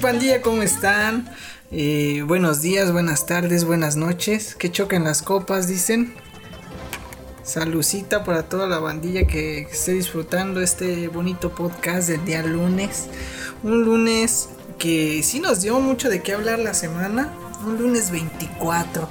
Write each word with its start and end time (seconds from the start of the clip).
pandilla? 0.00 0.40
¿Cómo 0.40 0.62
están? 0.62 1.28
Eh, 1.70 2.24
buenos 2.26 2.62
días, 2.62 2.90
buenas 2.90 3.26
tardes, 3.26 3.64
buenas 3.64 3.96
noches. 3.96 4.54
Que 4.54 4.72
choquen 4.72 5.04
las 5.04 5.20
copas, 5.20 5.68
dicen. 5.68 6.14
Salucita 7.42 8.24
para 8.24 8.44
toda 8.44 8.66
la 8.66 8.78
bandilla 8.78 9.26
que 9.26 9.60
esté 9.60 9.92
disfrutando 9.92 10.62
este 10.62 11.08
bonito 11.08 11.54
podcast 11.54 12.08
del 12.08 12.24
día 12.24 12.42
lunes. 12.42 13.08
Un 13.62 13.84
lunes 13.84 14.48
que 14.78 15.22
sí 15.22 15.38
nos 15.38 15.60
dio 15.60 15.78
mucho 15.80 16.08
de 16.08 16.22
qué 16.22 16.32
hablar 16.32 16.60
la 16.60 16.72
semana. 16.72 17.32
Un 17.66 17.76
lunes 17.76 18.10
24. 18.10 19.06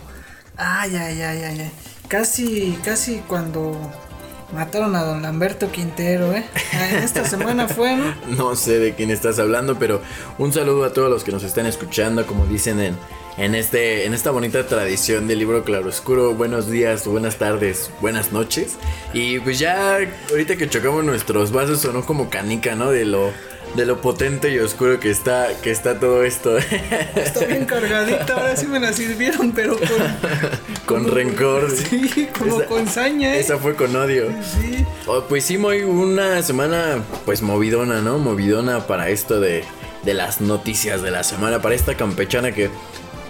Ay, 0.58 0.96
ay, 0.96 1.22
ay, 1.22 1.44
ay, 1.44 1.60
ay. 1.62 1.72
Casi, 2.08 2.80
casi 2.84 3.18
cuando 3.28 3.80
Mataron 4.54 4.96
a 4.96 5.04
don 5.04 5.22
Lamberto 5.22 5.72
Quintero, 5.72 6.34
¿eh? 6.34 6.44
Esta 7.04 7.24
semana 7.24 7.68
fue, 7.68 7.96
¿no? 7.96 8.16
no 8.36 8.56
sé 8.56 8.80
de 8.80 8.96
quién 8.96 9.12
estás 9.12 9.38
hablando, 9.38 9.78
pero 9.78 10.02
un 10.40 10.52
saludo 10.52 10.86
a 10.86 10.94
todos 10.94 11.10
los 11.10 11.24
que 11.24 11.32
nos 11.32 11.44
están 11.44 11.68
escuchando, 11.68 12.26
como 12.26 12.48
dicen 12.48 12.80
en, 12.80 12.98
en, 13.38 13.54
este, 13.54 14.06
en 14.06 14.16
esta 14.16 14.32
bonita 14.32 14.66
tradición 14.66 15.28
del 15.28 15.40
libro 15.40 15.64
Claroscuro. 15.64 16.34
Buenos 16.34 16.68
días, 16.68 17.06
buenas 17.06 17.36
tardes, 17.36 17.92
buenas 18.02 18.32
noches. 18.32 18.78
Y 19.14 19.40
pues 19.40 19.60
ya, 19.60 20.00
ahorita 20.32 20.56
que 20.56 20.68
chocamos 20.68 21.04
nuestros 21.04 21.52
vasos, 21.52 21.82
sonó 21.82 22.04
como 22.04 22.32
canica, 22.32 22.74
¿no? 22.74 22.90
De 22.90 23.06
lo 23.06 23.32
de 23.76 23.86
lo 23.86 24.02
potente 24.02 24.50
y 24.50 24.60
oscuro 24.60 25.00
que 25.00 25.10
está, 25.10 25.48
que 25.62 25.72
está 25.72 26.00
todo 26.00 26.24
esto. 26.24 26.58
Está 26.58 27.46
bien 27.46 27.66
cargadita, 27.66 28.34
ahora 28.34 28.56
sí 28.56 28.68
me 28.68 28.80
la 28.80 28.94
sirvieron, 28.94 29.52
pero 29.52 29.78
con... 29.78 31.04
con 31.04 31.12
rencor. 31.12 31.70
Sí, 31.72 32.28
como 32.38 32.64
con 32.66 32.88
saña. 32.88 33.36
¿eh? 33.36 33.40
Esa 33.40 33.58
fue 33.58 33.76
con 33.76 33.96
odio. 33.96 34.30
Sí. 34.42 34.86
Oh, 35.06 35.22
pues 35.24 35.46
sí, 35.46 35.58
muy 35.58 35.84
una 35.84 36.42
semana 36.44 37.04
pues 37.26 37.42
movidona, 37.42 38.02
¿no? 38.02 38.18
Movidona 38.18 38.88
para 38.88 39.10
esto 39.10 39.40
de, 39.40 39.64
de 40.04 40.14
las 40.14 40.42
noticias 40.42 41.02
de 41.02 41.12
la 41.12 41.24
semana, 41.24 41.62
para 41.62 41.76
esta 41.76 41.96
campechana 41.96 42.52
que 42.52 42.70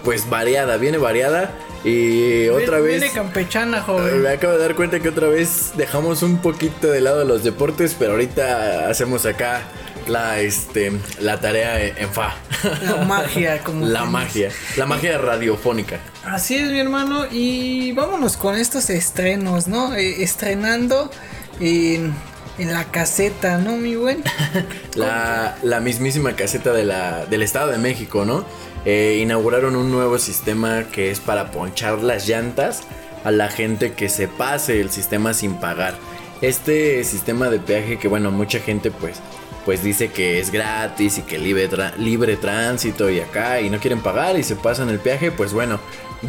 pues 0.04 0.28
variada, 0.30 0.76
viene 0.78 0.98
variada. 0.98 1.52
Y 1.82 2.48
otra 2.48 2.78
vez. 2.80 3.00
Viene 3.00 3.14
campechana, 3.14 3.80
joven. 3.80 4.22
Me 4.22 4.28
acabo 4.28 4.52
de 4.54 4.58
dar 4.58 4.74
cuenta 4.74 5.00
que 5.00 5.08
otra 5.08 5.28
vez 5.28 5.72
dejamos 5.76 6.22
un 6.22 6.38
poquito 6.38 6.88
de 6.88 7.00
lado 7.00 7.24
los 7.24 7.42
deportes, 7.42 7.96
pero 7.98 8.12
ahorita 8.12 8.88
hacemos 8.90 9.24
acá 9.24 9.62
la 10.10 10.40
este 10.40 10.92
la 11.20 11.40
tarea 11.40 11.80
en 11.86 12.10
fa. 12.10 12.34
La 12.82 13.04
magia, 13.04 13.62
como 13.64 13.86
la 13.86 14.04
magia, 14.04 14.50
la 14.76 14.86
magia 14.86 15.16
radiofónica. 15.18 15.98
Así 16.24 16.56
es, 16.56 16.70
mi 16.70 16.78
hermano, 16.78 17.26
y 17.30 17.92
vámonos 17.92 18.36
con 18.36 18.56
estos 18.56 18.90
estrenos, 18.90 19.68
¿no? 19.68 19.94
Eh, 19.94 20.22
estrenando 20.22 21.10
en, 21.58 22.12
en, 22.58 22.72
la 22.72 22.84
caseta, 22.84 23.56
¿no, 23.58 23.76
mi 23.76 23.96
buen? 23.96 24.22
la, 24.94 25.56
la 25.62 25.80
mismísima 25.80 26.36
caseta 26.36 26.72
de 26.72 26.84
la, 26.84 27.24
del 27.26 27.42
Estado 27.42 27.70
de 27.70 27.78
México, 27.78 28.26
¿no? 28.26 28.44
Eh, 28.84 29.18
inauguraron 29.22 29.76
un 29.76 29.90
nuevo 29.90 30.18
sistema 30.18 30.84
que 30.90 31.10
es 31.10 31.20
para 31.20 31.50
ponchar 31.50 31.98
las 32.02 32.26
llantas 32.26 32.82
a 33.24 33.30
la 33.30 33.48
gente 33.48 33.92
que 33.92 34.08
se 34.08 34.28
pase 34.28 34.80
el 34.80 34.90
sistema 34.90 35.34
sin 35.34 35.54
pagar. 35.54 35.94
Este 36.40 37.04
sistema 37.04 37.50
de 37.50 37.58
peaje 37.58 37.98
que 37.98 38.08
bueno, 38.08 38.30
mucha 38.30 38.60
gente 38.60 38.90
pues 38.90 39.16
pues 39.64 39.82
dice 39.82 40.08
que 40.08 40.40
es 40.40 40.50
gratis 40.50 41.18
y 41.18 41.22
que 41.22 41.38
libre, 41.38 41.68
libre 41.98 42.36
tránsito 42.36 43.10
y 43.10 43.20
acá 43.20 43.60
y 43.60 43.70
no 43.70 43.78
quieren 43.78 44.00
pagar 44.00 44.38
y 44.38 44.42
se 44.42 44.56
pasan 44.56 44.88
el 44.88 44.98
peaje, 44.98 45.30
pues 45.30 45.52
bueno, 45.52 45.80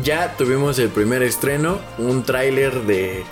ya 0.04 0.36
tuvimos 0.38 0.80
el 0.80 0.90
primer 0.90 1.24
estreno, 1.24 1.80
un 1.98 2.24
tráiler 2.24 2.74
de 2.84 3.24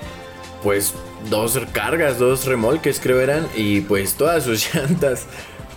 pues 0.64 0.94
dos 1.30 1.60
cargas, 1.72 2.20
dos 2.20 2.46
remolques 2.46 3.00
creo 3.00 3.20
eran 3.20 3.48
y 3.56 3.82
pues 3.82 4.16
todas 4.16 4.44
sus 4.44 4.74
llantas 4.74 5.26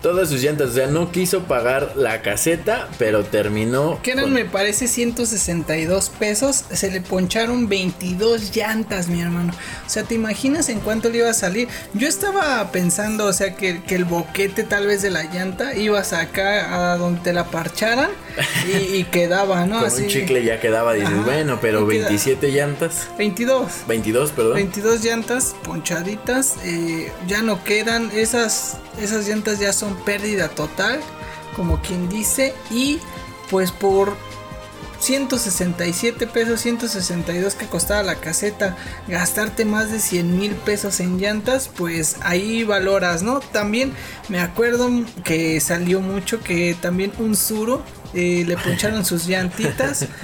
todas 0.02 0.28
sus 0.28 0.42
llantas. 0.42 0.70
O 0.70 0.72
sea, 0.74 0.88
no 0.88 1.10
quiso 1.10 1.44
pagar 1.44 1.92
la 1.96 2.22
caseta, 2.22 2.88
pero 2.98 3.24
terminó. 3.24 4.00
Que 4.02 4.12
eran, 4.12 4.32
me 4.32 4.44
parece, 4.44 4.88
162 4.88 6.10
pesos. 6.10 6.64
Se 6.70 6.90
le 6.90 7.00
poncharon 7.00 7.68
22 7.68 8.54
llantas, 8.54 9.08
mi 9.08 9.20
hermano. 9.22 9.52
O 9.86 9.90
sea, 9.90 10.02
¿te 10.02 10.14
imaginas 10.14 10.68
en 10.68 10.80
cuánto 10.80 11.08
le 11.08 11.18
iba 11.18 11.30
a 11.30 11.34
salir? 11.34 11.68
Yo 11.94 12.08
estaba 12.08 12.70
pensando, 12.72 13.26
o 13.26 13.32
sea, 13.32 13.54
que, 13.56 13.82
el 13.92 14.04
boquete 14.04 14.64
tal 14.64 14.86
vez 14.86 15.02
de 15.02 15.10
la 15.10 15.24
llanta 15.24 15.74
ibas 15.76 16.14
acá 16.14 16.92
a 16.92 16.96
donde 16.96 17.20
te 17.20 17.32
la 17.34 17.44
parcharan 17.44 18.10
y, 18.66 19.04
quedaba, 19.12 19.66
¿no? 19.66 19.80
Con 19.80 19.92
un 19.92 20.08
chicle 20.08 20.42
ya 20.44 20.60
quedaba. 20.60 20.94
Dices, 20.94 21.24
bueno, 21.24 21.58
pero 21.60 21.86
27 21.86 22.50
llantas. 22.50 23.08
22. 23.18 23.70
22, 23.86 24.30
perdón. 24.32 24.54
22 24.54 25.04
llantas 25.04 25.54
ponchaditas. 25.62 26.56
Eh, 26.64 27.12
ya 27.28 27.42
no 27.42 27.62
quedan. 27.62 28.10
Esas, 28.12 28.78
esas 29.00 29.28
llantas 29.28 29.58
ya 29.58 29.72
son 29.72 29.91
pérdida 29.96 30.48
total, 30.48 31.00
como 31.56 31.80
quien 31.82 32.08
dice, 32.08 32.54
y 32.70 32.98
pues 33.50 33.70
por 33.70 34.16
167 35.02 36.28
pesos, 36.28 36.60
162 36.60 37.56
que 37.56 37.66
costaba 37.66 38.04
la 38.04 38.14
caseta, 38.14 38.76
gastarte 39.08 39.64
más 39.64 39.90
de 39.90 39.98
100 39.98 40.38
mil 40.38 40.54
pesos 40.54 41.00
en 41.00 41.18
llantas, 41.18 41.68
pues 41.68 42.16
ahí 42.22 42.62
valoras, 42.62 43.22
¿no? 43.22 43.40
También 43.40 43.92
me 44.28 44.40
acuerdo 44.40 44.88
que 45.24 45.60
salió 45.60 46.00
mucho 46.00 46.40
que 46.40 46.76
también 46.80 47.12
un 47.18 47.34
suro 47.34 47.82
eh, 48.14 48.44
le 48.46 48.56
poncharon 48.56 49.04
sus 49.04 49.26
llantitas. 49.26 50.06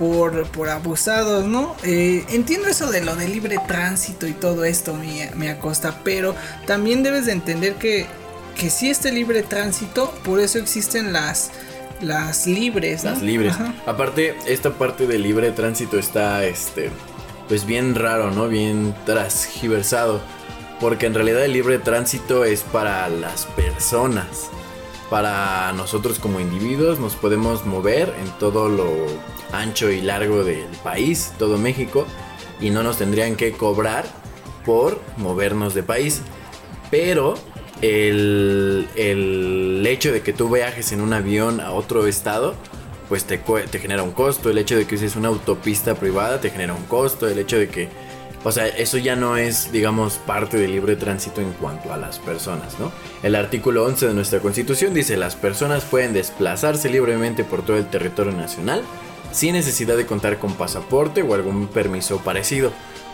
Por, 0.00 0.48
por, 0.48 0.70
abusados, 0.70 1.44
¿no? 1.44 1.76
Eh, 1.82 2.24
entiendo 2.30 2.68
eso 2.68 2.90
de 2.90 3.02
lo 3.02 3.16
de 3.16 3.28
libre 3.28 3.58
tránsito 3.68 4.26
y 4.26 4.32
todo 4.32 4.64
esto, 4.64 4.94
me, 4.94 5.30
me 5.34 5.50
acosta, 5.50 6.00
pero 6.02 6.34
también 6.66 7.02
debes 7.02 7.26
de 7.26 7.32
entender 7.32 7.74
que 7.74 8.06
que 8.54 8.70
sí 8.70 8.90
esté 8.90 9.12
libre 9.12 9.42
tránsito, 9.42 10.12
por 10.24 10.40
eso 10.40 10.58
existen 10.58 11.12
las 11.12 11.50
las 12.00 12.46
libres, 12.46 13.04
Las 13.04 13.20
libres. 13.22 13.56
Aparte, 13.86 14.34
esta 14.46 14.70
parte 14.70 15.06
de 15.06 15.18
libre 15.18 15.50
tránsito 15.50 15.98
está 15.98 16.44
este 16.44 16.90
pues 17.48 17.66
bien 17.66 17.94
raro, 17.94 18.30
¿no? 18.30 18.48
Bien 18.48 18.94
transgiversado, 19.04 20.20
porque 20.78 21.06
en 21.06 21.14
realidad 21.14 21.44
el 21.44 21.52
libre 21.52 21.78
tránsito 21.78 22.44
es 22.44 22.62
para 22.62 23.08
las 23.08 23.46
personas. 23.46 24.50
Para 25.10 25.72
nosotros 25.72 26.20
como 26.20 26.38
individuos 26.38 27.00
nos 27.00 27.16
podemos 27.16 27.66
mover 27.66 28.14
en 28.20 28.30
todo 28.38 28.68
lo 28.68 28.88
ancho 29.52 29.90
y 29.90 30.00
largo 30.00 30.44
del 30.44 30.68
país, 30.84 31.32
todo 31.38 31.58
México, 31.58 32.06
y 32.60 32.70
no 32.70 32.84
nos 32.84 32.98
tendrían 32.98 33.34
que 33.34 33.50
cobrar 33.50 34.06
por 34.64 35.00
movernos 35.16 35.74
de 35.74 35.82
país. 35.82 36.22
Pero 36.88 37.34
el, 37.82 38.88
el 38.96 39.84
hecho 39.86 40.12
de 40.12 40.22
que 40.22 40.32
tú 40.32 40.48
viajes 40.48 40.92
en 40.92 41.00
un 41.00 41.12
avión 41.12 41.60
a 41.60 41.72
otro 41.72 42.06
estado, 42.06 42.54
pues 43.08 43.24
te, 43.24 43.38
te 43.38 43.78
genera 43.78 44.02
un 44.02 44.12
costo. 44.12 44.50
El 44.50 44.58
hecho 44.58 44.76
de 44.76 44.86
que 44.86 44.94
uses 44.94 45.16
una 45.16 45.28
autopista 45.28 45.94
privada 45.94 46.40
te 46.40 46.50
genera 46.50 46.74
un 46.74 46.84
costo. 46.84 47.28
El 47.28 47.38
hecho 47.38 47.58
de 47.58 47.68
que, 47.68 47.88
o 48.44 48.52
sea, 48.52 48.68
eso 48.68 48.98
ya 48.98 49.16
no 49.16 49.36
es, 49.36 49.72
digamos, 49.72 50.14
parte 50.14 50.56
del 50.56 50.72
libre 50.72 50.96
tránsito 50.96 51.40
en 51.40 51.52
cuanto 51.54 51.92
a 51.92 51.96
las 51.96 52.18
personas, 52.18 52.78
¿no? 52.78 52.92
El 53.22 53.34
artículo 53.34 53.84
11 53.84 54.08
de 54.08 54.14
nuestra 54.14 54.40
constitución 54.40 54.94
dice, 54.94 55.16
las 55.16 55.36
personas 55.36 55.84
pueden 55.84 56.12
desplazarse 56.12 56.88
libremente 56.88 57.44
por 57.44 57.62
todo 57.62 57.78
el 57.78 57.86
territorio 57.86 58.32
nacional 58.32 58.82
sin 59.32 59.52
necesidad 59.52 59.96
de 59.96 60.06
contar 60.06 60.38
con 60.38 60.54
pasaporte 60.54 61.22
o 61.22 61.34
algún 61.34 61.68
permiso 61.68 62.18
parecido. 62.18 62.72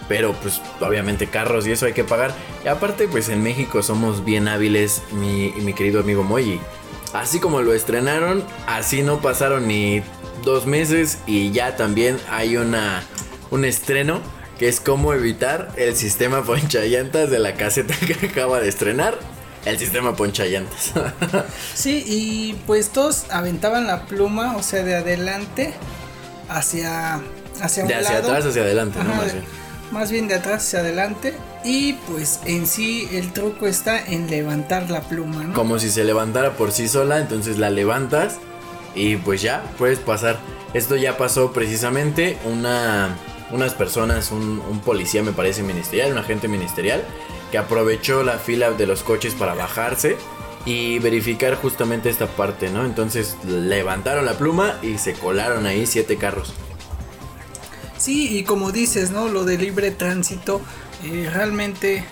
Pero 0.09 0.35
pues 0.35 0.61
obviamente 0.81 1.27
carros 1.27 1.67
y 1.67 1.73
eso 1.73 1.87
hay 1.87 1.93
que 1.93 2.05
pagar. 2.05 2.33
Y 2.65 2.69
aparte 2.69 3.09
pues 3.09 3.29
en 3.29 3.43
México 3.43 3.83
somos 3.83 4.25
bien 4.25 4.49
hábiles, 4.49 5.03
mi, 5.13 5.53
mi 5.59 5.73
querido 5.73 6.01
amigo 6.01 6.23
Moyi. 6.23 6.61
Así 7.13 7.41
como 7.41 7.63
lo 7.63 7.73
estrenaron, 7.73 8.45
así 8.67 9.03
no 9.03 9.21
pasaron 9.21 9.69
ni 9.69 10.03
dos 10.45 10.67
meses 10.67 11.19
y 11.27 11.51
ya 11.51 11.77
también 11.77 12.19
hay 12.31 12.57
una, 12.57 13.03
un 13.51 13.65
estreno 13.65 14.21
que 14.59 14.69
es 14.69 14.81
cómo 14.81 15.13
evitar 15.13 15.71
el 15.77 15.97
sistema 15.97 16.43
ponchallantas 16.45 17.31
de 17.31 17.39
la 17.39 17.55
caseta 17.55 17.95
que 17.95 18.27
acaba 18.27 18.61
de 18.61 18.69
estrenar. 18.69 19.19
El 19.65 19.81
sistema 19.81 20.15
ponchallantas. 20.15 20.93
sí, 21.75 22.05
y 22.07 22.55
pues 22.69 22.91
todos 22.91 23.27
aventaban 23.31 23.89
la 23.89 24.07
pluma, 24.07 24.57
o 24.57 24.63
sea, 24.63 24.85
de 24.85 24.95
adelante 24.95 25.75
hacia, 26.49 27.21
hacia 27.61 27.85
de 27.85 27.95
hacia 27.97 28.19
atrás 28.19 28.47
hacia 28.47 28.63
adelante, 28.63 29.01
¿no? 29.03 29.13
Más 29.13 29.33
bien 29.33 29.66
más 29.91 30.11
bien 30.11 30.29
de 30.29 30.35
atrás 30.35 30.67
hacia 30.67 30.81
adelante. 30.81 31.35
Y 31.65 31.95
pues 32.09 32.41
en 32.45 32.67
sí 32.67 33.09
el 33.13 33.33
truco 33.33 33.67
está 33.67 34.05
en 34.05 34.31
levantar 34.31 34.91
la 34.91 35.01
pluma. 35.03 35.53
Como 35.55 35.79
si 35.79 35.91
se 35.91 36.05
levantara 36.05 36.53
por 36.57 36.73
sí 36.73 36.89
sola, 36.89 37.19
entonces 37.19 37.59
la 37.59 37.71
levantas 37.71 38.39
y 38.95 39.17
pues 39.17 39.43
ya 39.43 39.63
puedes 39.79 39.99
pasar. 39.99 40.39
Esto 40.75 40.97
ya 40.97 41.17
pasó 41.17 41.53
precisamente 41.53 42.37
una, 42.45 43.17
unas 43.51 43.75
personas, 43.75 44.31
un, 44.31 44.63
un 44.69 44.81
policía 44.81 45.23
me 45.23 45.33
parece 45.33 45.63
ministerial, 45.63 46.13
un 46.13 46.19
agente 46.19 46.49
ministerial, 46.49 47.03
que 47.51 47.59
aprovechó 47.59 48.23
la 48.23 48.39
fila 48.39 48.73
de 48.73 48.87
los 48.87 49.03
coches 49.03 49.35
para 49.35 49.55
bajarse 49.55 50.17
y 50.65 50.99
verificar 50.99 51.55
justamente 51.55 52.11
esta 52.11 52.27
parte, 52.27 52.69
¿no? 52.71 52.85
Entonces 52.85 53.37
levantaron 53.45 54.27
la 54.27 54.35
pluma 54.35 54.75
y 54.83 54.99
se 54.99 55.15
colaron 55.15 55.65
ahí 55.65 55.87
siete 55.87 56.17
carros. 56.17 56.53
Sí, 58.07 58.39
y 58.39 58.45
como 58.45 58.71
dices, 58.71 59.11
¿no? 59.11 59.27
Lo 59.27 59.45
de 59.45 59.59
libre 59.59 59.91
tránsito, 59.91 60.61
eh, 61.03 61.29
realmente 61.29 62.05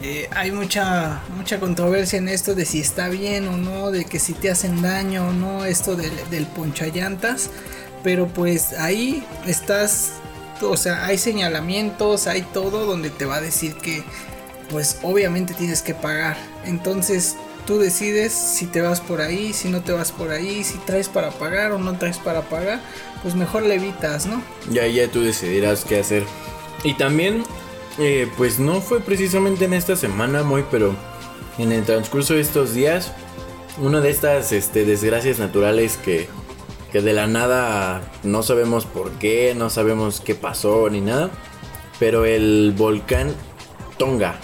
eh, 0.00 0.26
hay 0.34 0.50
mucha 0.52 1.20
mucha 1.36 1.60
controversia 1.60 2.18
en 2.18 2.30
esto 2.30 2.54
de 2.54 2.64
si 2.64 2.80
está 2.80 3.10
bien 3.10 3.46
o 3.46 3.58
no, 3.58 3.90
de 3.90 4.06
que 4.06 4.20
si 4.20 4.32
te 4.32 4.50
hacen 4.50 4.80
daño 4.80 5.28
o 5.28 5.32
no, 5.34 5.66
esto 5.66 5.96
del, 5.96 6.12
del 6.30 6.46
ponchallantas. 6.46 7.50
Pero 8.02 8.26
pues 8.26 8.72
ahí 8.72 9.22
estás, 9.46 10.12
o 10.62 10.78
sea, 10.78 11.04
hay 11.04 11.18
señalamientos, 11.18 12.26
hay 12.26 12.40
todo 12.40 12.86
donde 12.86 13.10
te 13.10 13.26
va 13.26 13.36
a 13.36 13.42
decir 13.42 13.74
que 13.74 14.02
pues 14.70 14.98
obviamente 15.02 15.52
tienes 15.52 15.82
que 15.82 15.92
pagar. 15.92 16.38
Entonces 16.64 17.36
tú 17.68 17.78
decides 17.78 18.32
si 18.32 18.64
te 18.64 18.80
vas 18.80 19.02
por 19.02 19.20
ahí, 19.20 19.52
si 19.52 19.68
no 19.68 19.82
te 19.82 19.92
vas 19.92 20.10
por 20.10 20.30
ahí, 20.30 20.64
si 20.64 20.78
traes 20.78 21.10
para 21.10 21.30
pagar 21.32 21.72
o 21.72 21.78
no 21.78 21.98
traes 21.98 22.16
para 22.16 22.40
pagar, 22.48 22.80
pues 23.22 23.34
mejor 23.34 23.62
le 23.62 23.74
evitas, 23.74 24.24
¿no? 24.24 24.42
Ya, 24.70 24.86
ya 24.86 25.06
tú 25.08 25.20
decidirás 25.20 25.84
qué 25.84 26.00
hacer. 26.00 26.24
Y 26.82 26.94
también 26.94 27.44
eh, 27.98 28.26
pues 28.38 28.58
no 28.58 28.80
fue 28.80 29.00
precisamente 29.00 29.66
en 29.66 29.74
esta 29.74 29.96
semana, 29.96 30.44
muy, 30.44 30.64
pero 30.70 30.96
en 31.58 31.72
el 31.72 31.84
transcurso 31.84 32.32
de 32.32 32.40
estos 32.40 32.72
días, 32.72 33.12
una 33.76 34.00
de 34.00 34.08
estas 34.08 34.50
este, 34.52 34.86
desgracias 34.86 35.38
naturales 35.38 35.98
que, 35.98 36.26
que 36.90 37.02
de 37.02 37.12
la 37.12 37.26
nada 37.26 38.00
no 38.22 38.42
sabemos 38.42 38.86
por 38.86 39.10
qué, 39.18 39.54
no 39.54 39.68
sabemos 39.68 40.22
qué 40.22 40.34
pasó 40.34 40.88
ni 40.88 41.02
nada, 41.02 41.28
pero 41.98 42.24
el 42.24 42.72
volcán 42.74 43.34
Tonga 43.98 44.40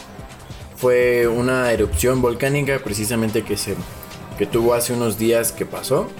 fue 0.85 1.27
una 1.27 1.73
erupción 1.73 2.21
volcánica 2.21 2.79
precisamente 2.85 3.43
que 3.43 3.57
se 3.57 3.75
que 4.37 4.45
tuvo 4.45 4.75
hace 4.75 4.93
unos 4.93 5.17
días 5.17 5.51
que 5.51 5.65
pasó. 5.65 6.11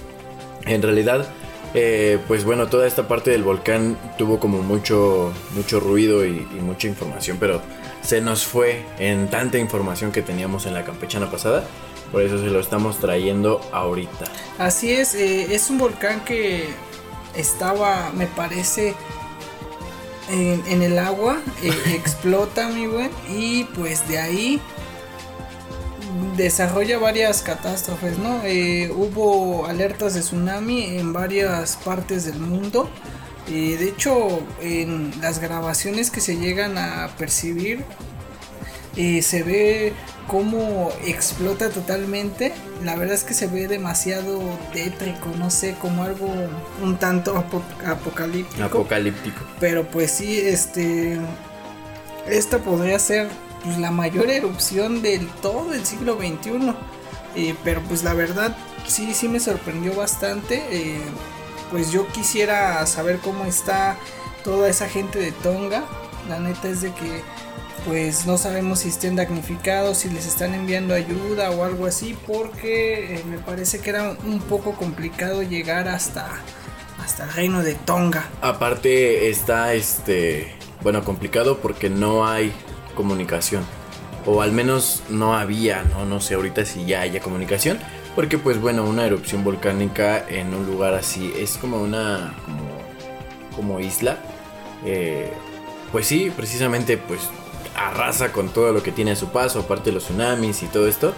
En 0.65 0.81
realidad 0.81 1.27
eh, 1.75 2.17
pues 2.27 2.45
bueno, 2.45 2.65
toda 2.65 2.87
esta 2.87 3.07
parte 3.07 3.29
del 3.29 3.43
volcán 3.43 3.95
tuvo 4.17 4.39
como 4.39 4.63
mucho, 4.63 5.31
mucho 5.53 5.79
ruido 5.79 6.25
y, 6.25 6.39
mucha 6.61 6.87
información, 6.87 7.37
pero 7.39 7.61
se 8.01 8.21
nos 8.21 8.43
fue 8.43 8.83
en 8.97 9.29
tanta 9.29 9.59
información 9.59 10.11
que 10.11 10.23
teníamos 10.23 10.65
en 10.65 10.73
la 10.73 10.83
campechana 10.83 11.29
pasada. 11.29 11.63
Por 12.11 12.23
eso 12.23 12.39
se 12.39 12.47
lo 12.47 12.59
estamos 12.59 12.97
trayendo 12.97 13.61
ahorita. 13.71 14.25
Así 14.57 14.91
es, 14.91 15.13
eh, 15.13 15.53
es 15.53 15.69
un 15.69 15.77
volcán 15.77 16.25
que 16.25 16.69
estaba, 17.35 18.11
me 18.15 18.25
parece, 18.25 18.95
en, 20.29 20.81
el 20.81 20.99
agua, 20.99 21.41
eh, 21.63 21.71
explota, 21.95 22.69
mi 22.69 22.87
buen, 22.87 23.11
y 23.29 23.65
pues 23.65 24.07
de 24.07 24.19
ahí 24.19 24.61
desarrolla 26.37 26.97
varias 26.99 27.41
catástrofes, 27.41 28.17
¿no? 28.17 28.41
Eh, 28.43 28.91
hubo 28.95 29.65
alertas 29.65 30.13
de 30.13 30.21
tsunami 30.21 30.97
en 30.97 31.13
varias 31.13 31.77
partes 31.77 32.25
del 32.25 32.39
mundo. 32.39 32.89
Eh, 33.47 33.77
de 33.77 33.89
hecho, 33.89 34.41
en 34.61 35.13
las 35.21 35.39
grabaciones 35.39 36.09
que 36.09 36.21
se 36.21 36.37
llegan 36.37 36.77
a 36.77 37.09
percibir, 37.17 37.85
eh, 38.95 39.21
se 39.21 39.43
ve 39.43 39.93
cómo 40.27 40.91
explota 41.05 41.69
totalmente. 41.69 42.53
La 42.83 42.95
verdad 42.95 43.15
es 43.15 43.23
que 43.23 43.33
se 43.33 43.47
ve 43.47 43.67
demasiado 43.67 44.41
tétrico, 44.73 45.29
no 45.37 45.49
sé, 45.49 45.75
como 45.79 46.03
algo 46.03 46.29
un 46.81 46.97
tanto 46.97 47.37
apocalíptico. 47.85 48.63
Apocalíptico. 48.63 49.41
Pero 49.59 49.85
pues 49.85 50.11
sí, 50.11 50.39
este... 50.39 51.19
Esta 52.27 52.57
podría 52.57 52.97
ser 52.97 53.29
pues, 53.63 53.77
la 53.77 53.91
mayor 53.91 54.31
erupción 54.31 55.01
del 55.01 55.27
todo 55.41 55.73
el 55.73 55.85
siglo 55.85 56.17
XXI. 56.17 56.73
Eh, 57.35 57.53
pero 57.63 57.81
pues 57.81 58.03
la 58.03 58.13
verdad 58.13 58.55
sí, 58.87 59.13
sí 59.13 59.27
me 59.27 59.39
sorprendió 59.39 59.95
bastante. 59.95 60.63
Eh, 60.71 61.01
pues 61.69 61.91
yo 61.91 62.07
quisiera 62.07 62.85
saber 62.85 63.19
cómo 63.19 63.45
está 63.45 63.97
toda 64.43 64.69
esa 64.69 64.87
gente 64.87 65.19
de 65.19 65.31
Tonga. 65.31 65.83
La 66.29 66.39
neta 66.39 66.69
es 66.69 66.81
de 66.81 66.91
que 66.93 67.21
pues 67.83 68.25
no 68.25 68.37
sabemos 68.37 68.79
si 68.79 68.89
estén 68.89 69.15
damnificados, 69.15 69.99
si 69.99 70.09
les 70.09 70.25
están 70.25 70.53
enviando 70.53 70.93
ayuda 70.93 71.51
o 71.51 71.63
algo 71.63 71.85
así, 71.85 72.17
porque 72.25 73.15
eh, 73.15 73.23
me 73.27 73.37
parece 73.37 73.79
que 73.79 73.89
era 73.89 74.15
un 74.23 74.39
poco 74.39 74.73
complicado 74.73 75.43
llegar 75.43 75.87
hasta, 75.87 76.27
hasta 77.03 77.25
el 77.25 77.33
reino 77.33 77.63
de 77.63 77.75
Tonga. 77.75 78.29
Aparte 78.41 79.29
está 79.29 79.73
este, 79.73 80.55
bueno, 80.81 81.03
complicado 81.03 81.57
porque 81.57 81.89
no 81.89 82.27
hay 82.27 82.53
comunicación. 82.95 83.63
O 84.25 84.41
al 84.41 84.51
menos 84.51 85.03
no 85.09 85.35
había, 85.35 85.83
no, 85.83 86.05
no 86.05 86.19
sé 86.19 86.33
ahorita 86.33 86.65
si 86.65 86.85
ya 86.85 87.01
haya 87.01 87.19
comunicación. 87.19 87.77
Porque 88.15 88.37
pues 88.37 88.59
bueno, 88.61 88.85
una 88.85 89.05
erupción 89.05 89.43
volcánica 89.43 90.25
en 90.29 90.53
un 90.53 90.65
lugar 90.65 90.93
así 90.93 91.33
es 91.37 91.57
como 91.57 91.81
una 91.81 92.33
como, 93.55 93.79
isla. 93.79 94.17
Eh, 94.85 95.31
pues 95.91 96.07
sí, 96.07 96.31
precisamente 96.35 96.97
pues 96.97 97.19
arrasa 97.75 98.31
con 98.31 98.49
todo 98.49 98.71
lo 98.71 98.83
que 98.83 98.91
tiene 98.91 99.11
a 99.11 99.15
su 99.15 99.29
paso, 99.29 99.59
aparte 99.61 99.89
de 99.89 99.93
los 99.93 100.05
tsunamis 100.05 100.63
y 100.63 100.67
todo 100.67 100.87
esto. 100.87 101.13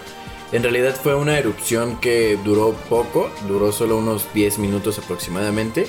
En 0.52 0.64
realidad 0.64 0.96
fue 0.96 1.16
una 1.16 1.38
erupción 1.38 2.00
que 2.00 2.38
duró 2.44 2.74
poco, 2.90 3.30
duró 3.48 3.72
solo 3.72 3.98
unos 3.98 4.34
10 4.34 4.60
minutos 4.60 4.98
aproximadamente, 4.98 5.88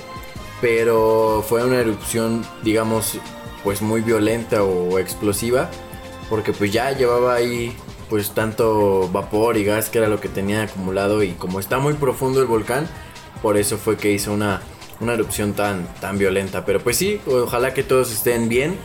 pero 0.60 1.44
fue 1.48 1.64
una 1.64 1.78
erupción, 1.78 2.44
digamos, 2.62 3.18
pues 3.62 3.82
muy 3.82 4.00
violenta 4.00 4.62
o 4.62 4.98
explosiva 4.98 5.70
porque 6.28 6.52
pues 6.52 6.72
ya 6.72 6.92
llevaba 6.92 7.34
ahí 7.34 7.76
pues 8.08 8.30
tanto 8.30 9.08
vapor 9.12 9.56
y 9.56 9.64
gas 9.64 9.90
que 9.90 9.98
era 9.98 10.08
lo 10.08 10.20
que 10.20 10.28
tenía 10.28 10.62
acumulado 10.62 11.22
y 11.22 11.32
como 11.32 11.60
está 11.60 11.78
muy 11.78 11.94
profundo 11.94 12.40
el 12.40 12.46
volcán 12.46 12.88
por 13.42 13.56
eso 13.56 13.76
fue 13.76 13.96
que 13.96 14.12
hizo 14.12 14.32
una, 14.32 14.62
una 15.00 15.14
erupción 15.14 15.52
tan, 15.52 15.86
tan 16.00 16.18
violenta 16.18 16.64
pero 16.64 16.80
pues 16.80 16.96
sí 16.96 17.20
ojalá 17.26 17.74
que 17.74 17.82
todos 17.82 18.12
estén 18.12 18.48
bien 18.48 18.76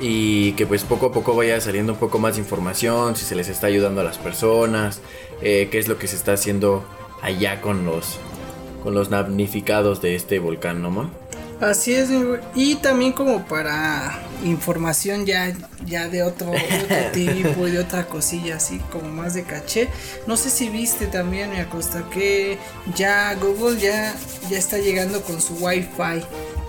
y 0.00 0.52
que 0.52 0.66
pues 0.66 0.82
poco 0.82 1.06
a 1.06 1.12
poco 1.12 1.34
vaya 1.34 1.60
saliendo 1.60 1.92
un 1.92 1.98
poco 1.98 2.18
más 2.18 2.34
de 2.34 2.42
información 2.42 3.16
si 3.16 3.24
se 3.24 3.34
les 3.34 3.48
está 3.48 3.68
ayudando 3.68 4.00
a 4.00 4.04
las 4.04 4.18
personas 4.18 5.00
eh, 5.40 5.68
qué 5.70 5.78
es 5.78 5.88
lo 5.88 5.98
que 5.98 6.06
se 6.06 6.16
está 6.16 6.32
haciendo 6.32 6.84
allá 7.22 7.60
con 7.60 7.84
los 7.86 8.18
con 8.82 8.94
los 8.94 9.08
damnificados 9.08 10.02
de 10.02 10.14
este 10.16 10.38
volcán 10.38 10.82
¿no? 10.82 11.10
Así 11.60 11.94
es, 11.94 12.10
y 12.54 12.74
también 12.76 13.12
como 13.12 13.46
para 13.46 14.20
información 14.44 15.24
ya, 15.24 15.52
ya 15.86 16.08
de 16.08 16.22
otro, 16.22 16.52
tipo 17.14 17.66
y 17.66 17.70
de 17.70 17.78
otra 17.78 18.06
cosilla 18.06 18.56
así 18.56 18.78
como 18.92 19.08
más 19.08 19.32
de 19.32 19.44
caché. 19.44 19.88
No 20.26 20.36
sé 20.36 20.50
si 20.50 20.68
viste 20.68 21.06
también, 21.06 21.50
me 21.50 21.60
acosta 21.60 22.04
que 22.10 22.58
ya 22.94 23.34
Google 23.36 23.80
ya, 23.80 24.14
ya 24.50 24.58
está 24.58 24.78
llegando 24.78 25.22
con 25.22 25.40
su 25.40 25.54
Wi-Fi. 25.54 26.24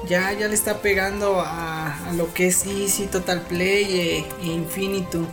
Ya, 0.07 0.31
ya 0.33 0.48
le 0.48 0.54
está 0.54 0.81
pegando 0.81 1.42
a, 1.42 1.84
lo 2.13 2.34
que 2.34 2.48
es 2.48 2.66
Easy, 2.66 3.07
Total 3.07 3.42
Play 3.42 4.00
e, 4.00 4.25
e 4.42 4.46
Infinitum. 4.46 5.25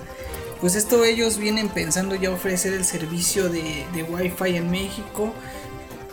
Pues 0.61 0.76
esto 0.76 1.05
ellos 1.05 1.38
vienen 1.38 1.69
pensando 1.69 2.14
ya 2.14 2.31
ofrecer 2.31 2.73
el 2.73 2.85
servicio 2.85 3.49
de, 3.49 3.85
de 3.93 4.02
Wi-Fi 4.05 4.57
en 4.57 4.71
México 4.71 5.33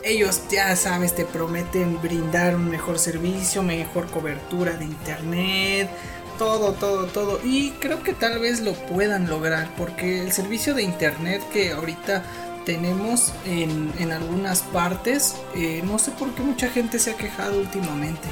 ellos 0.02 0.42
ya 0.50 0.74
sabes, 0.76 1.14
te 1.14 1.24
prometen 1.24 2.00
brindar 2.00 2.54
un 2.54 2.70
mejor 2.70 2.98
servicio, 2.98 3.62
mejor 3.62 4.06
cobertura 4.06 4.72
de 4.76 4.84
internet, 4.84 5.90
todo, 6.38 6.72
todo, 6.72 7.06
todo. 7.06 7.40
Y 7.44 7.72
creo 7.72 8.02
que 8.02 8.14
tal 8.14 8.38
vez 8.38 8.60
lo 8.60 8.72
puedan 8.72 9.28
lograr, 9.28 9.68
porque 9.76 10.22
el 10.22 10.32
servicio 10.32 10.74
de 10.74 10.82
internet 10.82 11.42
que 11.52 11.72
ahorita 11.72 12.22
tenemos 12.64 13.32
en, 13.44 14.12
algunas 14.12 14.62
partes, 14.62 15.36
eh, 15.54 15.82
no 15.84 15.98
sé 15.98 16.12
por 16.12 16.34
qué 16.34 16.42
mucha 16.42 16.68
gente 16.70 16.98
se 16.98 17.10
ha 17.10 17.16
quejado 17.16 17.58
últimamente. 17.58 18.28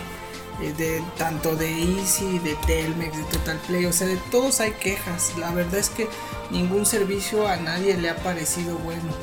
Eh, 0.61 0.73
de 0.77 1.03
tanto 1.17 1.55
de 1.55 1.71
Easy, 1.71 2.41
de 2.41 2.57
Telmex, 2.67 3.17
de 3.17 3.23
Total 3.25 3.59
Play, 3.69 3.87
o 3.87 3.93
sea, 3.93 4.09
de 4.09 4.17
todos 4.31 4.61
hay 4.61 4.73
quejas. 4.73 5.33
La 5.39 5.53
verdad 5.53 5.77
es 5.77 5.89
que 5.89 6.09
ningún 6.51 6.85
servicio 6.85 7.47
a 7.47 7.57
nadie 7.57 7.97
le 7.97 8.11
ha 8.11 8.17
parecido 8.17 8.77
bueno. 8.79 9.15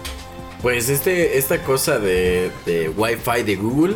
Pues 0.61 0.89
este, 0.89 1.37
esta 1.37 1.61
cosa 1.63 1.99
de, 1.99 2.51
de 2.65 2.89
Wi-Fi 2.89 3.43
de 3.43 3.55
Google, 3.57 3.95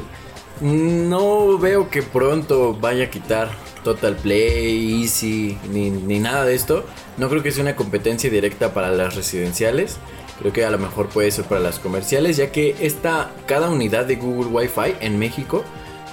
no 0.61 1.57
veo 1.57 1.89
que 1.89 2.03
pronto 2.03 2.73
vaya 2.73 3.05
a 3.05 3.09
quitar 3.09 3.49
Total 3.83 4.15
Play, 4.17 5.01
Easy, 5.01 5.57
ni, 5.71 5.89
ni, 5.89 6.19
nada 6.19 6.43
de 6.43 6.55
esto. 6.55 6.85
No 7.17 7.29
creo 7.29 7.41
que 7.41 7.51
sea 7.51 7.63
una 7.63 7.77
competencia 7.77 8.29
directa 8.29 8.73
para 8.73 8.91
las 8.91 9.15
residenciales. 9.15 9.97
Creo 10.39 10.51
que 10.51 10.65
a 10.65 10.69
lo 10.69 10.77
mejor 10.77 11.07
puede 11.07 11.31
ser 11.31 11.45
para 11.45 11.61
las 11.61 11.79
comerciales, 11.79 12.35
ya 12.35 12.51
que 12.51 12.75
esta, 12.81 13.31
cada 13.45 13.69
unidad 13.69 14.05
de 14.05 14.17
Google 14.17 14.51
Wi-Fi 14.51 14.95
en 14.99 15.17
México 15.17 15.63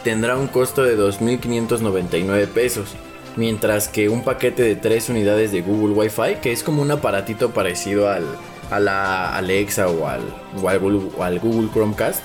tendrá 0.07 0.37
un 0.37 0.47
costo 0.47 0.85
de 0.85 0.97
2.599 0.97 2.47
pesos. 2.47 2.95
Mientras 3.35 3.89
que 3.89 4.09
un 4.09 4.23
paquete 4.23 4.63
de 4.63 4.77
3 4.77 5.09
unidades 5.09 5.51
de 5.51 5.63
Google 5.63 5.97
Wi-Fi, 5.97 6.37
que 6.41 6.53
es 6.53 6.63
como 6.63 6.81
un 6.81 6.93
aparatito 6.93 7.51
parecido 7.51 8.09
al, 8.09 8.25
a 8.71 8.79
la 8.79 9.37
Alexa 9.37 9.89
o 9.89 10.07
al, 10.07 10.21
al, 10.65 10.79
Google, 11.41 11.69
Chromecast, 11.73 12.21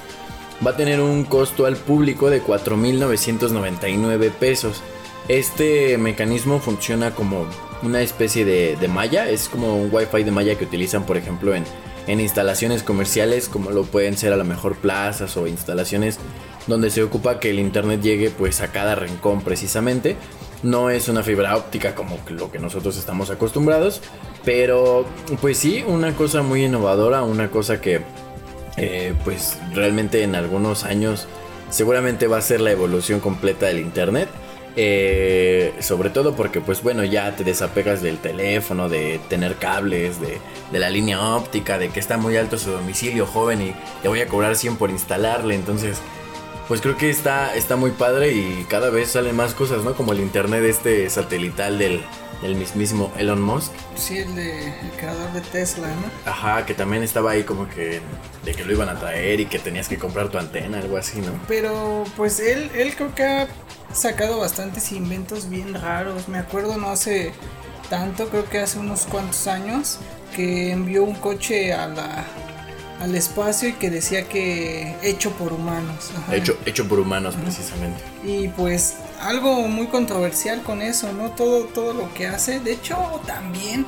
va 0.63 0.71
a 0.71 0.77
tener 0.77 1.01
un 1.01 1.23
costo 1.23 1.65
al 1.65 1.75
público 1.75 2.29
de 2.29 2.43
4.999 2.43 4.29
pesos. 4.29 4.83
Este 5.27 5.97
mecanismo 5.97 6.59
funciona 6.59 7.15
como 7.15 7.47
una 7.81 8.03
especie 8.03 8.45
de, 8.45 8.75
de, 8.75 8.87
malla, 8.87 9.27
es 9.27 9.49
como 9.49 9.75
un 9.75 9.89
Wi-Fi 9.91 10.23
de 10.23 10.29
malla 10.29 10.55
que 10.55 10.65
utilizan 10.65 11.07
por 11.07 11.17
ejemplo 11.17 11.55
en, 11.55 11.63
en 12.05 12.19
instalaciones 12.19 12.83
comerciales 12.83 13.49
como 13.49 13.71
lo 13.71 13.85
pueden 13.85 14.17
ser 14.17 14.33
a 14.33 14.37
lo 14.37 14.45
mejor 14.45 14.75
plazas 14.75 15.35
o 15.35 15.47
instalaciones 15.47 16.19
donde 16.67 16.89
se 16.89 17.03
ocupa 17.03 17.39
que 17.39 17.49
el 17.49 17.59
internet 17.59 18.01
llegue 18.01 18.29
pues 18.29 18.61
a 18.61 18.71
cada 18.71 18.95
rincón 18.95 19.41
precisamente. 19.41 20.15
No 20.63 20.89
es 20.89 21.07
una 21.09 21.23
fibra 21.23 21.57
óptica 21.57 21.95
como 21.95 22.19
lo 22.29 22.51
que 22.51 22.59
nosotros 22.59 22.97
estamos 22.97 23.31
acostumbrados, 23.31 24.01
pero 24.45 25.05
pues 25.41 25.57
sí, 25.57 25.83
una 25.87 26.13
cosa 26.15 26.43
muy 26.43 26.65
innovadora, 26.65 27.23
una 27.23 27.49
cosa 27.49 27.81
que 27.81 28.01
eh, 28.77 29.13
pues 29.23 29.57
realmente 29.73 30.23
en 30.23 30.35
algunos 30.35 30.83
años 30.83 31.27
seguramente 31.69 32.27
va 32.27 32.37
a 32.37 32.41
ser 32.41 32.61
la 32.61 32.71
evolución 32.71 33.19
completa 33.19 33.65
del 33.65 33.79
Internet. 33.79 34.29
Eh, 34.77 35.73
sobre 35.81 36.09
todo 36.09 36.33
porque 36.33 36.61
pues 36.61 36.81
bueno 36.81 37.03
ya 37.03 37.35
te 37.35 37.43
desapegas 37.43 38.01
del 38.01 38.19
teléfono, 38.19 38.87
de 38.87 39.19
tener 39.27 39.55
cables, 39.55 40.21
de, 40.21 40.37
de, 40.71 40.79
la 40.79 40.89
línea 40.89 41.35
óptica, 41.35 41.77
de 41.77 41.89
que 41.89 41.99
está 41.99 42.15
muy 42.15 42.37
alto 42.37 42.57
su 42.57 42.71
domicilio 42.71 43.25
joven 43.25 43.61
y 43.61 43.75
te 44.01 44.07
voy 44.07 44.21
a 44.21 44.27
cobrar 44.29 44.55
100 44.55 44.77
por 44.77 44.89
instalarle. 44.89 45.55
Entonces 45.55 45.97
pues 46.67 46.81
creo 46.81 46.97
que 46.97 47.09
está, 47.09 47.55
está 47.55 47.75
muy 47.75 47.91
padre 47.91 48.31
y 48.31 48.65
cada 48.69 48.89
vez 48.89 49.11
salen 49.11 49.35
más 49.35 49.53
cosas, 49.53 49.83
¿no? 49.83 49.93
Como 49.93 50.13
el 50.13 50.19
internet 50.19 50.63
este 50.63 51.09
satelital 51.09 51.77
del, 51.77 52.03
mismísimo 52.55 53.11
Elon 53.17 53.41
Musk. 53.41 53.71
Sí, 53.95 54.19
el, 54.19 54.35
de, 54.35 54.67
el 54.67 54.91
creador 54.97 55.31
de 55.33 55.41
Tesla, 55.41 55.87
¿no? 55.87 56.31
Ajá, 56.31 56.65
que 56.65 56.73
también 56.73 57.03
estaba 57.03 57.31
ahí 57.31 57.43
como 57.43 57.69
que 57.69 58.01
de 58.43 58.53
que 58.53 58.63
lo 58.63 58.71
iban 58.71 58.89
a 58.89 58.99
traer 58.99 59.39
y 59.39 59.45
que 59.45 59.59
tenías 59.59 59.87
que 59.87 59.97
comprar 59.97 60.29
tu 60.29 60.37
antena, 60.37 60.79
algo 60.79 60.97
así, 60.97 61.21
¿no? 61.21 61.33
Pero 61.47 62.03
pues 62.17 62.39
él, 62.39 62.71
él 62.73 62.95
creo 62.95 63.13
que 63.13 63.23
ha 63.23 63.47
sacado 63.93 64.39
bastantes 64.39 64.91
inventos 64.91 65.49
bien 65.49 65.73
raros. 65.73 66.27
Me 66.27 66.37
acuerdo 66.37 66.77
no 66.77 66.89
hace 66.89 67.33
tanto, 67.89 68.29
creo 68.29 68.45
que 68.45 68.59
hace 68.59 68.79
unos 68.79 69.05
cuantos 69.05 69.47
años, 69.47 69.99
que 70.35 70.71
envió 70.71 71.03
un 71.03 71.15
coche 71.15 71.73
a 71.73 71.87
la, 71.87 72.25
al 73.01 73.15
espacio 73.15 73.69
y 73.69 73.73
que 73.73 73.89
decía 73.89 74.29
que 74.29 74.95
hecho 75.01 75.31
por 75.31 75.53
humanos. 75.53 76.11
Hecho, 76.31 76.57
hecho 76.65 76.87
por 76.87 76.99
humanos, 76.99 77.35
precisamente. 77.35 77.99
Y 78.23 78.49
pues 78.49 78.95
algo 79.19 79.67
muy 79.67 79.87
controversial 79.87 80.61
con 80.61 80.81
eso, 80.81 81.11
¿no? 81.11 81.31
Todo, 81.31 81.65
todo 81.65 81.93
lo 81.93 82.13
que 82.13 82.27
hace. 82.27 82.59
De 82.59 82.73
hecho, 82.73 82.97
también 83.25 83.87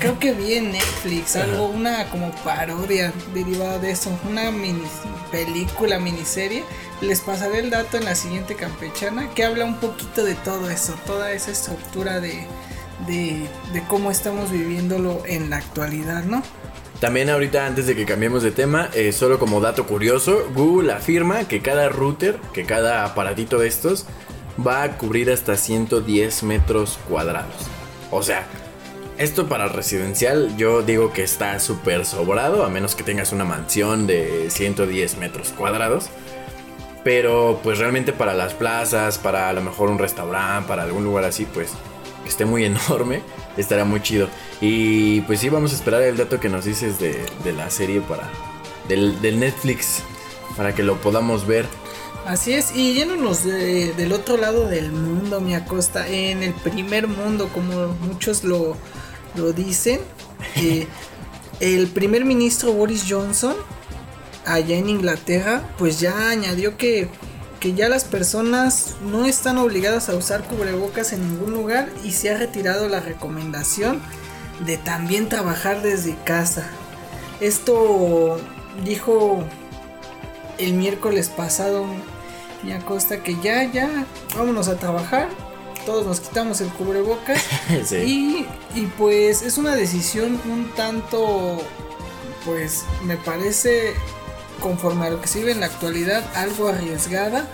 creo 0.00 0.18
que 0.18 0.32
vi 0.32 0.54
en 0.54 0.72
Netflix 0.72 1.34
algo, 1.36 1.66
una 1.66 2.10
como 2.10 2.30
parodia 2.44 3.12
derivada 3.32 3.78
de 3.78 3.92
eso, 3.92 4.10
una 4.28 4.50
mini 4.50 4.82
película, 5.30 5.98
miniserie. 5.98 6.62
Les 7.00 7.22
pasaré 7.22 7.60
el 7.60 7.70
dato 7.70 7.96
en 7.96 8.04
la 8.04 8.14
siguiente 8.14 8.54
campechana 8.54 9.30
que 9.30 9.44
habla 9.44 9.64
un 9.64 9.76
poquito 9.80 10.24
de 10.24 10.34
todo 10.34 10.68
eso, 10.68 10.94
toda 11.06 11.32
esa 11.32 11.50
estructura 11.52 12.20
de, 12.20 12.46
de, 13.06 13.48
de 13.72 13.82
cómo 13.88 14.10
estamos 14.10 14.50
viviéndolo 14.50 15.22
en 15.24 15.48
la 15.48 15.56
actualidad, 15.56 16.24
¿no? 16.24 16.42
También 17.02 17.30
ahorita 17.30 17.66
antes 17.66 17.88
de 17.88 17.96
que 17.96 18.06
cambiemos 18.06 18.44
de 18.44 18.52
tema, 18.52 18.88
eh, 18.94 19.10
solo 19.10 19.40
como 19.40 19.60
dato 19.60 19.88
curioso, 19.88 20.48
Google 20.54 20.92
afirma 20.92 21.48
que 21.48 21.60
cada 21.60 21.88
router, 21.88 22.36
que 22.52 22.62
cada 22.62 23.04
aparatito 23.04 23.58
de 23.58 23.66
estos, 23.66 24.06
va 24.64 24.84
a 24.84 24.98
cubrir 24.98 25.28
hasta 25.32 25.56
110 25.56 26.44
metros 26.44 27.00
cuadrados. 27.08 27.56
O 28.12 28.22
sea, 28.22 28.46
esto 29.18 29.48
para 29.48 29.66
residencial 29.66 30.56
yo 30.56 30.82
digo 30.82 31.12
que 31.12 31.24
está 31.24 31.58
súper 31.58 32.06
sobrado, 32.06 32.64
a 32.64 32.68
menos 32.68 32.94
que 32.94 33.02
tengas 33.02 33.32
una 33.32 33.44
mansión 33.44 34.06
de 34.06 34.48
110 34.48 35.16
metros 35.16 35.48
cuadrados. 35.58 36.08
Pero 37.02 37.58
pues 37.64 37.78
realmente 37.78 38.12
para 38.12 38.32
las 38.32 38.54
plazas, 38.54 39.18
para 39.18 39.48
a 39.48 39.52
lo 39.52 39.60
mejor 39.60 39.90
un 39.90 39.98
restaurante, 39.98 40.68
para 40.68 40.84
algún 40.84 41.02
lugar 41.02 41.24
así, 41.24 41.46
pues 41.46 41.72
esté 42.24 42.44
muy 42.44 42.64
enorme, 42.64 43.22
estará 43.56 43.84
muy 43.84 44.02
chido. 44.02 44.28
Y 44.60 45.20
pues 45.22 45.40
sí, 45.40 45.48
vamos 45.48 45.72
a 45.72 45.74
esperar 45.74 46.02
el 46.02 46.16
dato 46.16 46.40
que 46.40 46.48
nos 46.48 46.64
dices 46.64 46.98
de, 46.98 47.26
la 47.56 47.70
serie 47.70 48.00
para. 48.00 48.30
Del, 48.88 49.40
Netflix. 49.40 50.02
Para 50.56 50.74
que 50.74 50.82
lo 50.82 51.00
podamos 51.00 51.46
ver. 51.46 51.66
Así 52.26 52.52
es, 52.52 52.76
y 52.76 52.94
yéndonos 52.94 53.42
del 53.42 54.12
otro 54.12 54.36
lado 54.36 54.68
del 54.68 54.92
mundo, 54.92 55.40
mi 55.40 55.54
acosta, 55.54 56.06
en 56.06 56.44
el 56.44 56.52
primer 56.52 57.08
mundo, 57.08 57.48
como 57.52 57.88
muchos 58.06 58.44
lo, 58.44 58.76
lo 59.34 59.52
dicen, 59.52 60.00
eh, 60.54 60.86
el 61.60 61.88
primer 61.88 62.24
ministro 62.24 62.72
Boris 62.72 63.06
Johnson, 63.08 63.56
allá 64.44 64.76
en 64.76 64.88
Inglaterra, 64.88 65.68
pues 65.78 65.98
ya 65.98 66.28
añadió 66.28 66.76
que 66.76 67.08
que 67.62 67.74
ya 67.74 67.88
las 67.88 68.02
personas 68.02 68.96
no 69.08 69.24
están 69.24 69.56
obligadas 69.56 70.08
a 70.08 70.16
usar 70.16 70.42
cubrebocas 70.42 71.12
en 71.12 71.20
ningún 71.20 71.52
lugar 71.52 71.88
y 72.02 72.10
se 72.10 72.28
ha 72.28 72.36
retirado 72.36 72.88
la 72.88 72.98
recomendación 72.98 74.02
de 74.66 74.78
también 74.78 75.28
trabajar 75.28 75.80
desde 75.80 76.16
casa. 76.24 76.66
Esto 77.38 78.40
dijo 78.84 79.44
el 80.58 80.72
miércoles 80.72 81.28
pasado 81.28 81.86
mi 82.64 82.72
acosta 82.72 83.22
que 83.22 83.36
ya, 83.40 83.62
ya, 83.70 84.06
vámonos 84.36 84.66
a 84.66 84.76
trabajar. 84.76 85.28
Todos 85.86 86.04
nos 86.04 86.18
quitamos 86.18 86.60
el 86.60 86.68
cubrebocas. 86.70 87.40
y, 87.92 88.44
y 88.74 88.86
pues 88.98 89.42
es 89.42 89.56
una 89.56 89.76
decisión 89.76 90.40
un 90.50 90.68
tanto, 90.74 91.62
pues 92.44 92.84
me 93.04 93.16
parece 93.18 93.94
conforme 94.62 95.06
a 95.06 95.10
lo 95.10 95.20
que 95.20 95.28
se 95.28 95.40
vive 95.40 95.52
en 95.52 95.60
la 95.60 95.66
actualidad, 95.66 96.24
algo 96.34 96.68
arriesgada, 96.68 97.46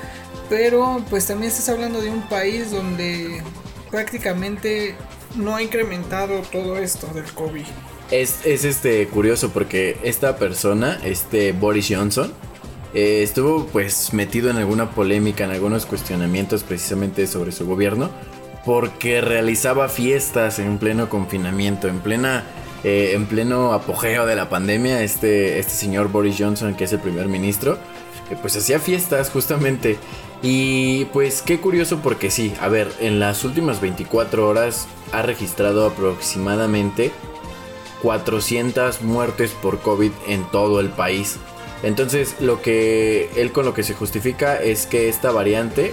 pero 0.48 1.02
pues 1.10 1.26
también 1.26 1.50
estás 1.50 1.68
hablando 1.68 2.00
de 2.00 2.10
un 2.10 2.22
país 2.28 2.70
donde 2.70 3.42
prácticamente 3.90 4.94
no 5.34 5.56
ha 5.56 5.62
incrementado 5.62 6.42
todo 6.52 6.78
esto 6.78 7.06
del 7.14 7.24
COVID. 7.32 7.64
Es, 8.10 8.46
este 8.46 9.06
curioso 9.08 9.50
porque 9.50 9.98
esta 10.02 10.36
persona, 10.36 10.98
este 11.04 11.52
Boris 11.52 11.88
Johnson, 11.90 12.32
eh, 12.94 13.22
estuvo 13.22 13.66
pues 13.66 14.14
metido 14.14 14.50
en 14.50 14.56
alguna 14.56 14.92
polémica, 14.92 15.44
en 15.44 15.50
algunos 15.50 15.84
cuestionamientos 15.84 16.62
precisamente 16.62 17.26
sobre 17.26 17.52
su 17.52 17.66
gobierno, 17.66 18.10
porque 18.64 19.20
realizaba 19.20 19.88
fiestas 19.88 20.58
en 20.58 20.78
pleno 20.78 21.08
confinamiento, 21.08 21.88
en 21.88 22.00
plena 22.00 22.44
eh, 22.84 23.12
en 23.14 23.26
pleno 23.26 23.72
apogeo 23.72 24.26
de 24.26 24.36
la 24.36 24.48
pandemia, 24.48 25.02
este, 25.02 25.58
este 25.58 25.72
señor 25.72 26.08
Boris 26.08 26.36
Johnson, 26.38 26.74
que 26.74 26.84
es 26.84 26.92
el 26.92 27.00
primer 27.00 27.26
ministro, 27.28 27.78
pues 28.42 28.56
hacía 28.56 28.78
fiestas 28.78 29.30
justamente. 29.30 29.98
Y 30.42 31.06
pues 31.06 31.42
qué 31.42 31.58
curioso 31.58 31.98
porque 32.02 32.30
sí, 32.30 32.54
a 32.60 32.68
ver, 32.68 32.92
en 33.00 33.18
las 33.18 33.44
últimas 33.44 33.80
24 33.80 34.46
horas 34.46 34.86
ha 35.12 35.22
registrado 35.22 35.86
aproximadamente 35.86 37.10
400 38.02 39.02
muertes 39.02 39.50
por 39.50 39.80
COVID 39.80 40.12
en 40.28 40.44
todo 40.50 40.80
el 40.80 40.90
país. 40.90 41.38
Entonces 41.82 42.36
lo 42.40 42.60
que 42.62 43.30
él 43.36 43.52
con 43.52 43.64
lo 43.64 43.74
que 43.74 43.82
se 43.82 43.94
justifica 43.94 44.56
es 44.56 44.86
que 44.86 45.08
esta 45.08 45.30
variante, 45.30 45.92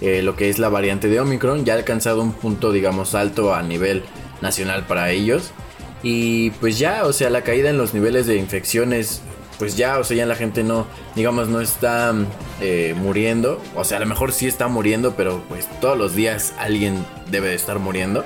eh, 0.00 0.22
lo 0.22 0.36
que 0.36 0.50
es 0.50 0.58
la 0.58 0.68
variante 0.68 1.08
de 1.08 1.20
Omicron, 1.20 1.64
ya 1.64 1.74
ha 1.74 1.76
alcanzado 1.76 2.22
un 2.22 2.32
punto 2.32 2.72
digamos 2.72 3.14
alto 3.14 3.54
a 3.54 3.62
nivel 3.62 4.02
nacional 4.42 4.86
para 4.86 5.10
ellos. 5.10 5.52
Y 6.02 6.50
pues 6.52 6.78
ya, 6.78 7.04
o 7.04 7.12
sea, 7.12 7.30
la 7.30 7.42
caída 7.42 7.70
en 7.70 7.78
los 7.78 7.94
niveles 7.94 8.26
de 8.26 8.36
infecciones, 8.36 9.20
pues 9.58 9.76
ya, 9.76 9.98
o 9.98 10.04
sea, 10.04 10.16
ya 10.16 10.26
la 10.26 10.36
gente 10.36 10.62
no, 10.62 10.86
digamos, 11.16 11.48
no 11.48 11.60
está 11.60 12.14
eh, 12.60 12.94
muriendo. 12.96 13.60
O 13.74 13.84
sea, 13.84 13.96
a 13.96 14.00
lo 14.00 14.06
mejor 14.06 14.32
sí 14.32 14.46
está 14.46 14.68
muriendo, 14.68 15.14
pero 15.14 15.42
pues 15.48 15.68
todos 15.80 15.98
los 15.98 16.14
días 16.14 16.54
alguien 16.58 17.04
debe 17.30 17.48
de 17.48 17.54
estar 17.54 17.78
muriendo 17.78 18.24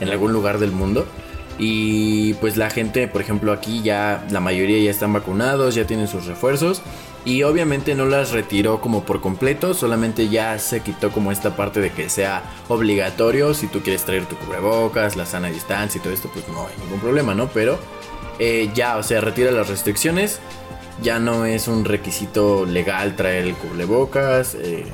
en 0.00 0.08
algún 0.08 0.32
lugar 0.32 0.58
del 0.58 0.72
mundo. 0.72 1.06
Y 1.58 2.34
pues 2.34 2.56
la 2.56 2.70
gente, 2.70 3.06
por 3.06 3.20
ejemplo, 3.20 3.52
aquí 3.52 3.82
ya 3.82 4.26
la 4.30 4.40
mayoría 4.40 4.82
ya 4.82 4.90
están 4.90 5.12
vacunados, 5.12 5.74
ya 5.74 5.86
tienen 5.86 6.08
sus 6.08 6.26
refuerzos. 6.26 6.82
Y 7.24 7.44
obviamente 7.44 7.94
no 7.94 8.04
las 8.06 8.32
retiró 8.32 8.80
como 8.80 9.04
por 9.04 9.20
completo, 9.20 9.74
solamente 9.74 10.28
ya 10.28 10.58
se 10.58 10.80
quitó 10.80 11.12
como 11.12 11.30
esta 11.30 11.54
parte 11.54 11.80
de 11.80 11.90
que 11.90 12.08
sea 12.08 12.42
obligatorio. 12.68 13.54
Si 13.54 13.68
tú 13.68 13.80
quieres 13.80 14.04
traer 14.04 14.26
tu 14.26 14.36
cubrebocas, 14.36 15.14
la 15.14 15.24
sana 15.24 15.48
distancia 15.48 16.00
y 16.00 16.02
todo 16.02 16.12
esto, 16.12 16.28
pues 16.32 16.48
no 16.48 16.66
hay 16.66 16.74
ningún 16.82 16.98
problema, 16.98 17.32
¿no? 17.34 17.48
Pero 17.48 17.78
eh, 18.40 18.70
ya, 18.74 18.96
o 18.96 19.04
sea, 19.04 19.20
retira 19.20 19.52
las 19.52 19.68
restricciones. 19.68 20.40
Ya 21.00 21.20
no 21.20 21.46
es 21.46 21.68
un 21.68 21.84
requisito 21.84 22.66
legal 22.66 23.14
traer 23.14 23.46
el 23.46 23.54
cubrebocas, 23.54 24.56
eh, 24.56 24.84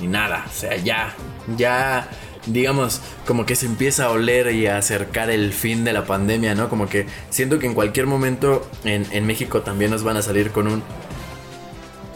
ni, 0.00 0.08
nada. 0.08 0.46
O 0.48 0.52
sea, 0.52 0.76
ya, 0.76 1.14
ya 1.56 2.08
digamos, 2.46 3.00
como 3.28 3.46
que 3.46 3.54
se 3.54 3.66
empieza 3.66 4.06
a 4.06 4.10
oler 4.10 4.52
y 4.52 4.66
a 4.66 4.78
acercar 4.78 5.30
el 5.30 5.52
fin 5.52 5.84
de 5.84 5.92
la 5.92 6.04
pandemia, 6.04 6.56
¿no? 6.56 6.68
Como 6.68 6.88
que 6.88 7.06
siento 7.30 7.60
que 7.60 7.66
en 7.66 7.74
cualquier 7.74 8.06
momento 8.06 8.68
en, 8.82 9.06
en 9.12 9.24
México 9.24 9.62
también 9.62 9.92
nos 9.92 10.02
van 10.02 10.16
a 10.16 10.22
salir 10.22 10.50
con 10.50 10.66
un 10.66 10.82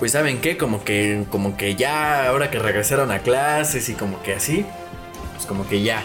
pues 0.04 0.12
saben 0.12 0.42
qué, 0.42 0.58
como 0.58 0.84
que, 0.84 1.24
como 1.30 1.56
que 1.56 1.76
ya, 1.76 2.28
ahora 2.28 2.50
que 2.50 2.58
regresaron 2.58 3.10
a 3.10 3.20
clases 3.20 3.88
y 3.88 3.94
como 3.94 4.22
que 4.22 4.34
así, 4.34 4.66
pues 5.32 5.46
como 5.46 5.66
que 5.66 5.82
ya, 5.82 6.02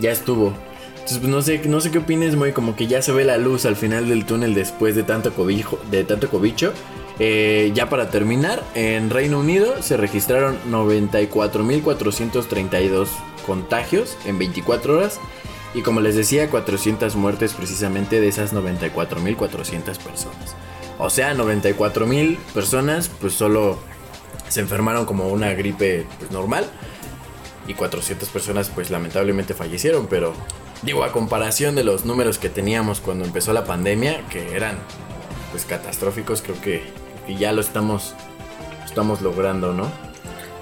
ya 0.00 0.10
estuvo. 0.10 0.52
Entonces, 0.88 1.18
pues 1.18 1.30
no 1.30 1.40
sé, 1.40 1.60
no 1.68 1.80
sé 1.80 1.92
qué 1.92 1.98
opines, 1.98 2.34
muy 2.34 2.50
como 2.50 2.74
que 2.74 2.88
ya 2.88 3.00
se 3.00 3.12
ve 3.12 3.24
la 3.24 3.38
luz 3.38 3.64
al 3.64 3.76
final 3.76 4.08
del 4.08 4.24
túnel 4.24 4.56
después 4.56 4.96
de 4.96 5.04
tanto 5.04 5.34
cobijo, 5.34 5.78
de 5.88 6.02
tanto 6.02 6.28
cobicho. 6.30 6.72
Eh, 7.20 7.70
ya 7.76 7.88
para 7.88 8.10
terminar, 8.10 8.64
en 8.74 9.08
Reino 9.08 9.38
Unido 9.38 9.84
se 9.84 9.96
registraron 9.96 10.58
94.432 10.68 13.06
contagios 13.46 14.18
en 14.24 14.40
24 14.40 14.96
horas. 14.96 15.20
Y 15.74 15.82
como 15.82 16.00
les 16.00 16.16
decía, 16.16 16.50
400 16.50 17.14
muertes 17.14 17.54
precisamente 17.54 18.20
de 18.20 18.26
esas 18.26 18.52
94.400 18.52 19.96
personas. 19.98 20.56
O 20.98 21.10
sea, 21.10 21.34
94 21.34 22.06
mil 22.06 22.36
personas 22.52 23.08
pues 23.20 23.34
solo 23.34 23.78
se 24.48 24.60
enfermaron 24.60 25.04
como 25.04 25.28
una 25.28 25.52
gripe 25.52 26.06
pues, 26.18 26.30
normal. 26.30 26.66
y 27.66 27.74
400 27.74 28.28
personas 28.30 28.70
pues 28.74 28.90
lamentablemente 28.90 29.54
fallecieron, 29.54 30.06
pero 30.06 30.32
digo, 30.82 31.04
a 31.04 31.12
comparación 31.12 31.74
de 31.74 31.84
los 31.84 32.04
números 32.04 32.38
que 32.38 32.48
teníamos 32.48 33.00
cuando 33.00 33.24
empezó 33.24 33.52
la 33.52 33.64
pandemia, 33.64 34.26
que 34.28 34.56
eran 34.56 34.78
pues 35.50 35.64
catastróficos, 35.64 36.42
creo 36.42 36.60
que, 36.60 36.82
ya 37.38 37.52
lo 37.52 37.60
estamos, 37.60 38.14
estamos 38.86 39.20
logrando, 39.20 39.74
¿no? 39.74 39.90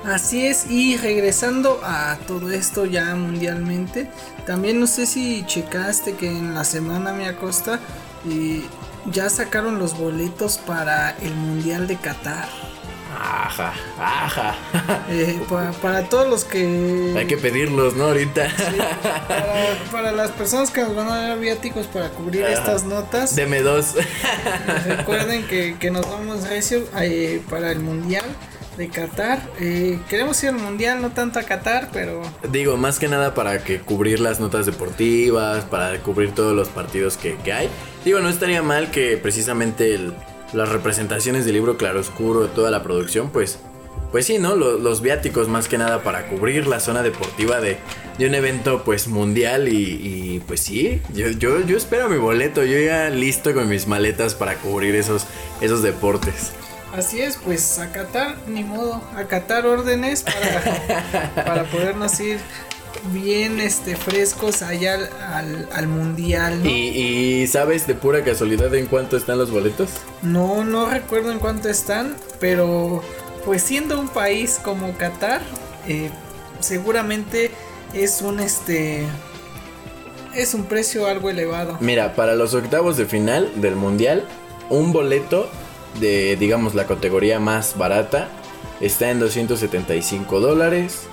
Así 0.04 0.46
es, 0.46 0.68
y 0.68 0.96
regresando 0.96 1.80
a 1.84 2.18
todo 2.26 2.50
esto 2.50 2.86
ya 2.86 3.14
mundialmente, 3.14 4.10
también 4.46 4.80
no 4.80 4.86
sé 4.86 5.06
si 5.06 5.44
checaste 5.46 6.14
que 6.14 6.28
en 6.28 6.54
la 6.54 6.64
semana 6.64 7.12
me 7.12 7.28
acosta 7.28 7.80
y 8.24 8.64
ya 9.10 9.28
sacaron 9.30 9.78
los 9.78 9.96
boletos 9.96 10.58
para 10.58 11.10
el 11.18 11.34
Mundial 11.34 11.86
de 11.86 11.96
Qatar. 11.96 12.48
Ajá, 13.18 13.72
ajá. 13.98 14.54
Eh, 15.08 15.40
para, 15.80 16.08
todos 16.08 16.28
los 16.28 16.44
que... 16.44 17.14
Hay 17.16 17.26
que 17.26 17.36
pedirlos, 17.36 17.94
¿no? 17.94 18.04
Ahorita. 18.04 18.48
para, 19.90 20.12
las 20.12 20.32
personas 20.32 20.70
que 20.70 20.82
nos 20.82 20.94
van 20.94 21.08
a 21.08 21.28
dar 21.28 21.38
viáticos 21.38 21.86
para 21.86 22.10
cubrir 22.10 22.42
estas 22.42 22.84
notas. 22.84 23.34
Deme 23.34 23.62
dos. 23.62 23.94
recuerden 24.84 25.46
que, 25.46 25.76
que 25.78 25.90
nos 25.90 26.08
vamos 26.10 26.48
recio 26.48 26.84
eh, 27.00 27.40
para 27.48 27.70
el 27.70 27.80
Mundial 27.80 28.24
de 28.76 28.88
Qatar. 28.88 29.40
Eh, 29.60 29.98
queremos 30.08 30.42
ir 30.42 30.50
al 30.50 30.58
mundial, 30.58 31.00
no 31.00 31.10
tanto 31.10 31.38
a 31.38 31.42
Qatar, 31.42 31.90
pero. 31.92 32.22
Digo, 32.50 32.76
más 32.76 32.98
que 32.98 33.08
nada 33.08 33.34
para 33.34 33.62
que 33.64 33.80
cubrir 33.80 34.20
las 34.20 34.40
notas 34.40 34.66
deportivas, 34.66 35.64
para 35.64 35.98
cubrir 36.00 36.32
todos 36.32 36.54
los 36.54 36.68
partidos 36.68 37.16
que, 37.16 37.36
que 37.36 37.52
hay. 37.52 37.68
Digo, 38.04 38.20
no 38.20 38.28
estaría 38.28 38.62
mal 38.62 38.90
que 38.90 39.16
precisamente 39.16 39.94
el, 39.94 40.12
las 40.52 40.68
representaciones 40.68 41.44
del 41.44 41.54
libro 41.54 41.76
Claroscuro, 41.76 42.48
toda 42.48 42.70
la 42.70 42.82
producción, 42.82 43.30
pues, 43.30 43.58
pues 44.12 44.26
sí, 44.26 44.38
¿no? 44.38 44.54
Los, 44.54 45.00
viáticos 45.02 45.48
más 45.48 45.68
que 45.68 45.78
nada 45.78 46.02
para 46.02 46.28
cubrir 46.28 46.66
la 46.66 46.80
zona 46.80 47.02
deportiva 47.02 47.60
de, 47.60 47.78
de 48.18 48.26
un 48.26 48.34
evento 48.34 48.82
pues 48.84 49.08
mundial 49.08 49.68
y, 49.68 50.42
pues 50.46 50.60
sí, 50.60 51.02
yo, 51.12 51.28
yo, 51.30 51.60
yo 51.66 51.76
espero 51.76 52.08
mi 52.08 52.16
boleto, 52.16 52.64
yo 52.64 52.78
ya 52.78 53.10
listo 53.10 53.52
con 53.52 53.68
mis 53.68 53.86
maletas 53.86 54.34
para 54.34 54.54
cubrir 54.56 54.94
esos, 54.94 55.26
esos 55.60 55.82
deportes. 55.82 56.52
Así 56.96 57.20
es, 57.20 57.36
pues 57.36 57.78
acatar, 57.78 58.36
ni 58.46 58.64
modo, 58.64 59.02
acatar 59.16 59.66
órdenes 59.66 60.22
para, 60.22 61.44
para 61.44 61.64
podernos 61.70 62.18
ir 62.20 62.38
bien 63.12 63.60
este 63.60 63.96
frescos 63.96 64.62
allá 64.62 64.98
al, 65.74 65.88
mundial. 65.88 66.64
¿Y, 66.66 67.46
sabes 67.48 67.86
de 67.86 67.94
pura 67.94 68.24
casualidad 68.24 68.74
en 68.74 68.86
cuánto 68.86 69.18
están 69.18 69.36
los 69.36 69.50
boletos? 69.50 69.90
No, 70.22 70.64
no 70.64 70.88
recuerdo 70.88 71.30
en 71.32 71.38
cuánto 71.38 71.68
están, 71.68 72.16
pero 72.40 73.02
pues 73.44 73.62
siendo 73.62 74.00
un 74.00 74.08
país 74.08 74.58
como 74.62 74.96
Qatar, 74.96 75.42
eh, 75.86 76.10
seguramente 76.60 77.50
es 77.92 78.22
un 78.22 78.40
este 78.40 79.04
es 80.34 80.54
un 80.54 80.64
precio 80.64 81.06
algo 81.06 81.28
elevado. 81.28 81.76
Mira, 81.80 82.14
para 82.14 82.34
los 82.34 82.54
octavos 82.54 82.96
de 82.96 83.04
final 83.04 83.50
del 83.56 83.76
mundial, 83.76 84.24
un 84.70 84.92
boleto 84.92 85.48
de 86.00 86.36
digamos 86.36 86.74
la 86.74 86.86
categoría 86.86 87.40
más 87.40 87.76
barata 87.76 88.28
está 88.80 89.10
en 89.10 89.20
275 89.20 90.40
dólares 90.40 91.08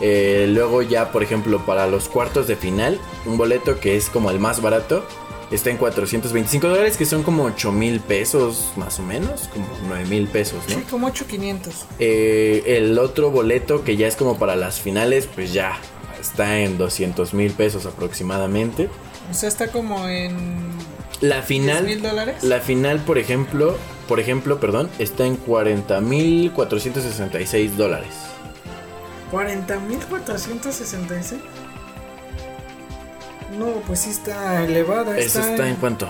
eh, 0.00 0.46
luego 0.48 0.82
ya, 0.82 1.10
por 1.10 1.22
ejemplo, 1.22 1.64
para 1.64 1.86
los 1.86 2.08
cuartos 2.08 2.46
de 2.46 2.56
final, 2.56 2.98
un 3.24 3.36
boleto 3.38 3.80
que 3.80 3.96
es 3.96 4.10
como 4.10 4.30
el 4.30 4.38
más 4.38 4.60
barato, 4.60 5.04
está 5.50 5.70
en 5.70 5.78
425 5.78 6.68
dólares, 6.68 6.96
que 6.96 7.06
son 7.06 7.22
como 7.22 7.44
8 7.44 7.72
mil 7.72 8.00
pesos 8.00 8.72
más 8.76 8.98
o 8.98 9.02
menos, 9.02 9.48
como 9.52 9.66
9 9.88 10.04
mil 10.06 10.28
pesos, 10.28 10.62
¿no? 10.68 10.74
Sí, 10.74 10.82
como 10.90 11.06
8,500. 11.06 11.86
Eh, 11.98 12.62
el 12.66 12.98
otro 12.98 13.30
boleto 13.30 13.84
que 13.84 13.96
ya 13.96 14.06
es 14.06 14.16
como 14.16 14.38
para 14.38 14.56
las 14.56 14.80
finales, 14.80 15.28
pues 15.32 15.52
ya 15.52 15.78
está 16.20 16.58
en 16.58 16.76
200 16.76 17.32
mil 17.34 17.52
pesos 17.52 17.86
aproximadamente. 17.86 18.90
O 19.30 19.34
sea, 19.34 19.48
está 19.48 19.68
como 19.68 20.06
en... 20.08 20.76
La 21.20 21.42
final... 21.42 21.84
mil 21.84 22.02
dólares? 22.02 22.42
La 22.42 22.60
final, 22.60 23.00
por 23.00 23.18
ejemplo, 23.18 23.76
por 24.08 24.20
ejemplo, 24.20 24.60
perdón, 24.60 24.90
está 24.98 25.26
en 25.26 25.36
40 25.36 26.00
mil 26.00 26.52
466 26.52 27.76
dólares. 27.76 28.14
40.466. 29.32 31.38
No, 33.58 33.66
pues 33.86 34.00
sí 34.00 34.10
está 34.10 34.64
elevada. 34.64 35.18
¿Eso 35.18 35.40
está, 35.40 35.68
en 35.68 35.76
cuánto? 35.76 36.08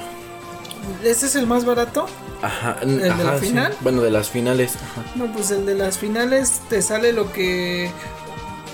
¿Ese 1.02 1.26
es 1.26 1.36
el 1.36 1.46
más 1.46 1.64
barato? 1.64 2.06
Ajá. 2.42 2.76
¿El 2.82 2.98
de 2.98 3.08
la 3.08 3.38
final? 3.38 3.74
Bueno, 3.80 4.02
de 4.02 4.10
las 4.10 4.28
finales. 4.28 4.74
No, 5.14 5.32
pues 5.32 5.50
el 5.50 5.64
de 5.64 5.74
las 5.74 5.98
finales 5.98 6.60
te 6.68 6.82
sale 6.82 7.12
lo 7.12 7.32
que 7.32 7.90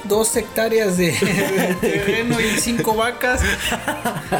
dos 0.05 0.37
hectáreas 0.37 0.97
de, 0.99 1.13
terreno 1.81 2.41
y 2.41 2.59
cinco 2.59 2.95
vacas. 2.95 3.41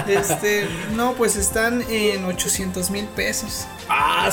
Este, 0.07 0.67
no, 0.95 1.15
pues 1.15 1.37
están 1.37 1.83
en 1.91 2.25
800 2.25 2.91
mil 2.91 3.07
pesos. 3.07 3.67
Ah, 3.89 4.31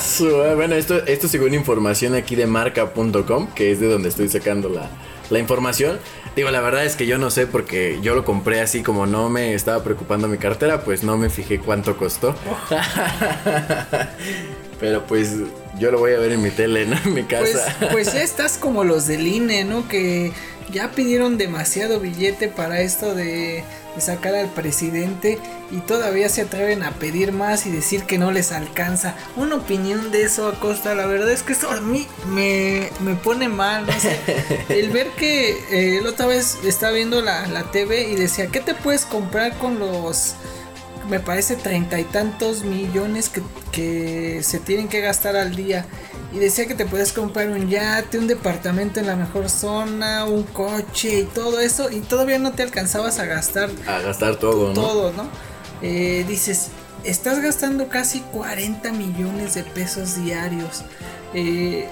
bueno, 0.56 0.76
esto, 0.76 1.06
esto 1.06 1.28
según 1.28 1.54
información 1.54 2.16
aquí 2.16 2.36
de 2.36 2.48
marca.com, 2.48 3.48
que 3.54 3.72
es 3.72 3.80
de 3.80 3.88
donde 3.88 4.10
estoy 4.10 4.30
sacando 4.30 4.70
la, 4.70 4.90
la 5.30 5.40
información. 5.40 6.00
Digo, 6.36 6.52
la 6.52 6.62
verdad 6.62 6.86
es 6.86 6.96
que 6.96 7.06
yo 7.06 7.18
no 7.18 7.30
sé 7.30 7.48
porque 7.48 8.00
yo 8.02 8.16
lo 8.16 8.24
compré 8.24 8.62
así 8.62 8.84
como 8.84 9.06
no 9.06 9.30
me 9.30 9.54
estaba 9.54 9.84
preocupando 9.84 10.28
mi 10.28 10.38
cartera, 10.38 10.84
pues 10.84 11.04
no 11.04 11.18
me 11.18 11.30
fijé 11.30 11.60
cuánto 11.60 11.98
costó. 11.98 12.36
Pero 14.80 15.06
pues 15.06 15.36
yo 15.78 15.92
lo 15.92 16.00
voy 16.00 16.14
a 16.14 16.20
ver 16.20 16.32
en 16.32 16.42
mi 16.42 16.52
tele, 16.52 16.86
¿no? 16.86 16.96
En 17.04 17.14
mi 17.14 17.24
pues, 17.24 17.52
casa. 17.52 17.76
Pues, 17.80 17.92
pues 17.92 18.14
ya 18.14 18.24
estás 18.24 18.58
como 18.58 18.86
los 18.86 19.08
del 19.08 19.28
INE, 19.28 19.66
¿no? 19.66 19.88
Que 19.90 20.32
ya 20.72 20.92
pidieron 20.92 21.38
demasiado 21.38 22.00
billete 22.00 22.48
para 22.48 22.82
esto 22.82 23.16
de, 23.16 23.64
sacar 23.98 24.34
al 24.34 24.48
presidente 24.48 25.38
y 25.72 25.80
todavía 25.80 26.30
se 26.30 26.44
atreven 26.44 26.84
a 26.84 26.92
pedir 26.92 27.34
más 27.34 27.66
y 27.66 27.70
decir 27.70 28.04
que 28.04 28.18
no 28.18 28.32
les 28.32 28.54
alcanza. 28.54 29.16
Una 29.36 29.56
opinión 29.56 30.12
de 30.12 30.24
eso, 30.24 30.48
Acosta, 30.48 30.96
la 30.96 31.06
verdad 31.06 31.30
es 31.32 31.44
que 31.44 31.52
esto 31.52 31.70
a 31.70 31.82
mí 31.82 32.08
me, 32.28 32.90
pone 33.24 33.50
mal, 33.50 33.86
no 33.86 34.00
sé. 34.00 34.18
El 34.70 34.90
ver 34.92 35.08
que 35.18 35.58
eh, 35.72 36.00
la 36.02 36.12
otra 36.12 36.28
vez 36.28 36.60
estaba 36.64 36.94
viendo 36.94 37.22
la, 37.22 37.46
la 37.48 37.72
TV 37.72 38.10
y 38.10 38.16
decía, 38.16 38.48
¿qué 38.48 38.62
te 38.62 38.74
puedes 38.74 39.06
comprar 39.06 39.58
con 39.58 39.80
los 39.80 40.36
me 41.10 41.20
parece 41.20 41.56
treinta 41.56 42.00
y 42.00 42.04
tantos 42.04 42.64
millones 42.64 43.30
que, 43.30 43.42
que, 43.72 44.44
se 44.44 44.60
tienen 44.60 44.88
que 44.88 45.02
gastar 45.02 45.36
al 45.36 45.56
día. 45.56 45.86
Y 46.32 46.38
decía 46.38 46.68
que 46.68 46.76
te 46.76 46.86
puedes 46.86 47.12
comprar 47.12 47.50
un 47.50 47.70
yate, 47.70 48.20
un 48.20 48.28
departamento 48.28 49.00
en 49.00 49.08
la 49.08 49.16
mejor 49.16 49.50
zona, 49.50 50.26
un 50.26 50.44
coche 50.44 51.22
y 51.22 51.24
todo 51.24 51.60
eso. 51.60 51.90
Y 51.90 52.02
todavía 52.02 52.38
no 52.38 52.52
te 52.52 52.62
alcanzabas 52.62 53.18
a 53.20 53.26
gastar. 53.26 53.70
A 53.88 54.00
gastar 54.00 54.36
todo, 54.36 54.68
¿no? 54.68 54.74
Todo, 54.74 55.12
¿no? 55.14 55.28
Eh, 55.82 56.26
dices, 56.28 56.70
estás 57.04 57.42
gastando 57.42 57.88
casi 57.88 58.20
40 58.20 58.92
millones 58.92 59.56
de 59.56 59.64
pesos 59.64 60.24
diarios. 60.24 60.84
Eh, 61.34 61.88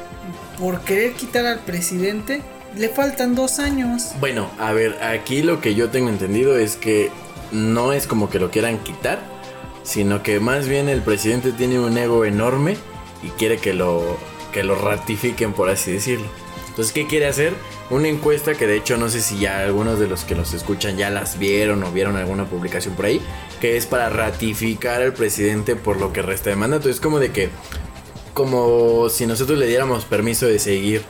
por 0.59 0.81
querer 0.81 1.13
quitar 1.13 1.45
al 1.47 1.59
presidente, 1.59 2.41
le 2.75 2.89
faltan 2.89 3.33
dos 3.33 3.57
años. 3.57 4.11
Bueno, 4.19 4.49
a 4.59 4.71
ver, 4.71 5.01
aquí 5.03 5.41
lo 5.41 5.61
que 5.61 5.73
yo 5.73 5.89
tengo 5.89 6.09
entendido 6.09 6.57
es 6.57 6.75
que 6.75 7.09
no 7.51 7.91
es 7.91 8.05
como 8.05 8.29
que 8.29 8.39
lo 8.39 8.51
quieran 8.51 8.77
quitar, 8.79 9.19
sino 9.83 10.21
que 10.21 10.39
más 10.39 10.67
bien 10.67 10.89
el 10.89 11.01
presidente 11.01 11.53
tiene 11.53 11.79
un 11.79 11.97
ego 11.97 12.25
enorme 12.25 12.77
y 13.23 13.29
quiere 13.29 13.57
que 13.57 13.73
lo, 13.73 14.17
que 14.51 14.63
lo 14.63 14.75
ratifiquen, 14.75 15.53
por 15.53 15.69
así 15.69 15.91
decirlo. 15.91 16.27
Entonces, 16.69 16.93
¿qué 16.93 17.07
quiere 17.07 17.25
hacer? 17.25 17.53
Una 17.89 18.07
encuesta 18.07 18.53
que 18.53 18.67
de 18.67 18.77
hecho 18.77 18.97
no 18.97 19.09
sé 19.09 19.21
si 19.21 19.39
ya 19.39 19.61
algunos 19.61 19.99
de 19.99 20.07
los 20.07 20.25
que 20.25 20.35
los 20.35 20.53
escuchan 20.53 20.95
ya 20.95 21.09
las 21.09 21.39
vieron 21.39 21.83
o 21.83 21.91
vieron 21.91 22.17
alguna 22.17 22.45
publicación 22.45 22.95
por 22.95 23.05
ahí, 23.05 23.19
que 23.59 23.77
es 23.77 23.87
para 23.87 24.09
ratificar 24.09 25.01
al 25.01 25.13
presidente 25.13 25.75
por 25.75 25.99
lo 25.99 26.13
que 26.13 26.21
resta 26.21 26.51
de 26.51 26.55
mandato. 26.55 26.89
Es 26.89 26.99
como 26.99 27.17
de 27.17 27.31
que, 27.31 27.49
como 28.35 29.09
si 29.09 29.25
nosotros 29.25 29.57
le 29.57 29.65
diéramos 29.65 30.05
permiso 30.05 30.45
de 30.45 30.59
seguir, 30.59 31.01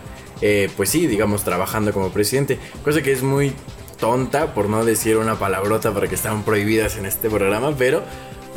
eh, 0.41 0.69
pues 0.77 0.89
sí, 0.89 1.05
digamos, 1.05 1.43
trabajando 1.43 1.91
como 1.91 2.11
presidente, 2.11 2.59
cosa 2.83 3.01
que 3.01 3.11
es 3.11 3.23
muy 3.23 3.53
tonta, 3.99 4.53
por 4.53 4.69
no 4.69 4.85
decir 4.85 5.17
una 5.17 5.37
palabrota 5.37 5.91
porque 5.91 6.15
están 6.15 6.43
prohibidas 6.43 6.95
en 6.95 7.05
este 7.05 7.29
programa, 7.29 7.75
pero 7.77 8.03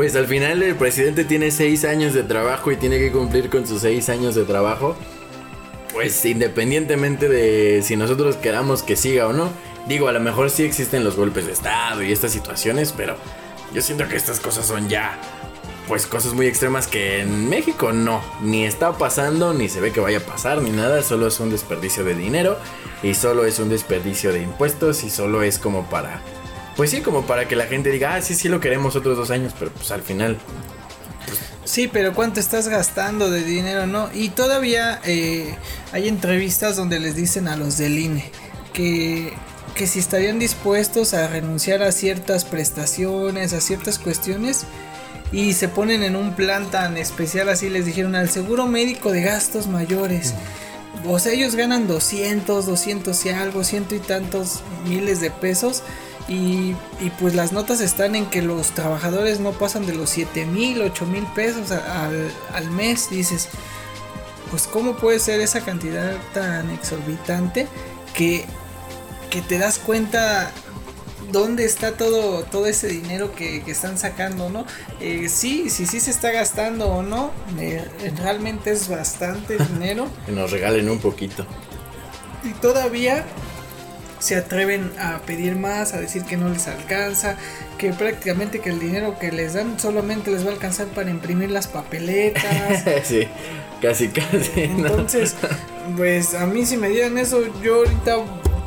pues 0.00 0.16
al 0.16 0.26
final 0.26 0.62
el 0.62 0.76
presidente 0.76 1.26
tiene 1.26 1.50
seis 1.50 1.84
años 1.84 2.14
de 2.14 2.22
trabajo 2.22 2.72
y 2.72 2.76
tiene 2.76 2.98
que 2.98 3.12
cumplir 3.12 3.50
con 3.50 3.66
sus 3.66 3.82
seis 3.82 4.08
años 4.08 4.34
de 4.34 4.44
trabajo. 4.44 4.96
Pues 5.92 6.24
independientemente 6.24 7.28
de 7.28 7.82
si 7.82 7.98
nosotros 7.98 8.36
queramos 8.36 8.82
que 8.82 8.96
siga 8.96 9.26
o 9.26 9.34
no, 9.34 9.50
digo, 9.86 10.08
a 10.08 10.12
lo 10.12 10.20
mejor 10.20 10.48
sí 10.48 10.62
existen 10.62 11.04
los 11.04 11.16
golpes 11.16 11.44
de 11.44 11.52
Estado 11.52 12.02
y 12.02 12.12
estas 12.12 12.32
situaciones, 12.32 12.94
pero 12.96 13.14
yo 13.74 13.82
siento 13.82 14.08
que 14.08 14.16
estas 14.16 14.40
cosas 14.40 14.64
son 14.64 14.88
ya 14.88 15.18
pues 15.86 16.06
cosas 16.06 16.32
muy 16.32 16.46
extremas 16.46 16.86
que 16.86 17.20
en 17.20 17.50
México 17.50 17.92
no, 17.92 18.22
ni 18.40 18.64
está 18.64 18.96
pasando, 18.96 19.52
ni 19.52 19.68
se 19.68 19.82
ve 19.82 19.92
que 19.92 20.00
vaya 20.00 20.16
a 20.16 20.22
pasar, 20.22 20.62
ni 20.62 20.70
nada, 20.70 21.02
solo 21.02 21.26
es 21.26 21.38
un 21.40 21.50
desperdicio 21.50 22.04
de 22.04 22.14
dinero 22.14 22.56
y 23.02 23.12
solo 23.12 23.44
es 23.44 23.58
un 23.58 23.68
desperdicio 23.68 24.32
de 24.32 24.40
impuestos 24.40 25.04
y 25.04 25.10
solo 25.10 25.42
es 25.42 25.58
como 25.58 25.90
para, 25.90 26.22
pues 26.80 26.92
sí, 26.92 27.02
como 27.02 27.26
para 27.26 27.46
que 27.46 27.56
la 27.56 27.66
gente 27.66 27.90
diga, 27.90 28.14
ah, 28.14 28.22
sí, 28.22 28.34
sí 28.34 28.48
lo 28.48 28.58
queremos 28.58 28.96
otros 28.96 29.14
dos 29.14 29.30
años, 29.30 29.52
pero 29.58 29.70
pues 29.70 29.90
al 29.90 30.00
final... 30.00 30.38
Sí, 31.66 31.88
pero 31.92 32.14
¿cuánto 32.14 32.40
estás 32.40 32.68
gastando 32.68 33.30
de 33.30 33.44
dinero, 33.44 33.86
no? 33.86 34.08
Y 34.14 34.30
todavía 34.30 34.98
eh, 35.04 35.54
hay 35.92 36.08
entrevistas 36.08 36.76
donde 36.76 36.98
les 36.98 37.16
dicen 37.16 37.48
a 37.48 37.58
los 37.58 37.76
del 37.76 37.98
INE 37.98 38.32
que 38.72 39.34
que 39.74 39.86
si 39.86 39.98
estarían 39.98 40.38
dispuestos 40.38 41.12
a 41.12 41.28
renunciar 41.28 41.82
a 41.82 41.92
ciertas 41.92 42.46
prestaciones, 42.46 43.52
a 43.52 43.60
ciertas 43.60 43.98
cuestiones 43.98 44.64
y 45.32 45.52
se 45.52 45.68
ponen 45.68 46.02
en 46.02 46.16
un 46.16 46.34
plan 46.34 46.70
tan 46.70 46.96
especial 46.96 47.50
así 47.50 47.68
les 47.68 47.84
dijeron 47.84 48.14
al 48.14 48.30
seguro 48.30 48.66
médico 48.66 49.12
de 49.12 49.20
gastos 49.20 49.66
mayores. 49.66 50.32
O 51.06 51.18
sea, 51.18 51.32
ellos 51.32 51.56
ganan 51.56 51.86
200, 51.86 52.64
200 52.64 53.26
y 53.26 53.28
algo, 53.28 53.64
ciento 53.64 53.94
y 53.94 53.98
tantos 53.98 54.62
miles 54.86 55.20
de 55.20 55.30
pesos. 55.30 55.82
Y, 56.30 56.76
y 57.00 57.10
pues 57.18 57.34
las 57.34 57.52
notas 57.52 57.80
están 57.80 58.14
en 58.14 58.24
que 58.26 58.40
los 58.40 58.68
trabajadores 58.68 59.40
no 59.40 59.50
pasan 59.50 59.84
de 59.84 59.94
los 59.94 60.08
7 60.10 60.46
mil, 60.46 60.80
8 60.80 61.04
mil 61.04 61.26
pesos 61.34 61.70
al, 61.72 62.30
al 62.54 62.70
mes. 62.70 63.10
Dices, 63.10 63.48
pues 64.50 64.66
cómo 64.66 64.96
puede 64.96 65.18
ser 65.18 65.40
esa 65.40 65.60
cantidad 65.60 66.16
tan 66.32 66.70
exorbitante 66.70 67.66
que, 68.14 68.44
que 69.28 69.42
te 69.42 69.58
das 69.58 69.78
cuenta 69.78 70.52
dónde 71.30 71.64
está 71.64 71.92
todo, 71.92 72.42
todo 72.44 72.66
ese 72.66 72.88
dinero 72.88 73.32
que, 73.34 73.62
están 73.66 73.98
sacando, 73.98 74.50
¿no? 74.50 74.66
Eh, 75.00 75.28
sí, 75.28 75.70
sí, 75.70 75.86
sí 75.86 76.00
se 76.00 76.10
está 76.10 76.30
gastando 76.30 76.88
o 76.88 77.02
no, 77.02 77.30
eh, 77.58 77.88
realmente 78.16 78.70
es 78.70 78.88
bastante 78.88 79.56
dinero. 79.72 80.08
que 80.26 80.32
nos 80.32 80.50
regalen 80.50 80.88
un 80.88 80.98
poquito. 80.98 81.46
Y 82.42 82.50
todavía 82.54 83.24
se 84.20 84.36
atreven 84.36 84.92
a 84.98 85.18
pedir 85.22 85.56
más, 85.56 85.94
a 85.94 86.00
decir 86.00 86.22
que 86.24 86.36
no 86.36 86.48
les 86.48 86.68
alcanza, 86.68 87.36
que 87.78 87.92
prácticamente 87.92 88.60
que 88.60 88.70
el 88.70 88.78
dinero 88.78 89.18
que 89.18 89.32
les 89.32 89.54
dan 89.54 89.80
solamente 89.80 90.30
les 90.30 90.44
va 90.44 90.50
a 90.50 90.52
alcanzar 90.52 90.86
para 90.88 91.10
imprimir 91.10 91.50
las 91.50 91.66
papeletas. 91.66 92.84
sí, 93.02 93.26
casi, 93.82 94.08
casi. 94.08 94.62
Entonces, 94.62 95.34
pues 95.96 96.34
a 96.34 96.46
mí 96.46 96.64
si 96.64 96.76
me 96.76 96.90
dieran 96.90 97.18
eso, 97.18 97.42
yo 97.62 97.76
ahorita 97.76 98.16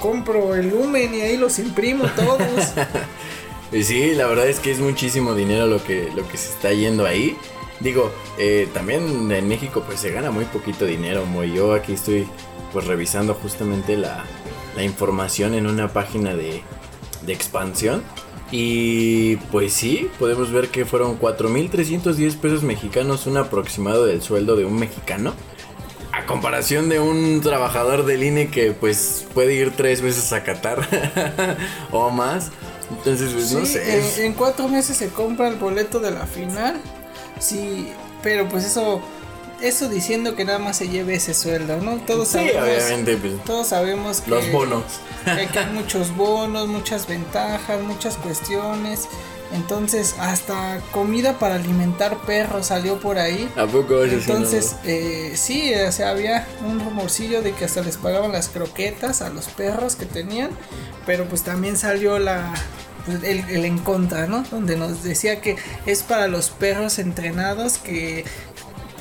compro 0.02 0.56
el 0.56 0.70
lumen 0.70 1.14
y 1.14 1.22
ahí 1.22 1.38
los 1.38 1.60
imprimo 1.60 2.06
todos. 2.16 2.74
y 3.72 3.84
sí, 3.84 4.16
la 4.16 4.26
verdad 4.26 4.50
es 4.50 4.60
que 4.60 4.72
es 4.72 4.80
muchísimo 4.80 5.36
dinero 5.36 5.68
lo 5.68 5.84
que, 5.84 6.10
lo 6.16 6.28
que 6.28 6.38
se 6.38 6.50
está 6.50 6.74
yendo 6.74 7.06
ahí. 7.06 7.38
Digo, 7.80 8.12
eh, 8.40 8.68
también 8.74 9.32
en 9.32 9.48
México 9.48 9.84
pues 9.86 10.00
se 10.00 10.12
gana 10.12 10.32
muy 10.32 10.46
poquito 10.46 10.86
dinero. 10.86 11.26
Muy 11.26 11.54
yo 11.54 11.74
aquí 11.74 11.94
estoy 11.94 12.28
pues 12.72 12.86
revisando 12.88 13.34
justamente 13.36 13.98
la, 13.98 14.24
la 14.76 14.84
información 14.84 15.54
en 15.54 15.68
una 15.68 15.94
página 15.94 16.36
de, 16.36 16.62
de 17.26 17.34
expansión. 17.34 18.04
Y 18.52 19.38
pues 19.52 19.74
sí, 19.74 20.10
podemos 20.20 20.52
ver 20.52 20.70
que 20.70 20.86
fueron 20.86 21.20
4.310 21.20 22.38
pesos 22.38 22.64
mexicanos, 22.64 23.26
un 23.26 23.38
aproximado 23.38 24.06
del 24.06 24.22
sueldo 24.22 24.56
de 24.56 24.66
un 24.66 24.78
mexicano 24.78 25.34
a 26.14 26.28
comparación 26.28 26.90
de 26.90 27.00
un 27.00 27.42
trabajador 27.42 28.06
del 28.06 28.24
INE 28.24 28.50
que 28.50 28.72
pues 28.72 29.26
puede 29.34 29.56
ir 29.56 29.72
tres 29.76 30.02
veces 30.02 30.32
a 30.32 30.44
Qatar 30.44 30.88
o 31.92 32.12
más. 32.12 32.52
Entonces, 32.92 33.34
pues, 33.34 33.52
no 33.52 33.66
sé. 33.66 34.24
En, 34.26 34.34
cuatro 34.34 34.68
meses 34.68 34.96
se 34.96 35.08
compra 35.10 35.48
el 35.48 35.56
boleto 35.56 36.00
de 36.00 36.12
la 36.12 36.28
final. 36.28 36.80
Sí, 37.40 37.92
pero 38.22 38.48
pues 38.48 38.64
eso 38.64 39.02
eso 39.64 39.90
diciendo 39.90 40.36
que 40.36 40.46
nada 40.46 40.60
más 40.60 40.78
se 40.78 40.90
lleve 40.90 41.16
ese 41.16 41.34
sueldo, 41.34 41.78
¿no? 41.78 41.98
Todos 41.98 42.28
sí, 42.28 42.34
sabemos, 42.34 42.64
obviamente, 42.64 43.18
pues, 43.18 43.44
todos 43.46 43.68
sabemos 43.68 44.22
que 44.22 44.32
los 44.32 44.52
bonos. 44.52 44.84
Que 45.24 45.60
hay 45.60 45.74
muchos 45.74 46.16
bonos, 46.16 46.68
muchas 46.68 47.08
ventajas, 47.08 47.82
muchas 47.82 48.18
cuestiones. 48.18 49.08
Entonces, 49.54 50.16
hasta 50.20 50.82
comida 50.92 51.38
para 51.38 51.56
alimentar 51.56 52.18
perros 52.26 52.68
salió 52.68 53.00
por 53.00 53.20
ahí. 53.20 53.50
¿A 53.56 53.68
poco 53.68 54.04
Entonces, 54.04 54.76
eh, 54.84 55.34
sí, 55.36 55.74
o 55.76 55.92
sea, 55.92 56.10
había 56.10 56.48
un 56.68 56.80
rumorcillo 56.80 57.42
de 57.42 57.54
que 57.54 57.66
hasta 57.66 57.82
les 57.82 57.98
pagaban 57.98 58.32
las 58.32 58.50
croquetas 58.50 59.22
a 59.22 59.30
los 59.30 59.46
perros 59.46 59.96
que 59.96 60.06
tenían. 60.06 60.50
Pero 61.06 61.26
pues 61.30 61.44
también 61.44 61.78
salió 61.78 62.18
la, 62.18 62.54
el, 63.08 63.40
el, 63.50 63.66
en 63.66 63.78
contra, 63.78 64.26
¿no? 64.28 64.44
Donde 64.50 64.76
nos 64.76 65.04
decía 65.04 65.40
que 65.40 65.56
es 65.86 66.02
para 66.04 66.28
los 66.28 66.50
perros 66.50 66.98
entrenados 66.98 67.78
que 67.78 68.26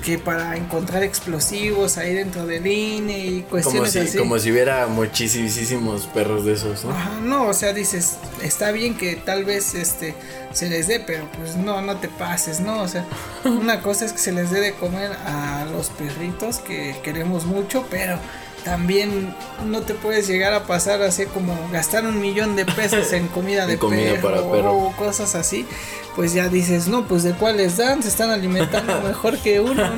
que 0.02 0.18
para 0.18 0.56
encontrar 0.56 1.02
explosivos 1.02 1.96
ahí 1.96 2.14
dentro 2.14 2.46
del 2.46 2.66
INE 2.66 3.18
y 3.18 3.42
cuestiones 3.42 3.94
como 3.94 4.06
si, 4.06 4.18
Como 4.18 4.38
si 4.38 4.52
hubiera 4.52 4.86
muchísimos 4.88 6.06
perros 6.06 6.44
de 6.44 6.54
esos, 6.54 6.84
¿no? 6.84 6.90
Ajá, 6.90 7.20
no, 7.22 7.46
o 7.46 7.54
sea, 7.54 7.72
dices, 7.72 8.16
está 8.42 8.72
bien 8.72 8.96
que 8.96 9.14
tal 9.16 9.44
vez 9.44 9.74
este 9.74 10.14
se 10.52 10.68
les 10.68 10.88
dé, 10.88 11.00
pero 11.00 11.26
pues 11.38 11.56
no, 11.56 11.80
no 11.80 11.96
te 11.96 12.08
pases, 12.08 12.60
¿no? 12.60 12.82
O 12.82 12.88
sea, 12.88 13.06
una 13.44 13.80
cosa 13.80 14.04
es 14.04 14.12
que 14.12 14.18
se 14.18 14.32
les 14.32 14.50
dé 14.50 14.60
de 14.60 14.74
comer 14.74 15.12
a 15.24 15.66
los 15.70 15.88
perritos 15.90 16.58
que 16.58 16.96
queremos 17.02 17.46
mucho, 17.46 17.86
pero 17.90 18.18
también 18.64 19.34
no 19.66 19.82
te 19.82 19.94
puedes 19.94 20.28
llegar 20.28 20.52
a 20.54 20.64
pasar 20.64 21.02
así 21.02 21.26
como 21.26 21.56
gastar 21.72 22.06
un 22.06 22.20
millón 22.20 22.56
de 22.56 22.64
pesos 22.64 23.12
en 23.12 23.28
comida 23.34 23.66
de 23.66 23.78
comida 23.78 24.14
perro, 24.14 24.22
para 24.22 24.50
perro 24.50 24.76
o 24.76 24.92
cosas 24.96 25.34
así, 25.34 25.66
pues 26.14 26.32
ya 26.32 26.48
dices, 26.48 26.88
no, 26.88 27.06
pues 27.06 27.22
de 27.22 27.32
cuáles 27.32 27.76
dan, 27.76 28.02
se 28.02 28.08
están 28.08 28.30
alimentando 28.30 29.00
mejor 29.06 29.38
que 29.38 29.60
uno. 29.60 29.90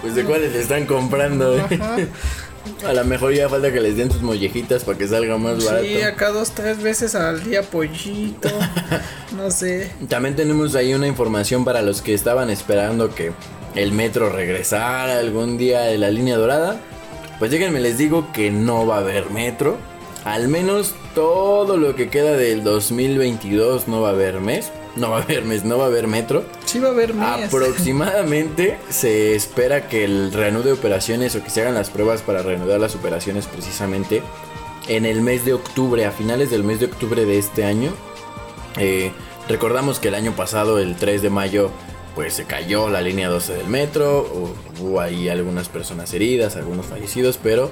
pues 0.00 0.14
de 0.14 0.24
cuáles 0.24 0.52
le 0.52 0.60
están 0.60 0.86
comprando. 0.86 1.56
A 2.86 2.92
lo 2.92 3.04
mejor 3.04 3.32
ya 3.32 3.48
falta 3.48 3.72
que 3.72 3.80
les 3.80 3.96
den 3.96 4.10
sus 4.10 4.20
mollejitas 4.20 4.84
para 4.84 4.96
que 4.96 5.08
salga 5.08 5.38
más 5.38 5.64
barato. 5.64 5.84
Sí, 5.84 6.02
acá 6.02 6.30
dos, 6.30 6.50
tres 6.50 6.82
veces 6.82 7.14
al 7.14 7.42
día 7.42 7.62
pollito. 7.62 8.50
no 9.34 9.50
sé. 9.50 9.90
También 10.08 10.36
tenemos 10.36 10.74
ahí 10.74 10.92
una 10.92 11.06
información 11.06 11.64
para 11.64 11.80
los 11.80 12.02
que 12.02 12.12
estaban 12.12 12.50
esperando 12.50 13.14
que 13.14 13.32
el 13.74 13.92
metro 13.92 14.28
regresara 14.30 15.18
algún 15.18 15.56
día 15.56 15.82
de 15.82 15.98
la 15.98 16.10
línea 16.10 16.36
dorada. 16.36 16.80
Pues 17.40 17.50
déjenme 17.50 17.80
les 17.80 17.96
digo 17.96 18.30
que 18.34 18.50
no 18.50 18.86
va 18.86 18.96
a 18.96 19.00
haber 19.00 19.30
metro. 19.30 19.78
Al 20.24 20.48
menos 20.48 20.94
todo 21.14 21.78
lo 21.78 21.96
que 21.96 22.10
queda 22.10 22.36
del 22.36 22.62
2022 22.62 23.88
no 23.88 24.02
va 24.02 24.08
a 24.08 24.12
haber 24.12 24.40
mes. 24.40 24.70
No 24.94 25.10
va 25.10 25.20
a 25.20 25.22
haber 25.22 25.46
mes, 25.46 25.64
no 25.64 25.78
va 25.78 25.84
a 25.84 25.86
haber 25.86 26.06
metro. 26.06 26.44
Sí 26.66 26.80
va 26.80 26.88
a 26.88 26.90
haber 26.90 27.14
mes. 27.14 27.46
Aproximadamente 27.46 28.78
se 28.90 29.34
espera 29.34 29.88
que 29.88 30.04
el 30.04 30.34
reanude 30.34 30.70
operaciones 30.70 31.34
o 31.34 31.42
que 31.42 31.48
se 31.48 31.62
hagan 31.62 31.74
las 31.74 31.88
pruebas 31.88 32.20
para 32.20 32.42
reanudar 32.42 32.78
las 32.78 32.94
operaciones 32.94 33.46
precisamente 33.46 34.22
en 34.88 35.06
el 35.06 35.22
mes 35.22 35.46
de 35.46 35.54
octubre, 35.54 36.04
a 36.04 36.10
finales 36.10 36.50
del 36.50 36.62
mes 36.62 36.78
de 36.78 36.86
octubre 36.86 37.24
de 37.24 37.38
este 37.38 37.64
año. 37.64 37.90
Eh, 38.76 39.12
recordamos 39.48 39.98
que 39.98 40.08
el 40.08 40.14
año 40.14 40.32
pasado, 40.32 40.78
el 40.78 40.94
3 40.96 41.22
de 41.22 41.30
mayo, 41.30 41.70
pues 42.14 42.34
se 42.34 42.44
cayó 42.44 42.88
la 42.88 43.00
línea 43.00 43.28
12 43.28 43.54
del 43.54 43.66
metro, 43.66 44.54
hubo 44.80 45.00
ahí 45.00 45.28
algunas 45.28 45.68
personas 45.68 46.12
heridas, 46.12 46.56
algunos 46.56 46.86
fallecidos, 46.86 47.38
pero 47.42 47.70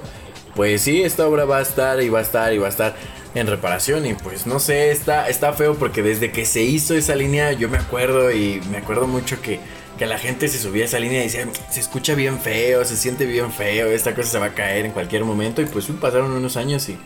pues 0.55 0.81
sí, 0.81 1.03
esta 1.03 1.27
obra 1.27 1.45
va 1.45 1.57
a 1.59 1.61
estar 1.61 2.01
y 2.01 2.09
va 2.09 2.19
a 2.19 2.21
estar 2.21 2.53
y 2.53 2.57
va 2.57 2.67
a 2.67 2.69
estar 2.69 2.95
en 3.35 3.47
reparación 3.47 4.05
y 4.05 4.13
pues 4.15 4.47
no 4.47 4.59
sé, 4.59 4.91
está, 4.91 5.29
está 5.29 5.53
feo 5.53 5.75
porque 5.75 6.01
desde 6.01 6.31
que 6.31 6.45
se 6.45 6.63
hizo 6.63 6.95
esa 6.95 7.15
línea 7.15 7.51
yo 7.53 7.69
me 7.69 7.77
acuerdo 7.77 8.31
y 8.31 8.61
me 8.71 8.77
acuerdo 8.77 9.07
mucho 9.07 9.41
que, 9.41 9.59
que 9.97 10.05
la 10.05 10.17
gente 10.17 10.47
se 10.47 10.57
subía 10.57 10.83
a 10.83 10.85
esa 10.85 10.99
línea 10.99 11.19
y 11.19 11.23
decía, 11.23 11.47
se 11.69 11.79
escucha 11.79 12.15
bien 12.15 12.39
feo, 12.39 12.83
se 12.85 12.97
siente 12.97 13.25
bien 13.25 13.51
feo, 13.51 13.87
esta 13.87 14.15
cosa 14.15 14.29
se 14.29 14.39
va 14.39 14.47
a 14.47 14.55
caer 14.55 14.85
en 14.85 14.91
cualquier 14.91 15.23
momento 15.25 15.61
y 15.61 15.65
pues 15.65 15.85
pasaron 16.01 16.31
unos 16.31 16.57
años 16.57 16.89
y, 16.89 16.97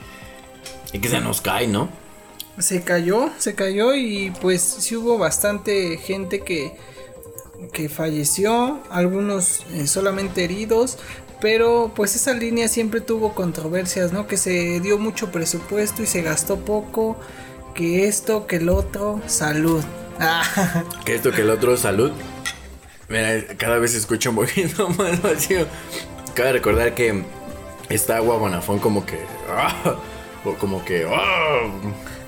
y 0.94 1.00
que 1.00 1.10
se 1.10 1.20
nos 1.20 1.42
cae, 1.42 1.68
¿no? 1.68 1.90
Se 2.58 2.84
cayó, 2.84 3.32
se 3.38 3.56
cayó 3.56 3.96
y 3.96 4.32
pues 4.42 4.62
sí 4.62 4.96
hubo 4.96 5.18
bastante 5.18 5.98
gente 5.98 6.42
que 6.42 6.78
que 7.72 7.90
falleció, 7.90 8.82
algunos 8.90 9.66
eh, 9.74 9.88
solamente 9.88 10.44
heridos, 10.44 10.98
pero 11.42 11.92
pues 11.96 12.16
esa 12.16 12.34
línea 12.34 12.68
siempre 12.68 13.02
tuvo 13.02 13.34
controversias, 13.36 14.14
¿no? 14.14 14.28
Que 14.28 14.38
se 14.38 14.80
dio 14.80 14.98
mucho 14.98 15.32
presupuesto 15.32 16.02
y 16.02 16.06
se 16.06 16.22
gastó 16.22 16.60
poco, 16.60 17.18
que 17.74 18.08
esto, 18.08 18.48
que 18.48 18.58
el 18.58 18.70
otro, 18.70 19.22
salud. 19.28 19.84
Que 21.06 21.16
esto, 21.16 21.32
que 21.32 21.42
el 21.42 21.50
otro, 21.50 21.76
salud. 21.76 22.12
Mira, 23.10 23.46
cada 23.58 23.78
vez 23.78 23.94
escucho 23.94 24.30
un 24.32 24.38
poquito 24.38 24.90
más 24.90 25.22
vacío. 25.22 25.68
Cabe 26.34 26.54
recordar 26.54 26.96
que 26.96 27.24
esta 27.90 28.18
agua 28.18 28.38
Bonafón 28.38 28.80
como 28.80 29.06
que... 29.06 29.20
Ah, 29.50 29.96
o 30.46 30.54
como 30.56 30.84
que... 30.86 31.06
Ah, 31.06 31.70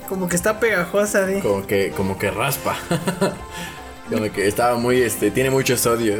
como 0.08 0.28
que 0.28 0.36
está 0.36 0.60
pegajosa, 0.60 1.30
¿eh? 1.30 1.40
Como 1.42 1.66
que, 1.66 1.90
como 1.96 2.18
que 2.18 2.30
raspa. 2.30 2.76
Como 4.10 4.30
que 4.32 4.46
estaba 4.46 4.76
muy, 4.76 5.02
este, 5.02 5.30
tiene 5.30 5.50
mucho 5.50 5.76
sodio. 5.76 6.14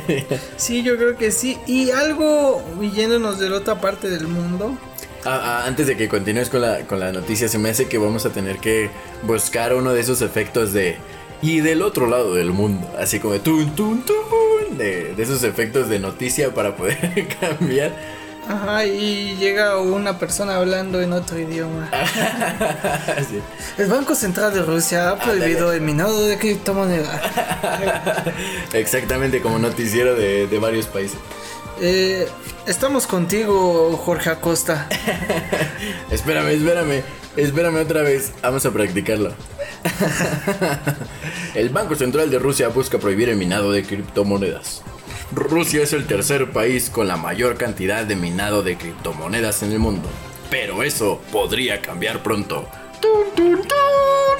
sí, 0.56 0.82
yo 0.82 0.96
creo 0.96 1.16
que 1.16 1.32
sí. 1.32 1.58
Y 1.66 1.90
algo, 1.90 2.62
yéndonos 2.80 3.38
de 3.38 3.50
la 3.50 3.56
otra 3.56 3.80
parte 3.80 4.08
del 4.08 4.28
mundo. 4.28 4.78
Ah, 5.24 5.40
ah, 5.42 5.66
antes 5.66 5.86
de 5.86 5.96
que 5.96 6.08
continúes 6.08 6.50
con 6.50 6.60
la, 6.60 6.86
con 6.86 7.00
la 7.00 7.10
noticia, 7.10 7.48
se 7.48 7.58
me 7.58 7.70
hace 7.70 7.88
que 7.88 7.98
vamos 7.98 8.26
a 8.26 8.30
tener 8.30 8.58
que 8.58 8.90
buscar 9.22 9.74
uno 9.74 9.92
de 9.92 10.00
esos 10.00 10.22
efectos 10.22 10.72
de... 10.72 10.96
Y 11.42 11.60
del 11.60 11.82
otro 11.82 12.06
lado 12.06 12.34
del 12.34 12.52
mundo, 12.52 12.90
así 12.98 13.20
como 13.20 13.34
de 13.34 13.40
tun, 13.40 13.74
tun, 13.74 14.02
tun, 14.04 14.78
de, 14.78 15.14
de 15.14 15.22
esos 15.22 15.42
efectos 15.44 15.90
de 15.90 15.98
noticia 15.98 16.54
para 16.54 16.74
poder 16.74 17.28
cambiar. 17.40 17.92
Ajá, 18.48 18.84
y 18.84 19.36
llega 19.36 19.78
una 19.78 20.18
persona 20.18 20.56
hablando 20.56 21.00
en 21.00 21.12
otro 21.12 21.38
idioma. 21.38 21.90
El 23.78 23.86
Banco 23.88 24.14
Central 24.14 24.52
de 24.52 24.62
Rusia 24.62 25.10
ha 25.10 25.18
prohibido 25.18 25.72
el 25.72 25.80
minado 25.80 26.26
de 26.26 26.38
criptomonedas. 26.38 27.20
Exactamente, 28.72 29.40
como 29.40 29.58
noticiero 29.58 30.14
de, 30.14 30.46
varios 30.60 30.86
países. 30.86 31.18
Eh, 31.80 32.28
estamos 32.66 33.06
contigo, 33.06 33.96
Jorge 33.96 34.30
Acosta. 34.30 34.88
espérame, 36.10 36.50
espérame. 36.50 37.02
Espérame 37.36 37.78
otra 37.78 38.02
vez, 38.02 38.32
vamos 38.42 38.64
a 38.64 38.70
practicarlo. 38.70 39.32
el 41.54 41.68
Banco 41.70 41.96
Central 41.96 42.30
de 42.30 42.38
Rusia 42.38 42.68
busca 42.68 42.98
prohibir 42.98 43.28
el 43.28 43.36
minado 43.36 43.72
de 43.72 43.82
criptomonedas. 43.82 44.82
Rusia 45.34 45.82
es 45.82 45.92
el 45.92 46.06
tercer 46.06 46.50
país 46.50 46.90
con 46.90 47.08
la 47.08 47.16
mayor 47.16 47.56
cantidad 47.56 48.04
de 48.04 48.16
minado 48.16 48.62
de 48.62 48.76
criptomonedas 48.76 49.62
en 49.62 49.72
el 49.72 49.78
mundo. 49.78 50.08
Pero 50.50 50.82
eso 50.82 51.20
podría 51.32 51.82
cambiar 51.82 52.22
pronto. 52.22 52.68
¡Tun, 53.00 53.62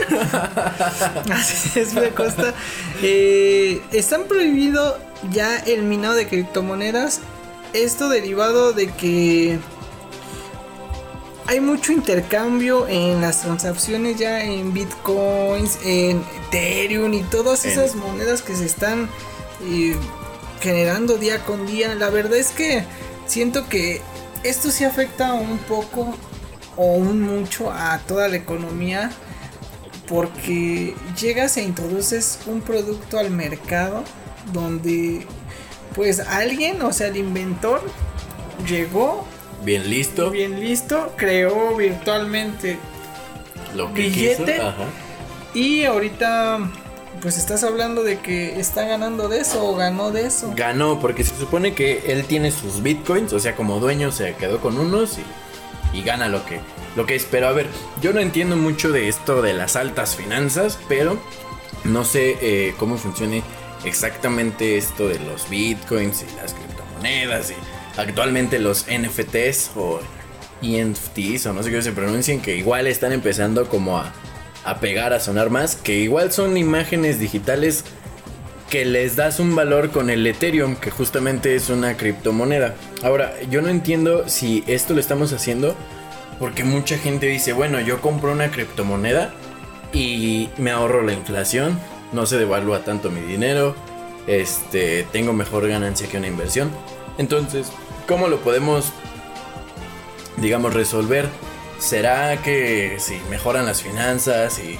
Así 1.32 1.80
es, 1.80 1.94
me 1.94 2.10
costa. 2.10 2.54
Eh, 3.02 3.80
están 3.92 4.24
prohibido 4.24 4.98
ya 5.30 5.58
el 5.58 5.82
minado 5.82 6.14
de 6.14 6.26
criptomonedas. 6.28 7.20
Esto 7.72 8.08
derivado 8.08 8.72
de 8.72 8.88
que 8.88 9.58
hay 11.46 11.60
mucho 11.60 11.92
intercambio 11.92 12.86
en 12.88 13.20
las 13.20 13.42
transacciones 13.42 14.16
ya 14.16 14.44
en 14.44 14.72
bitcoins, 14.72 15.78
en 15.84 16.24
Ethereum 16.46 17.12
y 17.14 17.22
todas 17.22 17.64
esas 17.64 17.94
monedas 17.94 18.42
que 18.42 18.54
se 18.54 18.64
están 18.64 19.08
eh, 19.62 19.96
generando 20.64 21.18
día 21.18 21.44
con 21.44 21.66
día. 21.66 21.94
La 21.94 22.08
verdad 22.08 22.38
es 22.38 22.50
que 22.50 22.84
siento 23.26 23.68
que 23.68 24.00
esto 24.42 24.70
sí 24.70 24.84
afecta 24.84 25.34
un 25.34 25.58
poco 25.58 26.16
o 26.76 26.94
un 26.94 27.20
mucho 27.20 27.70
a 27.70 27.98
toda 27.98 28.28
la 28.28 28.36
economía 28.36 29.10
porque 30.08 30.94
llegas 31.20 31.58
e 31.58 31.62
introduces 31.62 32.40
un 32.46 32.62
producto 32.62 33.18
al 33.18 33.30
mercado 33.30 34.04
donde 34.52 35.26
pues 35.94 36.18
alguien, 36.20 36.80
o 36.82 36.92
sea, 36.92 37.08
el 37.08 37.18
inventor 37.18 37.82
llegó 38.66 39.26
bien 39.64 39.88
listo, 39.88 40.30
bien 40.30 40.60
listo, 40.60 41.12
creó 41.16 41.76
virtualmente 41.76 42.78
lo 43.74 43.92
que 43.92 44.02
billete 44.02 44.60
y 45.54 45.84
ahorita 45.84 46.58
pues 47.20 47.38
estás 47.38 47.64
hablando 47.64 48.02
de 48.02 48.18
que 48.18 48.58
está 48.60 48.84
ganando 48.84 49.28
de 49.28 49.40
eso 49.40 49.66
o 49.66 49.76
ganó 49.76 50.10
de 50.10 50.26
eso. 50.26 50.52
Ganó 50.54 51.00
porque 51.00 51.24
se 51.24 51.36
supone 51.36 51.74
que 51.74 52.02
él 52.06 52.24
tiene 52.24 52.50
sus 52.50 52.82
bitcoins, 52.82 53.32
o 53.32 53.40
sea, 53.40 53.56
como 53.56 53.80
dueño 53.80 54.12
se 54.12 54.34
quedó 54.34 54.60
con 54.60 54.78
unos 54.78 55.18
y, 55.18 55.98
y 55.98 56.02
gana 56.02 56.28
lo 56.28 56.44
que 56.44 56.60
lo 56.96 57.06
que 57.06 57.14
es. 57.14 57.26
Pero 57.30 57.48
a 57.48 57.52
ver, 57.52 57.66
yo 58.00 58.12
no 58.12 58.20
entiendo 58.20 58.56
mucho 58.56 58.92
de 58.92 59.08
esto 59.08 59.42
de 59.42 59.54
las 59.54 59.76
altas 59.76 60.16
finanzas, 60.16 60.78
pero 60.88 61.18
no 61.84 62.04
sé 62.04 62.36
eh, 62.40 62.74
cómo 62.78 62.96
funcione 62.96 63.42
exactamente 63.84 64.76
esto 64.76 65.08
de 65.08 65.18
los 65.18 65.48
bitcoins 65.48 66.22
y 66.22 66.36
las 66.36 66.54
criptomonedas 66.54 67.50
y 67.50 68.00
actualmente 68.00 68.58
los 68.58 68.86
NFTs 68.86 69.72
o 69.76 70.00
ENFTs 70.62 71.46
o 71.46 71.52
no 71.52 71.62
sé 71.62 71.70
qué 71.70 71.82
se 71.82 71.92
pronuncien, 71.92 72.40
que 72.40 72.56
igual 72.56 72.86
están 72.86 73.12
empezando 73.12 73.68
como 73.68 73.98
a, 73.98 74.12
a 74.64 74.80
pegar, 74.80 75.12
a 75.12 75.20
sonar 75.20 75.50
más, 75.50 75.76
que 75.76 75.98
igual 75.98 76.32
son 76.32 76.56
imágenes 76.56 77.20
digitales 77.20 77.84
que 78.70 78.84
les 78.84 79.14
das 79.14 79.38
un 79.38 79.54
valor 79.54 79.90
con 79.90 80.10
el 80.10 80.26
Ethereum, 80.26 80.76
que 80.76 80.90
justamente 80.90 81.54
es 81.54 81.70
una 81.70 81.96
criptomoneda. 81.96 82.74
Ahora, 83.02 83.34
yo 83.50 83.62
no 83.62 83.68
entiendo 83.68 84.28
si 84.28 84.64
esto 84.66 84.94
lo 84.94 85.00
estamos 85.00 85.32
haciendo 85.32 85.76
porque 86.38 86.64
mucha 86.64 86.98
gente 86.98 87.26
dice, 87.26 87.52
bueno, 87.52 87.80
yo 87.80 88.00
compro 88.00 88.32
una 88.32 88.50
criptomoneda 88.50 89.32
y 89.92 90.48
me 90.58 90.72
ahorro 90.72 91.02
la 91.02 91.12
inflación, 91.12 91.78
no 92.12 92.26
se 92.26 92.38
devalúa 92.38 92.80
tanto 92.84 93.10
mi 93.10 93.20
dinero, 93.20 93.76
este, 94.26 95.06
tengo 95.12 95.32
mejor 95.32 95.68
ganancia 95.68 96.08
que 96.08 96.16
una 96.16 96.26
inversión. 96.26 96.70
Entonces, 97.18 97.70
¿cómo 98.08 98.28
lo 98.28 98.38
podemos, 98.40 98.92
digamos, 100.38 100.74
resolver? 100.74 101.28
¿Será 101.84 102.40
que 102.40 102.96
si 102.98 103.20
mejoran 103.28 103.66
las 103.66 103.82
finanzas 103.82 104.58
y 104.58 104.78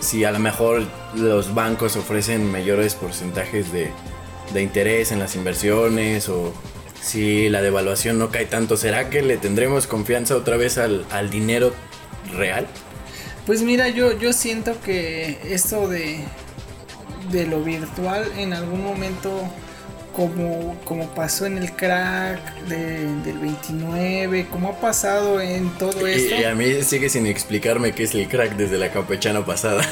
si 0.00 0.24
a 0.24 0.30
lo 0.30 0.38
mejor 0.38 0.86
los 1.14 1.54
bancos 1.54 1.96
ofrecen 1.96 2.52
mayores 2.52 2.94
porcentajes 2.94 3.72
de, 3.72 3.90
de 4.52 4.62
interés 4.62 5.12
en 5.12 5.18
las 5.18 5.34
inversiones 5.34 6.28
o 6.28 6.52
si 7.00 7.48
la 7.48 7.62
devaluación 7.62 8.18
no 8.18 8.28
cae 8.28 8.44
tanto, 8.44 8.76
¿será 8.76 9.08
que 9.08 9.22
le 9.22 9.38
tendremos 9.38 9.86
confianza 9.86 10.36
otra 10.36 10.58
vez 10.58 10.76
al, 10.76 11.30
dinero 11.30 11.72
real? 12.36 12.66
Pues 13.46 13.62
mira, 13.62 13.88
yo, 13.88 14.12
yo 14.18 14.34
siento 14.34 14.78
que 14.82 15.38
esto 15.44 15.88
de, 15.88 16.20
de 17.32 17.46
lo 17.46 17.62
virtual 17.62 18.30
en 18.36 18.52
algún 18.52 18.84
momento 18.84 19.50
como, 20.12 20.76
como 20.84 21.08
pasó 21.10 21.46
en 21.46 21.58
el 21.58 21.72
crack 21.72 22.62
del 22.64 23.38
29, 23.38 24.46
como 24.50 24.70
ha 24.70 24.80
pasado 24.80 25.40
en 25.40 25.70
todo 25.78 26.06
esto. 26.06 26.34
Y 26.34 26.44
a 26.44 26.54
mí 26.54 26.82
sigue 26.82 27.08
sin 27.08 27.26
explicarme 27.26 27.92
qué 27.92 28.04
es 28.04 28.14
el 28.14 28.28
crack 28.28 28.56
desde 28.56 28.78
la 28.78 28.90
campechana 28.90 29.44
pasada. 29.44 29.82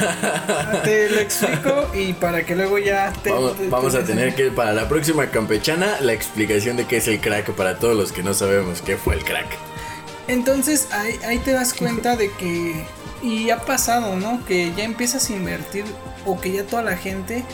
Te 0.84 1.08
lo 1.10 1.20
explico 1.20 1.88
y 1.94 2.12
para 2.14 2.44
que 2.44 2.56
luego 2.56 2.78
ya 2.78 3.12
te, 3.22 3.30
Vamos, 3.68 3.94
a 3.94 4.04
tener 4.04 4.34
que, 4.34 4.50
para 4.50 4.72
la 4.72 4.88
próxima 4.88 5.30
campechana, 5.30 6.00
la 6.00 6.12
explicación 6.12 6.76
de 6.76 6.86
qué 6.86 6.98
es 6.98 7.08
el 7.08 7.20
crack 7.20 7.52
para 7.52 7.78
todos 7.78 7.96
los 7.96 8.12
que 8.12 8.22
no 8.22 8.34
sabemos 8.34 8.82
qué 8.82 8.96
fue 8.96 9.14
el 9.14 9.24
crack. 9.24 9.46
Entonces 10.26 10.88
ahí, 10.92 11.18
ahí 11.26 11.38
te 11.38 11.52
das 11.52 11.72
cuenta 11.72 12.16
de 12.16 12.30
que, 12.32 12.84
y 13.22 13.50
ha 13.50 13.58
pasado, 13.58 14.16
¿no? 14.16 14.44
Que 14.44 14.72
ya 14.76 14.84
empiezas 14.84 15.30
a 15.30 15.32
invertir 15.32 15.84
o 16.26 16.40
que 16.40 16.52
ya 16.52 16.64
toda 16.64 16.82
la 16.82 16.96
gente 16.96 17.44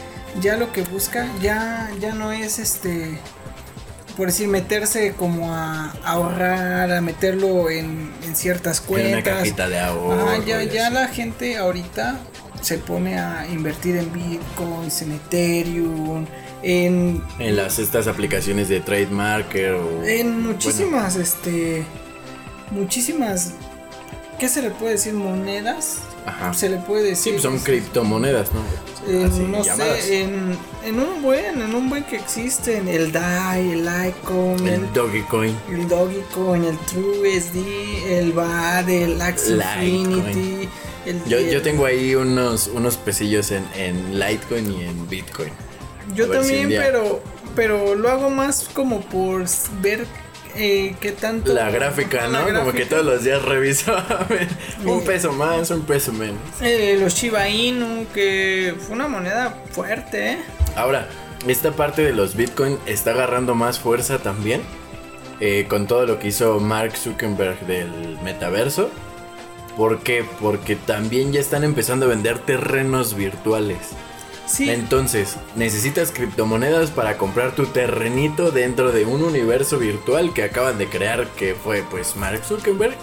ya 0.41 0.57
lo 0.57 0.73
que 0.73 0.83
busca 0.83 1.29
ya, 1.41 1.91
ya 2.01 2.15
no 2.15 2.33
es 2.33 2.59
este, 2.59 3.19
por 4.17 4.29
decir, 4.29 4.49
meterse 4.49 5.13
como 5.13 5.53
a, 5.53 5.91
ahorrar, 6.05 6.93
a 6.93 7.01
meterlo 7.01 7.71
en, 7.71 8.13
ciertas 8.35 8.81
cuentas. 8.81 9.13
En 9.13 9.19
una 9.19 9.23
cajita 9.23 9.69
de 9.69 9.79
ahorro. 9.79 10.45
ya, 10.45 10.63
ya 10.63 10.91
la 10.91 11.09
gente 11.09 11.57
ahorita 11.57 12.19
se 12.61 12.79
pone 12.79 13.19
a 13.19 13.47
invertir 13.47 13.97
en 13.97 14.13
bitcoins, 14.13 15.03
en 15.03 15.13
Ethereum, 15.13 16.27
en... 16.63 17.23
En 17.39 17.57
las 17.57 17.79
estas 17.79 18.07
aplicaciones 18.07 18.69
de 18.69 18.81
Trademarker 18.81 19.73
o... 19.75 20.05
En 20.05 20.43
muchísimas, 20.43 21.17
este... 21.17 21.85
Muchísimas... 22.71 23.53
¿Qué 24.39 24.49
se 24.49 24.63
le 24.63 24.71
puede 24.71 24.93
decir? 24.93 25.13
Monedas. 25.13 25.99
Ajá. 26.27 26.55
Se 26.55 26.69
le 26.69 26.79
puede 26.79 27.11
decir... 27.11 27.25
Sí, 27.25 27.31
pues 27.33 27.43
son 27.43 27.59
criptomonedas, 27.59 28.51
¿no? 28.53 28.61
no 29.49 29.63
sé, 29.63 30.23
en, 30.23 30.57
en, 30.83 30.99
un 30.99 31.23
buen, 31.23 31.61
en 31.61 31.75
un 31.75 31.91
buen 31.91 32.05
que 32.05 32.17
existen, 32.17 32.89
el 32.89 33.13
DAI, 33.13 33.73
el 33.73 33.89
Icon, 34.09 34.67
el, 34.67 34.93
Dogecoin, 34.95 35.55
el 35.71 35.87
Dogecoin, 35.89 36.65
el 36.65 36.79
TrueSD, 36.79 38.11
el 38.11 38.33
BAD, 38.33 38.89
el 38.89 39.21
Axie 39.21 39.59
Infinity. 39.83 40.69
yo, 41.27 41.39
yo 41.39 41.61
tengo 41.61 41.85
ahí 41.85 42.15
unos, 42.15 42.69
unos 42.69 42.97
pesillos 42.97 43.51
en, 43.51 43.67
en 43.77 44.19
Litecoin 44.19 44.73
y 44.73 44.85
en 44.85 45.09
Bitcoin. 45.09 45.51
Yo 46.15 46.29
también, 46.29 46.69
pero, 46.69 47.23
pero 47.55 47.95
lo 47.95 48.11
hago 48.11 48.31
más 48.31 48.69
como 48.73 49.01
por 49.03 49.45
ver 49.83 50.07
eh, 50.57 50.95
qué 51.01 51.13
tanto. 51.13 51.53
La 51.53 51.71
gráfica, 51.71 52.29
¿no? 52.29 52.45
Como 52.45 52.73
que 52.73 52.87
todos 52.87 53.05
los 53.05 53.25
días 53.25 53.43
reviso 53.43 53.95
un 54.85 55.05
peso 55.05 55.33
más, 55.33 55.71
un 55.71 55.83
peso 55.83 56.13
menos. 56.13 56.39
Eh, 56.61 56.97
los 57.01 57.15
Shiba 57.15 57.49
Inu, 57.49 58.07
que 58.13 58.75
fue 58.79 58.95
una 58.95 59.09
moneda 59.09 59.63
fuerte, 59.71 60.33
¿eh? 60.33 60.39
Ahora, 60.77 61.09
esta 61.47 61.73
parte 61.73 62.03
de 62.03 62.13
los 62.13 62.37
Bitcoin 62.37 62.79
está 62.87 63.13
agarrando 63.13 63.55
más 63.55 63.79
fuerza 63.79 64.19
también. 64.19 64.63
Eh, 65.41 65.67
con 65.69 65.87
todo 65.87 66.07
lo 66.07 66.19
que 66.19 66.29
hizo 66.29 66.61
Mark 66.61 66.97
Zuckerberg 66.97 67.59
del 67.67 68.19
metaverso. 68.23 68.91
¿Por 69.77 70.01
qué? 70.01 70.25
Porque 70.41 70.77
también 70.77 71.33
ya 71.33 71.41
están 71.41 71.65
empezando 71.65 72.07
a 72.07 72.09
vender 72.09 72.39
terrenos 72.39 73.15
virtuales. 73.15 73.79
Entonces, 74.59 75.37
necesitas 75.57 76.11
criptomonedas 76.11 76.91
para 76.91 77.17
comprar 77.17 77.55
tu 77.55 77.67
terrenito 77.67 78.51
dentro 78.51 78.93
de 78.93 79.05
un 79.05 79.23
universo 79.23 79.79
virtual 79.79 80.33
que 80.33 80.45
acaban 80.45 80.79
de 80.79 80.87
crear, 80.87 81.27
que 81.29 81.55
fue 81.55 81.83
pues 81.91 82.17
Mark 82.17 82.45
Zuckerberg. 82.45 82.95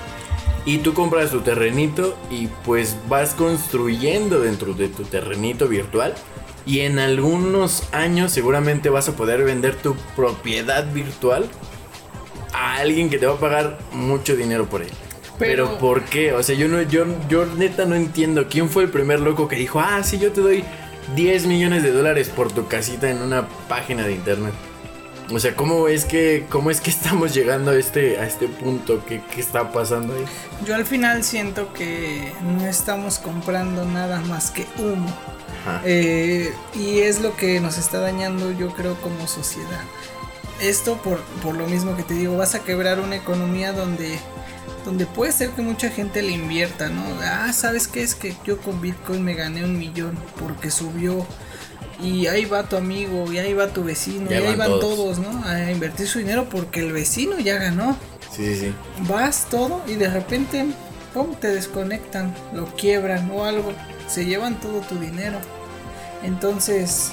Y 0.66 0.78
tú 0.80 0.94
compras 0.94 1.32
tu 1.32 1.42
terrenito 1.42 2.16
y 2.30 2.48
pues 2.64 2.96
vas 3.10 3.34
construyendo 3.34 4.40
dentro 4.40 4.74
de 4.74 4.90
tu 4.90 5.04
terrenito 5.04 5.68
virtual. 5.68 6.14
Y 6.66 6.82
en 6.82 7.00
algunos 7.00 7.92
años 7.92 8.32
seguramente 8.32 8.90
vas 8.90 9.10
a 9.10 9.16
poder 9.16 9.44
vender 9.44 9.76
tu 9.76 9.96
propiedad 10.16 10.86
virtual 10.94 11.50
a 12.54 12.76
alguien 12.78 13.10
que 13.10 13.18
te 13.18 13.26
va 13.26 13.34
a 13.34 13.40
pagar 13.40 13.80
mucho 13.92 14.36
dinero 14.36 14.70
por 14.70 14.84
él. 14.84 14.92
Pero, 15.40 15.66
Pero 15.66 15.78
¿por 15.80 16.04
qué? 16.04 16.34
O 16.34 16.44
sea, 16.44 16.56
yo 16.56 16.68
no, 16.68 16.84
yo, 16.84 17.06
yo 17.28 17.48
neta 17.48 17.86
no 17.86 17.96
entiendo 17.96 18.46
quién 18.48 18.70
fue 18.70 18.84
el 18.84 18.90
primer 18.92 19.20
loco 19.20 19.48
que 19.48 19.56
dijo, 19.56 19.80
ah, 19.80 20.04
sí, 20.04 20.20
yo 20.20 20.32
te 20.32 20.42
doy 20.42 20.64
10 21.16 21.48
millones 21.48 21.84
de 21.84 21.92
dólares 21.92 22.30
por 22.30 22.52
tu 22.52 22.68
casita 22.68 23.10
en 23.10 23.22
una 23.22 23.48
página 23.68 24.06
de 24.06 24.14
internet. 24.14 24.54
O 25.34 25.40
sea, 25.40 25.56
¿cómo 25.56 25.88
es 25.88 26.06
que, 26.06 26.46
cómo 26.50 26.72
es 26.72 26.82
que 26.82 26.90
estamos 26.92 27.34
llegando 27.34 27.72
a 27.72 27.76
este, 27.76 28.20
a 28.20 28.26
este 28.26 28.48
punto? 28.48 29.04
¿Qué, 29.06 29.22
está 29.38 29.72
pasando 29.72 30.14
ahí? 30.14 30.26
Yo 30.66 30.76
al 30.76 30.86
final 30.86 31.24
siento 31.24 31.74
que 31.74 32.34
no 32.44 32.66
estamos 32.66 33.20
comprando 33.20 33.86
nada 33.86 34.20
más 34.22 34.52
que 34.52 34.66
humo. 34.78 35.14
Eh, 35.86 36.52
y 36.74 37.00
es 37.00 37.22
lo 37.22 37.36
que 37.36 37.60
nos 37.60 37.78
está 37.78 38.00
dañando, 38.00 38.52
yo 38.52 38.74
creo, 38.74 38.96
como 38.96 39.28
sociedad. 39.28 39.82
Esto 40.60 40.98
por, 40.98 41.20
por 41.44 41.56
lo 41.56 41.68
mismo 41.68 41.96
que 41.96 42.04
te 42.04 42.16
digo, 42.16 42.36
vas 42.36 42.56
a 42.56 42.64
quebrar 42.64 43.00
una 43.00 43.16
economía 43.16 43.72
donde 43.72 44.20
donde 44.86 45.06
puede 45.06 45.32
ser 45.32 45.52
que 45.52 45.62
mucha 45.62 45.90
gente 45.90 46.22
le 46.22 46.32
invierta, 46.32 46.90
¿no? 46.90 47.04
Ah, 47.22 47.52
¿sabes 47.54 47.88
qué? 47.88 48.02
Es 48.02 48.16
que 48.16 48.36
yo 48.46 48.58
con 48.60 48.82
Bitcoin 48.82 49.24
me 49.24 49.34
gané 49.34 49.64
un 49.64 49.78
millón 49.78 50.18
porque 50.40 50.72
subió. 50.72 51.26
Y 52.02 52.26
ahí 52.26 52.46
va 52.46 52.64
tu 52.64 52.78
amigo, 52.78 53.32
y 53.32 53.38
ahí 53.38 53.54
va 53.54 53.68
tu 53.68 53.84
vecino, 53.84 54.32
y 54.32 54.34
ahí 54.34 54.56
van 54.56 54.80
todos. 54.80 55.20
¿no? 55.20 55.46
A 55.46 55.72
invertir 55.72 56.08
su 56.08 56.18
dinero 56.18 56.50
porque 56.50 56.80
el 56.80 56.92
vecino 56.92 57.40
ya 57.40 57.58
ganó. 57.58 57.96
Sí, 58.36 58.46
sí, 58.46 58.56
sí. 58.56 58.74
Vas 59.08 59.48
todo 59.52 59.84
y 59.88 59.96
de 59.96 60.10
repente, 60.10 60.66
¡pum! 61.14 61.36
te 61.36 61.50
desconectan, 61.50 62.34
lo 62.54 62.66
quiebran 62.76 63.30
o 63.32 63.46
algo. 63.46 63.72
Se 64.08 64.26
llevan 64.26 64.60
todo 64.60 64.82
tu 64.82 64.98
dinero. 64.98 65.38
Entonces, 66.24 67.12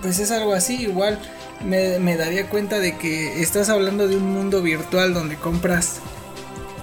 pues 0.00 0.18
es 0.18 0.32
algo 0.32 0.54
así, 0.54 0.82
igual 0.82 1.20
me, 1.64 2.16
daría 2.16 2.48
cuenta 2.48 2.80
de 2.80 2.96
que 2.96 3.40
estás 3.40 3.68
hablando 3.68 4.08
de 4.08 4.16
un 4.16 4.32
mundo 4.32 4.62
virtual 4.62 5.14
donde 5.14 5.36
compras 5.36 6.00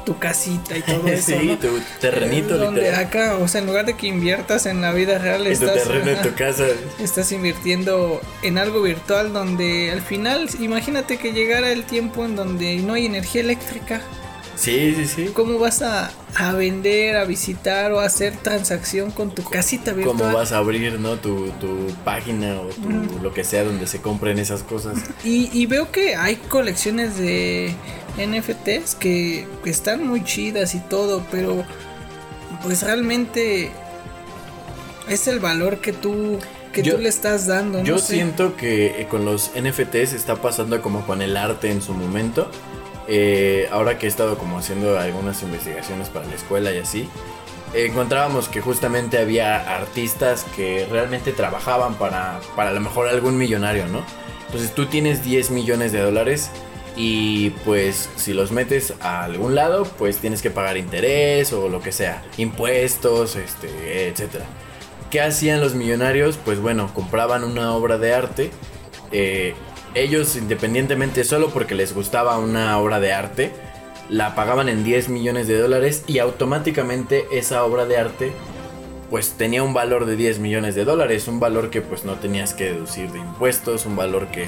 tu 0.09 0.17
casita 0.17 0.75
y 0.75 0.81
todo 0.81 1.07
eso. 1.07 1.39
sí, 1.39 1.55
tu 1.61 1.79
terrenito. 2.01 2.57
Donde 2.57 2.89
acá, 2.95 3.37
o 3.37 3.47
sea, 3.47 3.61
en 3.61 3.67
lugar 3.67 3.85
de 3.85 3.95
que 3.95 4.07
inviertas 4.07 4.65
en 4.65 4.81
la 4.81 4.91
vida 4.91 5.19
real, 5.19 5.45
estás, 5.45 5.83
tu 6.23 6.33
casa. 6.33 6.65
estás 6.99 7.31
invirtiendo 7.31 8.19
en 8.41 8.57
algo 8.57 8.81
virtual 8.81 9.33
donde 9.33 9.91
al 9.91 10.01
final, 10.01 10.49
imagínate 10.59 11.17
que 11.17 11.31
llegara 11.31 11.71
el 11.71 11.83
tiempo 11.83 12.25
en 12.25 12.35
donde 12.35 12.77
no 12.77 12.93
hay 12.93 13.05
energía 13.05 13.41
eléctrica. 13.41 14.01
Sí, 14.55 14.93
sí, 14.93 15.05
sí. 15.05 15.31
¿Cómo 15.33 15.57
vas 15.57 15.81
a, 15.81 16.11
vender, 16.57 17.15
a 17.15 17.23
visitar 17.23 17.93
o 17.93 18.01
a 18.01 18.05
hacer 18.05 18.35
transacción 18.35 19.09
con 19.11 19.33
tu 19.33 19.43
casita 19.43 19.93
virtual? 19.93 20.17
¿Cómo 20.17 20.33
vas 20.33 20.51
a 20.51 20.57
abrir, 20.57 20.99
no? 20.99 21.15
Tu, 21.15 21.53
página 22.03 22.59
o 22.59 22.69
lo 23.21 23.33
que 23.33 23.45
sea 23.45 23.63
donde 23.63 23.87
se 23.87 24.01
compren 24.01 24.37
esas 24.37 24.63
cosas. 24.63 24.97
Y, 25.23 25.65
veo 25.67 25.91
que 25.91 26.15
hay 26.15 26.35
colecciones 26.35 27.17
de 27.17 27.73
NFTs 28.19 28.95
que, 28.95 29.47
están 29.65 30.07
muy 30.07 30.23
chidas 30.23 30.75
y 30.75 30.79
todo, 30.79 31.25
pero 31.31 31.63
pues 32.63 32.83
realmente 32.83 33.71
es 35.07 35.27
el 35.27 35.39
valor 35.39 35.79
que 35.79 35.93
tú 35.93 36.39
que 36.71 36.83
tú 36.83 36.99
le 36.99 37.09
estás 37.09 37.47
dando. 37.47 37.83
yo 37.83 37.97
siento 37.97 38.55
que 38.55 39.07
con 39.09 39.25
los 39.25 39.51
NFTs 39.59 40.13
está 40.13 40.35
pasando 40.35 40.79
como 40.83 41.05
con 41.07 41.23
el 41.23 41.35
arte 41.35 41.71
en 41.71 41.81
su 41.81 41.95
momento 41.95 42.51
eh, 43.11 43.67
ahora 43.71 43.97
que 43.97 44.05
he 44.05 44.09
estado 44.09 44.37
como 44.37 44.59
haciendo 44.59 44.99
algunas 44.99 45.41
investigaciones 45.41 46.09
para 46.09 46.27
la 46.27 46.35
escuela 46.35 46.71
y 46.71 46.77
así, 46.77 47.09
encontrábamos 47.73 48.47
que 48.47 48.61
justamente 48.61 49.17
había 49.17 49.75
artistas 49.75 50.45
que 50.55 50.85
realmente 50.91 51.31
trabajaban 51.31 51.95
para, 51.95 52.39
para 52.55 52.69
a 52.69 52.73
lo 52.73 52.81
mejor 52.81 53.07
algún 53.07 53.35
millonario, 53.35 53.87
¿no? 53.87 54.03
Entonces 54.45 54.75
tú 54.75 54.85
tienes 54.85 55.23
10 55.23 55.49
millones 55.49 55.91
de 55.91 56.01
dólares 56.01 56.51
y 56.99 57.49
pues 57.65 58.09
si 58.15 58.33
los 58.33 58.51
metes 58.51 58.93
a 58.99 59.23
algún 59.23 59.55
lado, 59.55 59.85
pues 59.97 60.17
tienes 60.17 60.43
que 60.43 60.51
pagar 60.51 60.77
interés 60.77 61.51
o 61.53 61.67
lo 61.69 61.81
que 61.81 61.91
sea, 61.91 62.21
impuestos, 62.37 63.35
este, 63.35 64.09
etcétera. 64.09 64.45
¿Qué 65.09 65.21
hacían 65.21 65.61
los 65.61 65.73
millonarios? 65.73 66.37
Pues 66.37 66.59
bueno, 66.59 66.93
compraban 66.93 67.43
una 67.43 67.73
obra 67.73 67.97
de 67.97 68.13
arte 68.13 68.51
eh, 69.11 69.55
ellos 69.95 70.35
independientemente 70.35 71.23
solo 71.23 71.49
porque 71.49 71.75
les 71.75 71.93
gustaba 71.93 72.37
una 72.37 72.77
obra 72.77 72.99
de 72.99 73.13
arte, 73.13 73.51
la 74.07 74.35
pagaban 74.35 74.69
en 74.69 74.83
10 74.83 75.09
millones 75.09 75.47
de 75.47 75.57
dólares 75.57 76.03
y 76.07 76.19
automáticamente 76.19 77.25
esa 77.31 77.63
obra 77.63 77.85
de 77.85 77.97
arte 77.97 78.31
pues 79.09 79.31
tenía 79.31 79.63
un 79.63 79.73
valor 79.73 80.05
de 80.05 80.15
10 80.15 80.37
millones 80.39 80.75
de 80.75 80.85
dólares, 80.85 81.27
un 81.27 81.39
valor 81.39 81.71
que 81.71 81.81
pues 81.81 82.05
no 82.05 82.13
tenías 82.15 82.53
que 82.53 82.65
deducir 82.65 83.11
de 83.11 83.17
impuestos, 83.17 83.87
un 83.87 83.95
valor 83.95 84.27
que, 84.27 84.47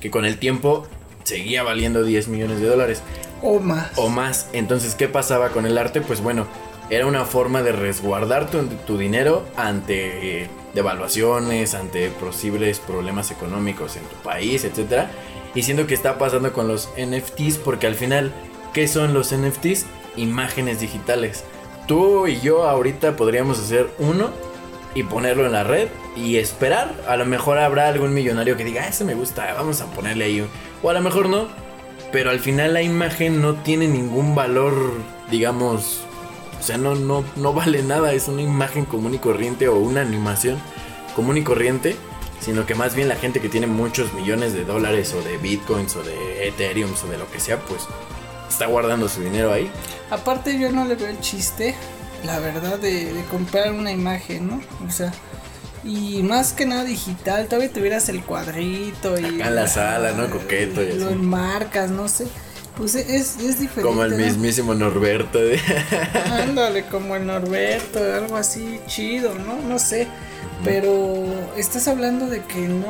que 0.00 0.10
con 0.10 0.26
el 0.26 0.38
tiempo 0.38 0.86
seguía 1.24 1.62
valiendo 1.62 2.04
10 2.04 2.28
millones 2.28 2.60
de 2.60 2.68
dólares. 2.68 3.02
O 3.42 3.58
más. 3.58 3.90
O 3.96 4.08
más. 4.08 4.48
Entonces, 4.52 4.94
¿qué 4.94 5.08
pasaba 5.08 5.50
con 5.50 5.66
el 5.66 5.76
arte? 5.76 6.00
Pues 6.00 6.20
bueno, 6.20 6.46
era 6.90 7.06
una 7.06 7.24
forma 7.24 7.62
de 7.62 7.72
resguardar 7.72 8.50
tu, 8.50 8.64
tu 8.86 8.96
dinero 8.96 9.44
ante 9.56 10.42
eh, 10.42 10.50
devaluaciones, 10.74 11.74
ante 11.74 12.08
posibles 12.10 12.78
problemas 12.78 13.30
económicos 13.30 13.96
en 13.96 14.04
tu 14.04 14.16
país, 14.16 14.64
etc. 14.64 15.08
Y 15.54 15.62
siendo 15.62 15.86
que 15.86 15.94
está 15.94 16.18
pasando 16.18 16.52
con 16.52 16.68
los 16.68 16.90
NFTs, 16.98 17.58
porque 17.58 17.86
al 17.86 17.94
final, 17.94 18.32
¿qué 18.72 18.88
son 18.88 19.14
los 19.14 19.34
NFTs? 19.34 19.86
Imágenes 20.16 20.80
digitales. 20.80 21.44
Tú 21.86 22.26
y 22.26 22.40
yo 22.40 22.64
ahorita 22.64 23.16
podríamos 23.16 23.58
hacer 23.58 23.90
uno 23.98 24.30
y 24.94 25.02
ponerlo 25.02 25.46
en 25.46 25.52
la 25.52 25.64
red 25.64 25.88
y 26.16 26.36
esperar. 26.36 26.94
A 27.08 27.16
lo 27.16 27.26
mejor 27.26 27.58
habrá 27.58 27.88
algún 27.88 28.14
millonario 28.14 28.56
que 28.56 28.64
diga, 28.64 28.82
ah, 28.84 28.88
ese 28.88 29.04
me 29.04 29.14
gusta, 29.14 29.52
vamos 29.54 29.80
a 29.80 29.86
ponerle 29.86 30.24
ahí. 30.24 30.46
O 30.82 30.90
a 30.90 30.92
lo 30.92 31.00
mejor 31.00 31.28
no. 31.28 31.48
Pero 32.12 32.30
al 32.30 32.40
final 32.40 32.74
la 32.74 32.82
imagen 32.82 33.42
no 33.42 33.54
tiene 33.54 33.88
ningún 33.88 34.34
valor, 34.34 34.92
digamos, 35.30 36.04
o 36.60 36.62
sea, 36.62 36.78
no, 36.78 36.94
no, 36.94 37.24
no 37.36 37.52
vale 37.52 37.82
nada, 37.82 38.12
es 38.12 38.28
una 38.28 38.40
imagen 38.40 38.84
común 38.84 39.14
y 39.14 39.18
corriente 39.18 39.68
o 39.68 39.76
una 39.76 40.00
animación 40.00 40.58
común 41.14 41.36
y 41.36 41.42
corriente, 41.42 41.96
sino 42.40 42.66
que 42.66 42.74
más 42.74 42.94
bien 42.94 43.08
la 43.08 43.16
gente 43.16 43.40
que 43.40 43.48
tiene 43.48 43.66
muchos 43.66 44.12
millones 44.14 44.52
de 44.52 44.64
dólares 44.64 45.12
o 45.14 45.22
de 45.22 45.36
bitcoins 45.38 45.96
o 45.96 46.02
de 46.02 46.48
ethereum 46.48 46.90
o 47.04 47.10
de 47.10 47.18
lo 47.18 47.30
que 47.30 47.40
sea, 47.40 47.58
pues 47.60 47.86
está 48.48 48.66
guardando 48.66 49.08
su 49.08 49.22
dinero 49.22 49.52
ahí. 49.52 49.70
Aparte 50.10 50.58
yo 50.58 50.70
no 50.70 50.84
le 50.84 50.94
veo 50.94 51.08
el 51.08 51.20
chiste, 51.20 51.74
la 52.24 52.40
verdad, 52.40 52.78
de, 52.78 53.24
comprar 53.30 53.72
una 53.72 53.92
imagen, 53.92 54.48
¿no? 54.48 54.60
O 54.86 54.90
sea, 54.90 55.12
y 55.84 56.22
más 56.22 56.52
que 56.52 56.66
nada 56.66 56.84
digital, 56.84 57.46
todavía 57.46 57.72
tuvieras 57.72 58.08
el 58.08 58.22
cuadrito 58.22 59.18
y... 59.18 59.24
Acá 59.24 59.48
en 59.48 59.54
la 59.54 59.68
sala, 59.68 60.12
¿no? 60.12 60.30
Coqueto 60.30 60.82
y 60.82 60.92
Lo 60.92 61.10
enmarcas, 61.10 61.90
no 61.90 62.08
sé. 62.08 62.26
Pues 62.76 62.96
es, 62.96 63.36
es 63.38 63.60
diferente. 63.60 63.82
Como 63.82 64.02
el 64.02 64.14
mismísimo 64.16 64.74
Norberto. 64.74 65.38
Ándale, 66.42 66.86
como 66.86 67.14
el 67.14 67.26
Norberto, 67.26 68.00
algo 68.00 68.36
así 68.36 68.80
chido, 68.86 69.34
¿no? 69.34 69.60
No 69.60 69.78
sé. 69.78 70.08
Pero 70.64 71.24
estás 71.56 71.86
hablando 71.86 72.26
de 72.26 72.40
que 72.42 72.66
no, 72.66 72.88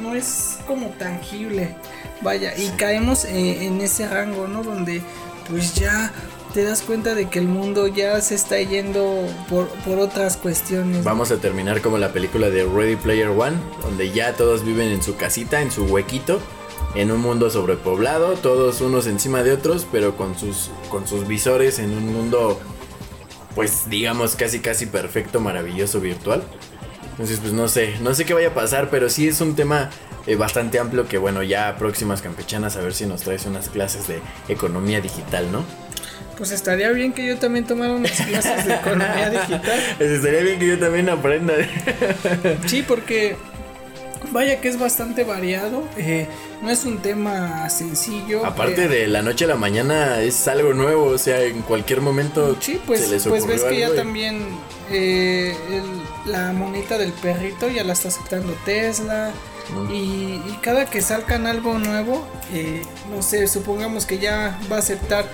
no, 0.00 0.14
es 0.14 0.58
como 0.66 0.88
tangible. 0.90 1.74
Vaya, 2.20 2.56
y 2.56 2.68
caemos 2.76 3.24
eh, 3.24 3.64
en 3.64 3.80
ese 3.80 4.06
rango, 4.06 4.46
¿no? 4.46 4.62
Donde 4.62 5.02
pues 5.48 5.74
ya 5.74 6.12
te 6.52 6.64
das 6.64 6.82
cuenta 6.82 7.14
de 7.14 7.28
que 7.28 7.38
el 7.38 7.46
mundo 7.46 7.86
ya 7.86 8.20
se 8.20 8.34
está 8.34 8.60
yendo 8.60 9.26
por, 9.48 9.68
por, 9.68 9.98
otras 9.98 10.36
cuestiones. 10.36 11.04
Vamos 11.04 11.30
a 11.30 11.36
terminar 11.36 11.80
como 11.82 11.98
la 11.98 12.12
película 12.12 12.50
de 12.50 12.64
Ready 12.64 12.96
Player 12.96 13.28
One, 13.28 13.56
donde 13.82 14.10
ya 14.10 14.34
todos 14.34 14.64
viven 14.64 14.88
en 14.88 15.02
su 15.02 15.16
casita, 15.16 15.60
en 15.60 15.70
su 15.70 15.84
huequito, 15.84 16.40
en 16.94 17.10
un 17.10 17.20
mundo 17.20 17.50
sobrepoblado, 17.50 18.34
todos 18.34 18.80
unos 18.80 19.06
encima 19.06 19.42
de 19.42 19.52
otros, 19.52 19.86
pero 19.90 20.16
con 20.16 20.38
sus, 20.38 20.70
con 20.88 21.06
sus 21.06 21.26
visores 21.26 21.78
en 21.78 21.90
un 21.90 22.12
mundo, 22.12 22.58
pues 23.54 23.90
digamos, 23.90 24.34
casi 24.36 24.60
casi 24.60 24.86
perfecto, 24.86 25.40
maravilloso, 25.40 26.00
virtual. 26.00 26.42
Entonces, 27.10 27.40
pues 27.40 27.52
no 27.52 27.68
sé, 27.68 27.96
no 28.00 28.14
sé 28.14 28.24
qué 28.24 28.32
vaya 28.32 28.48
a 28.48 28.54
pasar, 28.54 28.90
pero 28.90 29.10
sí 29.10 29.28
es 29.28 29.40
un 29.40 29.54
tema 29.54 29.90
eh, 30.26 30.36
bastante 30.36 30.78
amplio 30.78 31.08
que, 31.08 31.18
bueno, 31.18 31.42
ya 31.42 31.76
próximas 31.78 32.22
campechanas 32.22 32.76
a 32.76 32.80
ver 32.80 32.94
si 32.94 33.06
nos 33.06 33.22
traes 33.22 33.44
unas 33.46 33.68
clases 33.68 34.06
de 34.06 34.20
economía 34.48 35.00
digital, 35.00 35.50
¿no? 35.50 35.64
Pues 36.38 36.52
estaría 36.52 36.90
bien 36.90 37.12
que 37.12 37.26
yo 37.26 37.36
también 37.36 37.66
tomara 37.66 37.92
unas 37.92 38.12
clases 38.12 38.64
de 38.64 38.74
economía 38.74 39.28
digital. 39.48 39.80
Pues 39.98 40.10
estaría 40.10 40.40
bien 40.40 40.58
que 40.60 40.68
yo 40.68 40.78
también 40.78 41.08
aprenda. 41.08 41.54
sí, 42.66 42.84
porque 42.86 43.36
vaya 44.30 44.60
que 44.60 44.68
es 44.68 44.78
bastante 44.78 45.24
variado. 45.24 45.82
Eh, 45.96 46.28
no 46.62 46.70
es 46.70 46.84
un 46.84 46.98
tema 46.98 47.68
sencillo. 47.70 48.46
Aparte 48.46 48.84
eh, 48.84 48.88
de 48.88 49.06
la 49.08 49.22
noche 49.22 49.46
a 49.46 49.48
la 49.48 49.56
mañana 49.56 50.20
es 50.20 50.46
algo 50.48 50.74
nuevo, 50.74 51.06
o 51.06 51.18
sea, 51.18 51.42
en 51.42 51.62
cualquier 51.62 52.00
momento. 52.00 52.56
Sí, 52.60 52.80
pues, 52.86 53.08
pues 53.26 53.46
ves 53.46 53.64
que 53.64 53.80
ya 53.80 53.94
también 53.94 54.46
eh, 54.90 55.56
la 56.26 56.52
monita 56.52 56.98
del 56.98 57.12
perrito 57.12 57.68
ya 57.68 57.84
la 57.84 57.94
está 57.94 58.08
aceptando 58.08 58.52
Tesla. 58.64 59.32
Y, 59.92 60.40
cada 60.62 60.86
que 60.86 61.02
salgan 61.02 61.46
algo 61.46 61.78
nuevo, 61.78 62.26
no 63.10 63.20
sé, 63.22 63.46
supongamos 63.46 64.06
que 64.06 64.18
ya 64.18 64.58
va 64.70 64.76
a 64.76 64.78
aceptar 64.78 65.26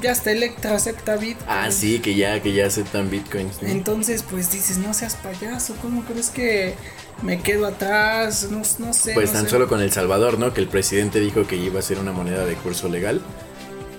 ya 0.00 0.12
hasta 0.12 0.30
Electra 0.30 0.74
acepta 0.74 1.16
Bitcoin. 1.16 1.48
Ah, 1.48 1.70
sí, 1.70 2.00
que 2.00 2.14
ya, 2.14 2.40
que 2.42 2.52
ya 2.52 2.66
aceptan 2.66 3.10
Bitcoins. 3.10 3.62
Entonces, 3.62 4.24
pues 4.28 4.50
dices, 4.52 4.78
no 4.78 4.94
seas 4.94 5.16
payaso, 5.16 5.74
¿cómo 5.82 6.04
crees 6.04 6.30
que 6.30 6.74
me 7.22 7.40
quedo 7.40 7.66
atrás? 7.66 8.48
No, 8.50 8.64
sé. 8.94 9.14
Pues 9.14 9.32
tan 9.32 9.48
solo 9.48 9.68
con 9.68 9.80
El 9.80 9.92
Salvador, 9.92 10.38
¿no? 10.38 10.54
Que 10.54 10.60
el 10.60 10.68
presidente 10.68 11.20
dijo 11.20 11.46
que 11.46 11.56
iba 11.56 11.78
a 11.78 11.82
ser 11.82 11.98
una 11.98 12.12
moneda 12.12 12.44
de 12.44 12.54
curso 12.54 12.88
legal. 12.88 13.20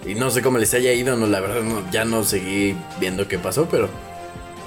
Y 0.06 0.16
no 0.16 0.32
sé 0.32 0.42
cómo 0.42 0.58
les 0.58 0.74
haya 0.74 0.94
ido, 0.94 1.18
no, 1.18 1.28
la 1.28 1.40
verdad 1.42 1.62
ya 1.92 2.06
no 2.06 2.24
seguí 2.24 2.76
viendo 3.00 3.28
qué 3.28 3.38
pasó, 3.38 3.68
pero 3.70 3.90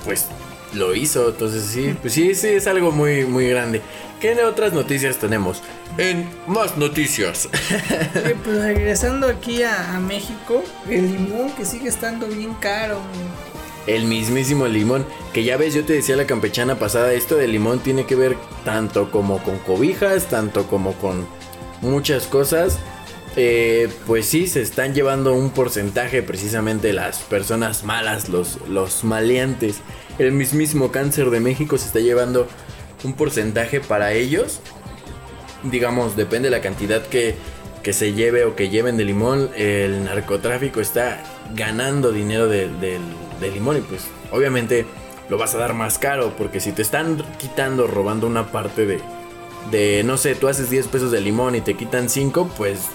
pues 0.04 0.26
lo 0.74 0.94
hizo. 0.94 1.30
Entonces 1.30 1.64
sí, 1.64 1.96
pues 2.00 2.12
sí, 2.12 2.34
sí, 2.34 2.48
es 2.48 2.66
algo 2.66 2.92
muy, 2.92 3.24
muy 3.24 3.48
grande. 3.48 3.80
¿Qué 4.22 4.40
otras 4.44 4.72
noticias 4.72 5.18
tenemos? 5.18 5.64
En 5.98 6.28
más 6.46 6.78
noticias. 6.78 7.48
pues 8.44 8.62
regresando 8.62 9.26
aquí 9.26 9.64
a, 9.64 9.98
México, 9.98 10.62
el 10.88 11.10
limón 11.10 11.50
que 11.56 11.64
sigue 11.64 11.88
estando 11.88 12.28
bien 12.28 12.54
caro. 12.54 13.00
El 13.88 14.04
mismísimo 14.04 14.68
limón, 14.68 15.04
que 15.32 15.42
ya 15.42 15.56
ves, 15.56 15.74
yo 15.74 15.84
te 15.84 15.94
decía 15.94 16.14
la 16.14 16.24
campechana 16.24 16.78
pasada, 16.78 17.12
esto 17.12 17.34
del 17.34 17.50
limón 17.50 17.80
tiene 17.80 18.06
que 18.06 18.14
ver 18.14 18.36
tanto 18.64 19.10
como 19.10 19.42
con 19.42 19.58
cobijas, 19.58 20.26
tanto 20.28 20.68
como 20.68 20.92
con 20.92 21.26
muchas 21.80 22.28
cosas. 22.28 22.78
eh, 23.34 23.88
pues 24.06 24.26
sí, 24.26 24.46
se 24.46 24.62
están 24.62 24.94
llevando 24.94 25.34
un 25.34 25.50
porcentaje 25.50 26.22
precisamente 26.22 26.92
las 26.92 27.18
personas 27.22 27.82
malas, 27.82 28.28
los, 28.28 28.60
los 28.68 29.02
maleantes. 29.02 29.80
El 30.20 30.30
mismísimo 30.30 30.92
cáncer 30.92 31.30
de 31.30 31.40
México 31.40 31.76
se 31.76 31.86
está 31.86 31.98
llevando 31.98 32.46
un 33.04 33.14
porcentaje 33.14 33.80
para 33.80 34.12
ellos. 34.12 34.60
Digamos, 35.64 36.16
depende 36.16 36.50
de 36.50 36.56
la 36.56 36.62
cantidad 36.62 37.02
que, 37.06 37.36
que 37.82 37.92
se 37.92 38.12
lleve 38.12 38.44
o 38.44 38.56
que 38.56 38.68
lleven 38.68 38.96
de 38.96 39.04
limón. 39.04 39.50
El 39.56 40.04
narcotráfico 40.04 40.80
está 40.80 41.22
ganando 41.54 42.12
dinero 42.12 42.48
del 42.48 42.80
de, 42.80 43.50
limón 43.50 43.78
y 43.78 43.80
pues 43.80 44.06
obviamente 44.30 44.86
lo 45.28 45.36
vas 45.36 45.54
a 45.54 45.58
dar 45.58 45.74
más 45.74 45.98
caro 45.98 46.34
porque 46.36 46.60
si 46.60 46.72
te 46.72 46.82
están 46.82 47.22
quitando, 47.38 47.86
robando 47.86 48.26
una 48.26 48.52
parte 48.52 48.86
de, 48.86 49.00
de 49.70 50.02
no 50.04 50.16
sé, 50.16 50.34
tú 50.34 50.48
haces 50.48 50.70
10 50.70 50.86
pesos 50.88 51.10
de 51.10 51.20
limón 51.20 51.56
y 51.56 51.60
te 51.60 51.74
quitan 51.74 52.08
5, 52.08 52.50
pues 52.56 52.88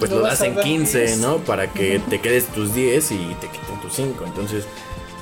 pues 0.00 0.10
lo, 0.10 0.20
das 0.20 0.40
en 0.40 0.56
15, 0.56 1.18
¿no? 1.18 1.36
Para 1.38 1.70
que 1.70 2.00
te 2.08 2.20
quedes 2.20 2.46
tus 2.46 2.74
10 2.74 3.12
y 3.12 3.16
te 3.38 3.48
quiten 3.48 3.80
tus 3.82 3.92
5. 3.92 4.24
Entonces, 4.26 4.64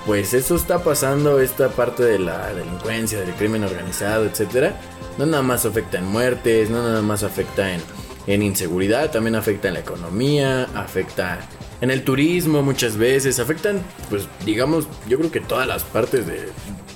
pues 0.09 0.33
eso 0.33 0.57
está 0.57 0.83
pasando, 0.83 1.39
esta 1.39 1.69
parte 1.69 2.03
de 2.03 2.19
la 2.19 2.55
delincuencia, 2.55 3.21
del 3.21 3.35
crimen 3.35 3.63
organizado, 3.63 4.25
etcétera. 4.25 4.81
No 5.19 5.27
nada 5.27 5.43
más 5.43 5.67
afecta 5.67 5.99
en 5.99 6.07
muertes, 6.07 6.71
no 6.71 6.83
nada 6.83 7.03
más 7.03 7.25
afecta 7.25 7.75
en, 7.75 7.83
en 8.27 8.43
inseguridad, 8.43 9.11
también 9.11 9.35
afecta 9.35 9.69
en 9.69 9.75
la 9.75 9.81
economía, 9.81 10.63
afecta 10.75 11.41
en 11.83 11.91
el 11.91 12.05
turismo 12.05 12.63
muchas 12.63 12.97
veces, 12.97 13.39
afectan, 13.39 13.83
pues 14.09 14.27
digamos, 14.47 14.89
yo 15.09 15.19
creo 15.19 15.31
que 15.31 15.41
todas 15.41 15.69
las 15.69 15.85
partes 15.85 16.27
de, 16.27 16.49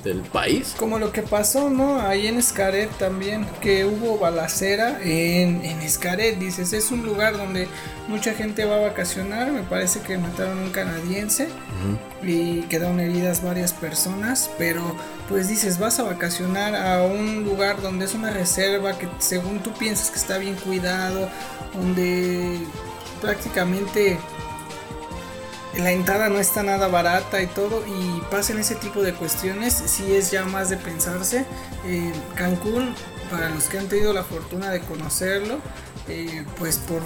del 0.03 0.21
país. 0.21 0.75
Como 0.79 0.99
lo 0.99 1.13
que 1.13 1.23
pasó, 1.23 1.71
¿no? 1.71 2.01
Ahí 2.01 2.27
en 2.27 2.39
Escaret 2.39 2.91
también, 2.99 3.47
que 3.61 3.85
hubo 3.85 4.19
balacera 4.19 5.01
en, 5.03 5.65
en 5.65 5.81
Escaret, 5.83 6.39
dices, 6.39 6.73
es 6.73 6.91
un 6.91 7.05
lugar 7.05 7.37
donde 7.37 7.69
mucha 8.09 8.35
gente 8.35 8.65
va 8.65 8.77
a 8.77 8.81
vacacionar, 8.81 9.53
me 9.53 9.63
parece 9.63 10.01
que 10.01 10.19
mataron 10.19 10.59
a 10.59 10.63
un 10.63 10.71
canadiense 10.71 11.49
y 12.23 12.63
quedaron 12.63 13.01
heridas 13.01 13.43
varias 13.43 13.73
personas, 13.73 14.51
pero 14.59 14.83
pues 15.29 15.49
dices, 15.49 15.79
vas 15.79 15.99
a 16.01 16.05
vacacionar 16.05 16.75
a 16.75 17.03
un 17.05 17.45
lugar 17.45 17.81
donde 17.81 18.05
es 18.05 18.15
una 18.15 18.31
reserva 18.31 18.99
que 18.99 19.09
según 19.19 19.61
tú 19.61 19.73
piensas 19.73 20.11
que 20.11 20.19
está 20.19 20.39
bien 20.39 20.57
cuidado, 20.57 21.29
donde 21.75 22.59
prácticamente 23.21 24.19
la 25.77 25.91
entrada 25.91 26.29
no 26.29 26.39
está 26.39 26.63
nada 26.63 26.89
barata 26.89 27.41
y 27.41 27.47
todo 27.47 27.83
y 27.87 28.21
pasen 28.31 28.59
ese 28.59 28.75
tipo 28.75 29.03
de 29.03 29.15
cuestiones 29.15 29.73
si 29.73 30.15
es 30.15 30.31
ya 30.31 30.45
más 30.45 30.69
de 30.69 30.77
pensarse. 30.77 31.47
Eh, 31.87 32.13
Cancún 32.35 32.95
para 33.31 33.49
los 33.49 33.65
que 33.65 33.79
han 33.79 33.89
tenido 33.89 34.13
la 34.13 34.25
fortuna 34.25 34.71
de 34.71 34.81
conocerlo 34.81 35.59
eh, 36.09 36.45
pues 36.59 36.77
por, 36.77 37.01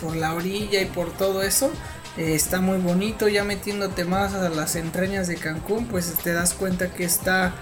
por, 0.00 0.14
la 0.16 0.34
orilla 0.34 0.82
y 0.82 0.84
por 0.84 1.10
todo 1.10 1.42
eso 1.42 1.70
eh, 2.18 2.34
está 2.34 2.60
muy 2.60 2.78
bonito 2.78 3.28
ya 3.28 3.44
metiéndote 3.44 4.04
más 4.04 4.34
a 4.34 4.50
las 4.50 4.76
entrañas 4.76 5.26
de 5.26 5.36
Cancún 5.36 5.86
pues 5.86 6.12
te 6.22 6.34
das 6.34 6.52
cuenta 6.52 6.92
que 6.92 7.04
está 7.04 7.54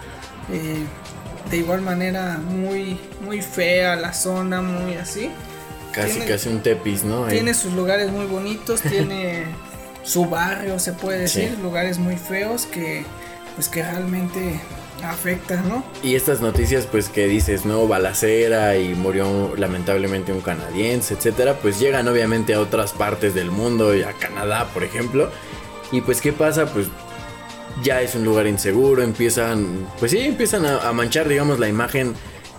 de 1.50 1.56
igual 1.56 1.82
manera 1.82 2.38
muy 2.38 2.98
muy 3.20 3.42
fea 3.42 3.96
la 3.96 4.12
zona 4.12 4.62
muy 4.62 4.94
así. 4.94 5.30
Casi 5.92 6.20
casi 6.20 6.48
un 6.48 6.62
tepis 6.62 7.04
no 7.04 7.26
tiene 7.26 7.54
sus 7.54 7.72
lugares 7.72 8.10
muy 8.10 8.26
bonitos 8.26 8.80
tiene 8.82 9.44
su 10.08 10.24
barrio, 10.24 10.78
se 10.78 10.92
puede 10.92 11.20
decir, 11.20 11.58
lugares 11.62 11.98
muy 11.98 12.16
feos 12.16 12.64
que 12.64 13.04
pues 13.54 13.68
que 13.68 13.82
realmente 13.82 14.58
afectan, 15.04 15.68
¿no? 15.68 15.84
Y 16.02 16.14
estas 16.14 16.40
noticias 16.40 16.86
pues 16.86 17.08
que 17.10 17.26
dices, 17.26 17.66
no, 17.66 17.86
balacera 17.86 18.78
y 18.78 18.94
murió 18.94 19.54
lamentablemente 19.56 20.32
un 20.32 20.40
canadiense, 20.40 21.14
etcétera, 21.14 21.58
pues 21.60 21.78
llegan 21.78 22.08
obviamente 22.08 22.54
a 22.54 22.60
otras 22.60 22.92
partes 22.92 23.34
del 23.34 23.50
mundo, 23.50 23.94
y 23.94 24.02
a 24.02 24.12
Canadá, 24.14 24.68
por 24.72 24.82
ejemplo. 24.82 25.30
Y 25.92 26.00
pues 26.00 26.20
qué 26.20 26.32
pasa, 26.32 26.66
pues 26.66 26.86
ya 27.82 28.00
es 28.00 28.14
un 28.14 28.24
lugar 28.24 28.46
inseguro, 28.46 29.02
empiezan, 29.02 29.86
pues 29.98 30.12
sí, 30.12 30.20
empiezan 30.20 30.64
a 30.64 30.90
manchar, 30.92 31.28
digamos, 31.28 31.58
la 31.58 31.68
imagen 31.68 32.14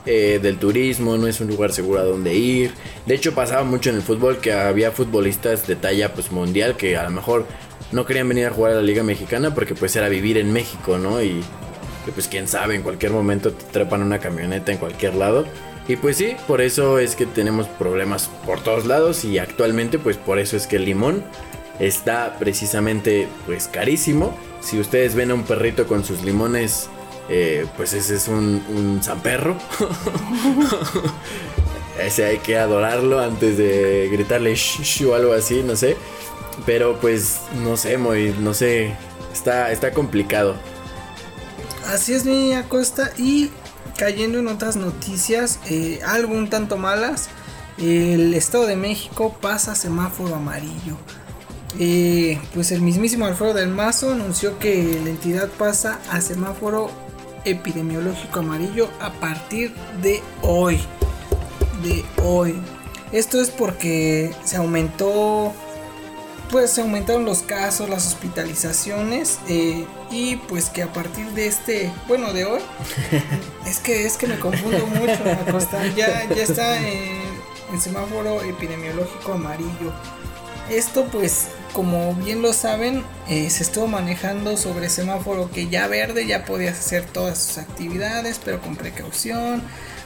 eh, 0.05 0.39
del 0.41 0.57
turismo, 0.57 1.17
no 1.17 1.27
es 1.27 1.39
un 1.41 1.47
lugar 1.47 1.71
seguro 1.71 1.99
a 1.99 2.03
donde 2.03 2.35
ir. 2.35 2.71
De 3.05 3.15
hecho 3.15 3.33
pasaba 3.33 3.63
mucho 3.63 3.89
en 3.89 3.97
el 3.97 4.01
fútbol 4.01 4.37
que 4.37 4.53
había 4.53 4.91
futbolistas 4.91 5.67
de 5.67 5.75
talla 5.75 6.13
pues 6.13 6.31
mundial 6.31 6.77
que 6.77 6.97
a 6.97 7.03
lo 7.03 7.11
mejor 7.11 7.45
no 7.91 8.05
querían 8.05 8.29
venir 8.29 8.47
a 8.47 8.51
jugar 8.51 8.73
a 8.73 8.75
la 8.75 8.81
Liga 8.81 9.03
Mexicana 9.03 9.53
porque 9.53 9.75
pues 9.75 9.95
era 9.95 10.09
vivir 10.09 10.37
en 10.37 10.53
México, 10.53 10.97
¿no? 10.97 11.21
Y 11.21 11.43
pues 12.13 12.27
quién 12.27 12.47
sabe, 12.47 12.75
en 12.75 12.81
cualquier 12.81 13.11
momento 13.11 13.51
te 13.51 13.65
trepan 13.65 14.01
una 14.01 14.19
camioneta 14.19 14.71
en 14.71 14.77
cualquier 14.77 15.15
lado. 15.15 15.45
Y 15.87 15.95
pues 15.95 16.17
sí, 16.17 16.35
por 16.47 16.61
eso 16.61 16.99
es 16.99 17.15
que 17.15 17.25
tenemos 17.25 17.67
problemas 17.67 18.29
por 18.45 18.61
todos 18.61 18.85
lados 18.85 19.25
y 19.25 19.39
actualmente 19.39 19.97
pues 19.97 20.17
por 20.17 20.37
eso 20.37 20.55
es 20.55 20.67
que 20.67 20.75
el 20.75 20.85
limón 20.85 21.23
está 21.79 22.37
precisamente 22.37 23.27
pues 23.45 23.67
carísimo. 23.67 24.37
Si 24.61 24.79
ustedes 24.79 25.15
ven 25.15 25.31
a 25.31 25.33
un 25.33 25.43
perrito 25.43 25.87
con 25.87 26.03
sus 26.03 26.23
limones 26.23 26.89
eh, 27.29 27.67
pues 27.77 27.93
ese 27.93 28.15
es 28.15 28.27
un, 28.27 28.63
un 28.69 29.01
zamperro. 29.03 29.55
ese 32.03 32.25
hay 32.25 32.37
que 32.39 32.57
adorarlo 32.57 33.19
antes 33.19 33.57
de 33.57 34.09
gritarle 34.11 34.55
shh, 34.55 35.05
o 35.05 35.15
algo 35.15 35.33
así, 35.33 35.63
no 35.63 35.75
sé. 35.75 35.97
Pero 36.65 36.99
pues 36.99 37.41
no 37.63 37.77
sé, 37.77 37.97
muy, 37.97 38.35
no 38.39 38.53
sé, 38.53 38.93
está, 39.31 39.71
está 39.71 39.91
complicado. 39.91 40.55
Así 41.87 42.13
es, 42.13 42.25
mi 42.25 42.53
Acosta. 42.53 43.11
Y 43.17 43.51
cayendo 43.97 44.39
en 44.39 44.47
otras 44.47 44.75
noticias, 44.75 45.59
eh, 45.69 45.99
algo 46.05 46.33
un 46.33 46.49
tanto 46.49 46.77
malas. 46.77 47.29
El 47.77 48.33
Estado 48.33 48.65
de 48.65 48.75
México 48.75 49.37
pasa 49.39 49.75
semáforo 49.75 50.35
amarillo. 50.35 50.97
Eh, 51.77 52.41
pues 52.53 52.71
el 52.71 52.81
mismísimo 52.81 53.25
Alfredo 53.25 53.53
del 53.53 53.69
Mazo 53.69 54.11
anunció 54.11 54.57
que 54.57 54.99
la 55.03 55.11
entidad 55.11 55.49
pasa 55.49 55.99
a 56.09 56.19
semáforo 56.19 56.89
epidemiológico 57.49 58.39
amarillo 58.39 58.89
a 58.99 59.11
partir 59.13 59.73
de 60.01 60.21
hoy. 60.41 60.79
De 61.83 62.03
hoy. 62.23 62.59
Esto 63.11 63.41
es 63.41 63.49
porque 63.49 64.33
se 64.43 64.57
aumentó, 64.57 65.53
pues 66.51 66.71
se 66.71 66.81
aumentaron 66.81 67.25
los 67.25 67.39
casos, 67.39 67.89
las 67.89 68.05
hospitalizaciones 68.07 69.39
eh, 69.47 69.85
y 70.11 70.35
pues 70.35 70.69
que 70.69 70.83
a 70.83 70.93
partir 70.93 71.25
de 71.31 71.47
este, 71.47 71.91
bueno, 72.07 72.33
de 72.33 72.45
hoy, 72.45 72.61
es 73.65 73.79
que 73.79 74.05
es 74.05 74.17
que 74.17 74.27
me 74.27 74.37
confundo 74.37 74.85
mucho, 74.87 75.17
ya, 75.95 76.27
ya 76.29 76.43
está 76.43 76.77
en 76.77 77.21
el 77.73 77.81
semáforo 77.81 78.41
epidemiológico 78.43 79.33
amarillo. 79.33 79.91
Esto 80.69 81.05
pues 81.05 81.47
como 81.73 82.13
bien 82.15 82.41
lo 82.41 82.53
saben, 82.53 83.03
eh, 83.27 83.49
se 83.49 83.63
estuvo 83.63 83.87
manejando 83.87 84.57
sobre 84.57 84.89
semáforo 84.89 85.51
que 85.51 85.67
ya 85.67 85.87
verde 85.87 86.25
ya 86.25 86.45
podías 86.45 86.79
hacer 86.79 87.05
todas 87.05 87.37
sus 87.37 87.57
actividades, 87.59 88.39
pero 88.43 88.61
con 88.61 88.75
precaución, 88.75 89.61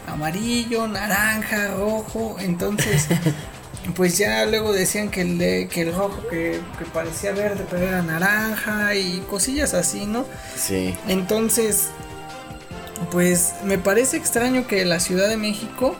amarillo, 0.08 0.88
naranja, 0.88 1.70
rojo, 1.70 2.36
entonces 2.40 3.08
pues 3.96 4.18
ya 4.18 4.46
luego 4.46 4.74
decían 4.74 5.10
que 5.10 5.22
el, 5.22 5.70
que 5.70 5.82
el 5.82 5.94
rojo 5.94 6.28
que, 6.30 6.60
que, 6.78 6.86
parecía 6.86 7.32
verde 7.32 7.66
pero 7.70 7.88
era 7.88 8.02
naranja 8.02 8.96
y 8.96 9.20
cosillas 9.30 9.74
así, 9.74 10.06
¿no? 10.06 10.26
Sí. 10.56 10.96
Entonces, 11.08 11.90
pues 13.12 13.54
me 13.64 13.78
parece 13.78 14.18
extraño 14.18 14.68
que 14.68 14.86
la 14.86 15.00
Ciudad 15.00 15.28
de 15.28 15.38
México 15.38 15.96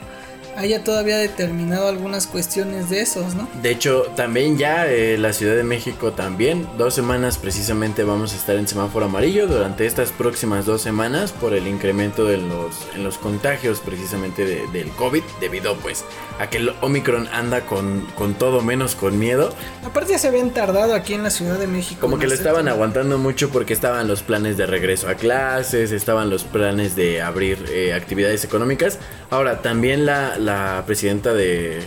haya 0.58 0.84
todavía 0.84 1.18
determinado 1.18 1.88
algunas 1.88 2.28
cuestiones 2.28 2.90
de 2.90 3.02
esos, 3.02 3.36
¿no? 3.36 3.48
De 3.62 3.72
hecho, 3.72 4.04
también 4.16 4.58
ya 4.58 4.88
eh, 4.88 5.18
la 5.18 5.34
Ciudad 5.34 5.56
de 5.56 5.64
México 5.64 6.12
también, 6.12 6.68
dos 6.78 6.94
semanas 6.94 7.38
precisamente 7.38 8.04
vamos 8.04 8.34
a 8.34 8.38
estar 8.38 8.56
en 8.56 8.68
semáforo 8.68 9.06
amarillo 9.06 9.48
durante 9.48 9.86
estas 9.86 10.12
próximas 10.12 10.66
dos 10.66 10.82
semanas 10.82 11.32
por 11.32 11.54
el 11.54 11.68
incremento 11.68 12.26
de 12.26 12.38
los, 12.38 12.76
en 12.96 13.04
los 13.04 13.18
contagios 13.18 13.80
precisamente 13.80 14.46
del 14.46 14.90
COVID, 14.92 15.24
debido 15.40 15.76
pues 15.78 16.04
a 16.40 16.50
que 16.50 16.58
el 16.58 16.74
Omicron 16.82 17.28
anda 17.32 17.62
con, 17.62 18.02
con 18.16 18.34
todo 18.34 18.62
menos 18.62 18.96
con 18.96 19.18
miedo. 19.20 19.54
Aparte 19.84 20.12
ya 20.14 20.20
se 20.20 20.28
habían 20.28 20.52
tardado 20.52 20.94
aquí 20.94 21.14
en 21.14 21.24
la 21.24 21.30
Ciudad 21.30 21.58
de 21.58 21.68
México. 21.68 22.02
Como 22.02 22.20
que 22.20 22.28
lo 22.28 22.34
estaban 22.34 22.68
aguantando 22.68 23.18
mucho 23.18 23.50
porque 23.50 23.74
estaban 23.74 24.08
los 24.08 24.24
planes 24.24 24.58
de 24.58 24.66
regreso 24.66 25.08
a 25.08 25.16
clases, 25.16 25.92
estaban 25.92 26.30
los 26.30 26.44
planes 26.44 26.96
de 26.96 27.22
abrir 27.22 27.66
eh, 27.70 27.94
actividades 27.94 28.44
económicas. 28.44 29.00
Ahora, 29.34 29.64
también 29.64 30.06
la 30.06 30.38
la 30.38 30.84
presidenta 30.86 31.34
de. 31.34 31.80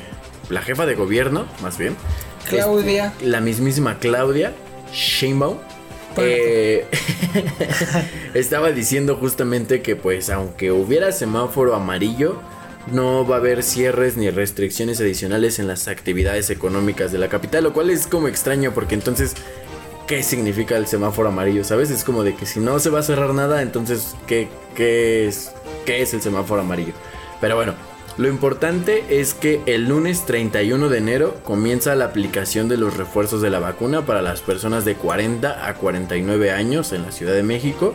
La 0.50 0.62
jefa 0.62 0.84
de 0.84 0.96
gobierno, 0.96 1.46
más 1.62 1.78
bien. 1.78 1.96
Claudia. 2.48 3.12
la 3.22 3.40
mismísima 3.40 4.00
Claudia 4.00 4.52
Sheinbaum. 4.92 5.58
Eh, 6.16 6.86
estaba 8.34 8.72
diciendo 8.72 9.14
justamente 9.14 9.80
que 9.80 9.94
pues 9.94 10.28
aunque 10.28 10.72
hubiera 10.72 11.12
semáforo 11.12 11.76
amarillo, 11.76 12.40
no 12.90 13.24
va 13.24 13.36
a 13.36 13.38
haber 13.38 13.62
cierres 13.62 14.16
ni 14.16 14.28
restricciones 14.30 15.00
adicionales 15.00 15.60
en 15.60 15.68
las 15.68 15.86
actividades 15.86 16.50
económicas 16.50 17.12
de 17.12 17.18
la 17.18 17.28
capital, 17.28 17.62
lo 17.62 17.72
cual 17.72 17.90
es 17.90 18.08
como 18.08 18.26
extraño 18.26 18.72
porque 18.74 18.96
entonces, 18.96 19.34
¿qué 20.08 20.24
significa 20.24 20.76
el 20.76 20.88
semáforo 20.88 21.28
amarillo? 21.28 21.62
¿Sabes? 21.62 21.90
Es 21.90 22.02
como 22.02 22.24
de 22.24 22.34
que 22.34 22.44
si 22.44 22.58
no 22.58 22.80
se 22.80 22.90
va 22.90 23.00
a 23.00 23.02
cerrar 23.04 23.34
nada, 23.34 23.62
entonces, 23.62 24.16
¿qué, 24.26 24.48
qué, 24.74 25.28
es, 25.28 25.52
qué 25.84 26.02
es 26.02 26.12
el 26.12 26.22
semáforo 26.22 26.62
amarillo? 26.62 26.94
Pero 27.40 27.56
bueno, 27.56 27.74
Lo 28.18 28.28
importante 28.28 29.20
es 29.20 29.34
que 29.34 29.60
el 29.66 29.88
lunes 29.88 30.24
31 30.24 30.88
de 30.88 30.96
enero 30.96 31.34
comienza 31.44 31.94
la 31.94 32.06
aplicación 32.06 32.66
de 32.66 32.78
los 32.78 32.96
refuerzos 32.96 33.42
de 33.42 33.50
la 33.50 33.58
vacuna 33.58 34.06
para 34.06 34.22
las 34.22 34.40
personas 34.40 34.86
de 34.86 34.94
40 34.94 35.68
a 35.68 35.74
49 35.74 36.50
años 36.50 36.92
en 36.92 37.02
la 37.02 37.12
Ciudad 37.12 37.34
de 37.34 37.42
México. 37.42 37.94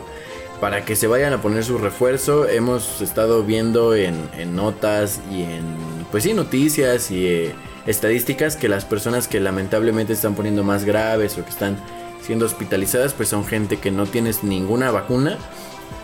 Para 0.60 0.84
que 0.84 0.94
se 0.94 1.08
vayan 1.08 1.32
a 1.32 1.42
poner 1.42 1.64
su 1.64 1.76
refuerzo, 1.76 2.48
hemos 2.48 3.00
estado 3.00 3.42
viendo 3.42 3.96
en, 3.96 4.14
notas 4.54 5.20
y 5.28 5.42
en, 5.42 5.64
pues 6.12 6.22
sí, 6.22 6.34
noticias 6.34 7.10
y 7.10 7.26
eh, 7.26 7.54
estadísticas 7.86 8.54
que 8.54 8.68
las 8.68 8.84
personas 8.84 9.26
que 9.26 9.40
lamentablemente 9.40 10.12
están 10.12 10.36
poniendo 10.36 10.62
más 10.62 10.84
graves 10.84 11.36
o 11.36 11.42
que 11.42 11.50
están 11.50 11.78
siendo 12.24 12.46
hospitalizadas, 12.46 13.12
pues 13.12 13.28
son 13.28 13.44
gente 13.44 13.78
que 13.78 13.90
no 13.90 14.06
tiene 14.06 14.30
ninguna 14.42 14.92
vacuna 14.92 15.36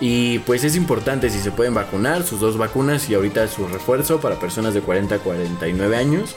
y 0.01 0.39
pues 0.41 0.64
es 0.64 0.76
importante 0.76 1.30
si 1.30 1.41
se 1.41 1.51
pueden 1.51 1.74
vacunar, 1.74 2.22
sus 2.22 2.41
dos 2.41 2.57
vacunas 2.57 3.09
y 3.11 3.14
ahorita 3.14 3.49
su 3.49 3.66
refuerzo 3.66 4.20
para 4.20 4.39
personas 4.39 4.74
de 4.74 4.80
40 4.80 5.16
a 5.16 5.18
49 5.18 5.97
años. 5.97 6.36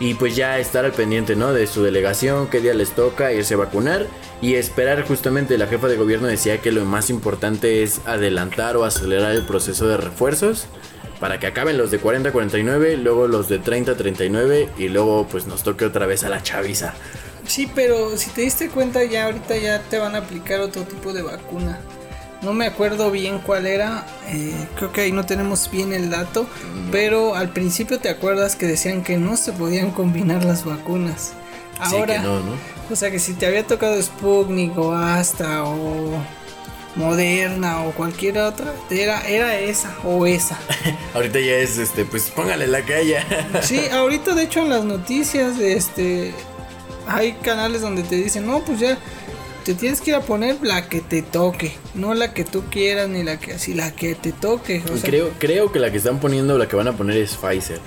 Y 0.00 0.14
pues 0.14 0.36
ya 0.36 0.58
estar 0.60 0.84
al 0.84 0.92
pendiente, 0.92 1.34
¿no? 1.34 1.52
De 1.52 1.66
su 1.66 1.82
delegación, 1.82 2.46
qué 2.48 2.60
día 2.60 2.72
les 2.72 2.92
toca 2.92 3.32
irse 3.32 3.54
a 3.54 3.56
vacunar 3.56 4.06
y 4.40 4.54
esperar 4.54 5.02
justamente, 5.02 5.58
la 5.58 5.66
jefa 5.66 5.88
de 5.88 5.96
gobierno 5.96 6.28
decía 6.28 6.58
que 6.58 6.70
lo 6.70 6.84
más 6.84 7.10
importante 7.10 7.82
es 7.82 8.00
adelantar 8.06 8.76
o 8.76 8.84
acelerar 8.84 9.32
el 9.32 9.44
proceso 9.44 9.88
de 9.88 9.96
refuerzos 9.96 10.66
para 11.18 11.40
que 11.40 11.48
acaben 11.48 11.76
los 11.76 11.90
de 11.90 11.98
40 11.98 12.28
a 12.28 12.32
49, 12.32 12.96
luego 12.98 13.26
los 13.26 13.48
de 13.48 13.58
30 13.58 13.92
a 13.92 13.96
39 13.96 14.68
y 14.78 14.88
luego 14.88 15.26
pues 15.28 15.48
nos 15.48 15.64
toque 15.64 15.84
otra 15.84 16.06
vez 16.06 16.22
a 16.22 16.28
la 16.28 16.40
chaviza. 16.44 16.94
Sí, 17.46 17.68
pero 17.74 18.16
si 18.16 18.30
te 18.30 18.42
diste 18.42 18.68
cuenta 18.68 19.02
ya 19.02 19.24
ahorita 19.24 19.56
ya 19.56 19.82
te 19.82 19.98
van 19.98 20.14
a 20.14 20.18
aplicar 20.18 20.60
otro 20.60 20.82
tipo 20.82 21.12
de 21.12 21.22
vacuna. 21.22 21.80
No 22.42 22.52
me 22.52 22.66
acuerdo 22.66 23.10
bien 23.10 23.40
cuál 23.40 23.66
era, 23.66 24.06
eh, 24.28 24.54
creo 24.76 24.92
que 24.92 25.00
ahí 25.00 25.12
no 25.12 25.26
tenemos 25.26 25.68
bien 25.70 25.92
el 25.92 26.08
dato, 26.08 26.46
pero 26.92 27.34
al 27.34 27.48
principio 27.48 27.98
te 27.98 28.08
acuerdas 28.08 28.54
que 28.54 28.66
decían 28.66 29.02
que 29.02 29.16
no 29.16 29.36
se 29.36 29.52
podían 29.52 29.90
combinar 29.90 30.44
las 30.44 30.64
vacunas. 30.64 31.32
Ahora, 31.80 32.22
no, 32.22 32.40
¿no? 32.40 32.52
o 32.90 32.96
sea 32.96 33.10
que 33.10 33.18
si 33.18 33.34
te 33.34 33.46
había 33.46 33.66
tocado 33.66 34.00
Sputnik 34.00 34.76
o 34.78 34.92
Astra 34.92 35.64
o 35.64 36.12
Moderna 36.94 37.84
o 37.84 37.92
cualquier 37.92 38.38
otra, 38.38 38.72
era, 38.90 39.20
era 39.28 39.58
esa 39.58 39.96
o 40.04 40.26
esa. 40.26 40.58
ahorita 41.14 41.40
ya 41.40 41.54
es 41.54 41.78
este, 41.78 42.04
pues 42.04 42.30
póngale 42.30 42.66
la 42.66 42.82
calle. 42.82 43.18
sí, 43.62 43.80
ahorita 43.90 44.34
de 44.34 44.44
hecho 44.44 44.60
en 44.60 44.70
las 44.70 44.84
noticias 44.84 45.58
este 45.58 46.34
hay 47.08 47.32
canales 47.32 47.80
donde 47.80 48.02
te 48.02 48.16
dicen, 48.16 48.46
no, 48.46 48.60
pues 48.60 48.80
ya 48.80 48.98
te 49.68 49.74
tienes 49.74 50.00
que 50.00 50.12
ir 50.12 50.16
a 50.16 50.22
poner 50.22 50.56
la 50.62 50.88
que 50.88 51.02
te 51.02 51.20
toque, 51.20 51.74
no 51.92 52.14
la 52.14 52.32
que 52.32 52.42
tú 52.42 52.64
quieras 52.70 53.06
ni 53.10 53.22
la 53.22 53.38
que 53.38 53.52
así, 53.52 53.74
la 53.74 53.94
que 53.94 54.14
te 54.14 54.32
toque. 54.32 54.82
creo, 55.02 55.28
creo 55.38 55.70
que 55.70 55.78
la 55.78 55.90
que 55.90 55.98
están 55.98 56.20
poniendo, 56.20 56.56
la 56.56 56.68
que 56.68 56.74
van 56.74 56.88
a 56.88 56.96
poner 56.96 57.18
es 57.18 57.36
Pfizer. 57.36 57.78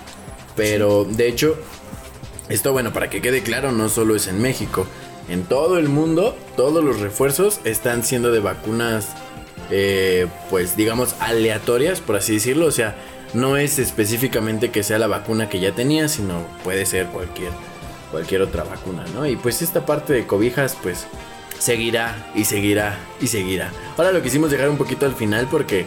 Pero 0.55 1.05
de 1.05 1.27
hecho, 1.27 1.57
esto 2.49 2.71
bueno, 2.71 2.93
para 2.93 3.09
que 3.09 3.19
quede 3.19 3.41
claro, 3.41 3.71
no 3.71 3.89
solo 3.89 4.15
es 4.15 4.27
en 4.27 4.39
México. 4.39 4.85
En 5.27 5.43
todo 5.43 5.79
el 5.79 5.89
mundo, 5.89 6.37
todos 6.55 6.83
los 6.83 6.99
refuerzos 6.99 7.59
están 7.63 8.03
siendo 8.03 8.31
de 8.31 8.41
vacunas, 8.41 9.15
eh, 9.71 10.27
pues 10.51 10.77
digamos, 10.77 11.15
aleatorias, 11.19 11.99
por 11.99 12.15
así 12.15 12.33
decirlo. 12.33 12.67
O 12.67 12.71
sea, 12.71 12.95
no 13.33 13.57
es 13.57 13.79
específicamente 13.79 14.69
que 14.69 14.83
sea 14.83 14.99
la 14.99 15.07
vacuna 15.07 15.49
que 15.49 15.59
ya 15.59 15.71
tenía, 15.71 16.09
sino 16.09 16.45
puede 16.63 16.85
ser 16.85 17.07
cualquier, 17.07 17.49
cualquier 18.11 18.43
otra 18.43 18.65
vacuna, 18.65 19.03
¿no? 19.15 19.25
Y 19.25 19.35
pues 19.35 19.63
esta 19.63 19.83
parte 19.83 20.13
de 20.13 20.27
cobijas, 20.27 20.77
pues 20.83 21.07
seguirá 21.61 22.31
y 22.33 22.43
seguirá 22.43 22.97
y 23.21 23.27
seguirá. 23.27 23.71
Ahora 23.97 24.11
lo 24.11 24.21
quisimos 24.21 24.49
dejar 24.49 24.69
un 24.69 24.77
poquito 24.77 25.05
al 25.05 25.15
final 25.15 25.47
porque, 25.49 25.85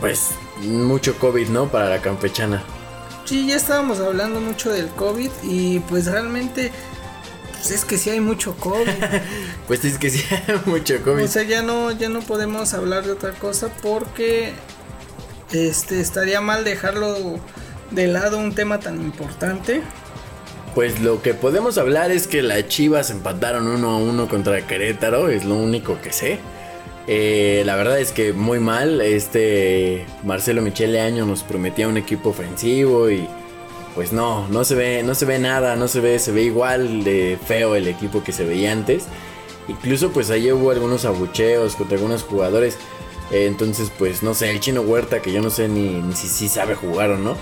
pues, 0.00 0.30
mucho 0.62 1.16
COVID, 1.18 1.48
¿no? 1.48 1.68
Para 1.68 1.88
la 1.88 2.02
campechana. 2.02 2.62
Sí, 3.24 3.46
ya 3.46 3.56
estábamos 3.56 4.00
hablando 4.00 4.40
mucho 4.40 4.72
del 4.72 4.88
COVID 4.88 5.30
y 5.44 5.78
pues 5.80 6.06
realmente 6.06 6.72
pues 7.52 7.70
es 7.70 7.84
que 7.84 7.96
sí 7.96 8.10
hay 8.10 8.20
mucho 8.20 8.56
COVID. 8.56 8.88
pues 9.68 9.84
es 9.84 9.98
que 9.98 10.10
sí 10.10 10.24
hay 10.30 10.60
mucho 10.66 11.00
COVID. 11.02 11.22
O 11.22 11.28
sea, 11.28 11.44
ya 11.44 11.62
no, 11.62 11.92
ya 11.92 12.08
no 12.08 12.20
podemos 12.20 12.74
hablar 12.74 13.04
de 13.04 13.12
otra 13.12 13.32
cosa 13.32 13.68
porque 13.82 14.52
este 15.52 16.00
estaría 16.00 16.40
mal 16.40 16.64
dejarlo 16.64 17.38
de 17.92 18.06
lado 18.08 18.38
un 18.38 18.54
tema 18.54 18.80
tan 18.80 19.00
importante. 19.00 19.82
Pues 20.74 21.00
lo 21.00 21.20
que 21.20 21.34
podemos 21.34 21.78
hablar 21.78 22.12
es 22.12 22.28
que 22.28 22.42
las 22.42 22.68
Chivas 22.68 23.10
empataron 23.10 23.66
uno 23.66 23.90
a 23.90 23.96
uno 23.96 24.28
contra 24.28 24.66
Querétaro, 24.66 25.28
es 25.28 25.44
lo 25.44 25.56
único 25.56 26.00
que 26.00 26.12
sé. 26.12 26.38
Eh, 27.08 27.64
la 27.66 27.74
verdad 27.74 27.98
es 27.98 28.12
que 28.12 28.32
muy 28.32 28.60
mal, 28.60 29.00
este 29.00 30.06
Marcelo 30.22 30.62
Michele 30.62 31.00
Año 31.00 31.26
nos 31.26 31.42
prometía 31.42 31.88
un 31.88 31.96
equipo 31.96 32.28
ofensivo 32.28 33.10
y 33.10 33.26
pues 33.96 34.12
no, 34.12 34.46
no 34.48 34.62
se 34.62 34.76
ve, 34.76 35.02
no 35.02 35.16
se 35.16 35.24
ve 35.24 35.40
nada, 35.40 35.74
no 35.74 35.88
se 35.88 35.98
ve, 35.98 36.20
se 36.20 36.30
ve 36.30 36.44
igual 36.44 37.02
de 37.02 37.36
feo 37.44 37.74
el 37.74 37.88
equipo 37.88 38.22
que 38.22 38.30
se 38.30 38.44
veía 38.44 38.70
antes. 38.70 39.06
Incluso 39.66 40.12
pues 40.12 40.30
ahí 40.30 40.52
hubo 40.52 40.70
algunos 40.70 41.04
abucheos 41.04 41.74
contra 41.74 41.96
algunos 41.96 42.22
jugadores. 42.22 42.78
Eh, 43.32 43.46
entonces 43.46 43.90
pues 43.98 44.22
no 44.22 44.34
sé, 44.34 44.50
el 44.50 44.60
chino 44.60 44.82
Huerta 44.82 45.20
que 45.20 45.32
yo 45.32 45.42
no 45.42 45.50
sé 45.50 45.66
ni, 45.66 46.00
ni 46.00 46.14
si, 46.14 46.28
si 46.28 46.48
sabe 46.48 46.76
jugar 46.76 47.10
o 47.10 47.18
no 47.18 47.36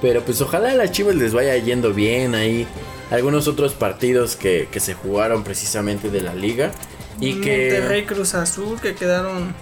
pero 0.00 0.22
pues 0.22 0.40
ojalá 0.40 0.70
a 0.70 0.74
las 0.74 0.92
Chivas 0.92 1.14
les 1.14 1.32
vaya 1.32 1.56
yendo 1.56 1.92
bien 1.92 2.34
ahí. 2.34 2.66
Algunos 3.10 3.48
otros 3.48 3.74
partidos 3.74 4.36
que, 4.36 4.68
se 4.78 4.94
jugaron 4.94 5.44
precisamente 5.44 6.10
de 6.10 6.20
la 6.20 6.34
liga. 6.34 6.72
Y 7.18 7.40
que. 7.40 7.72
Monterrey 7.72 8.04
Cruz 8.04 8.34
Azul 8.34 8.80
que 8.80 8.94
quedaron, 8.94 9.54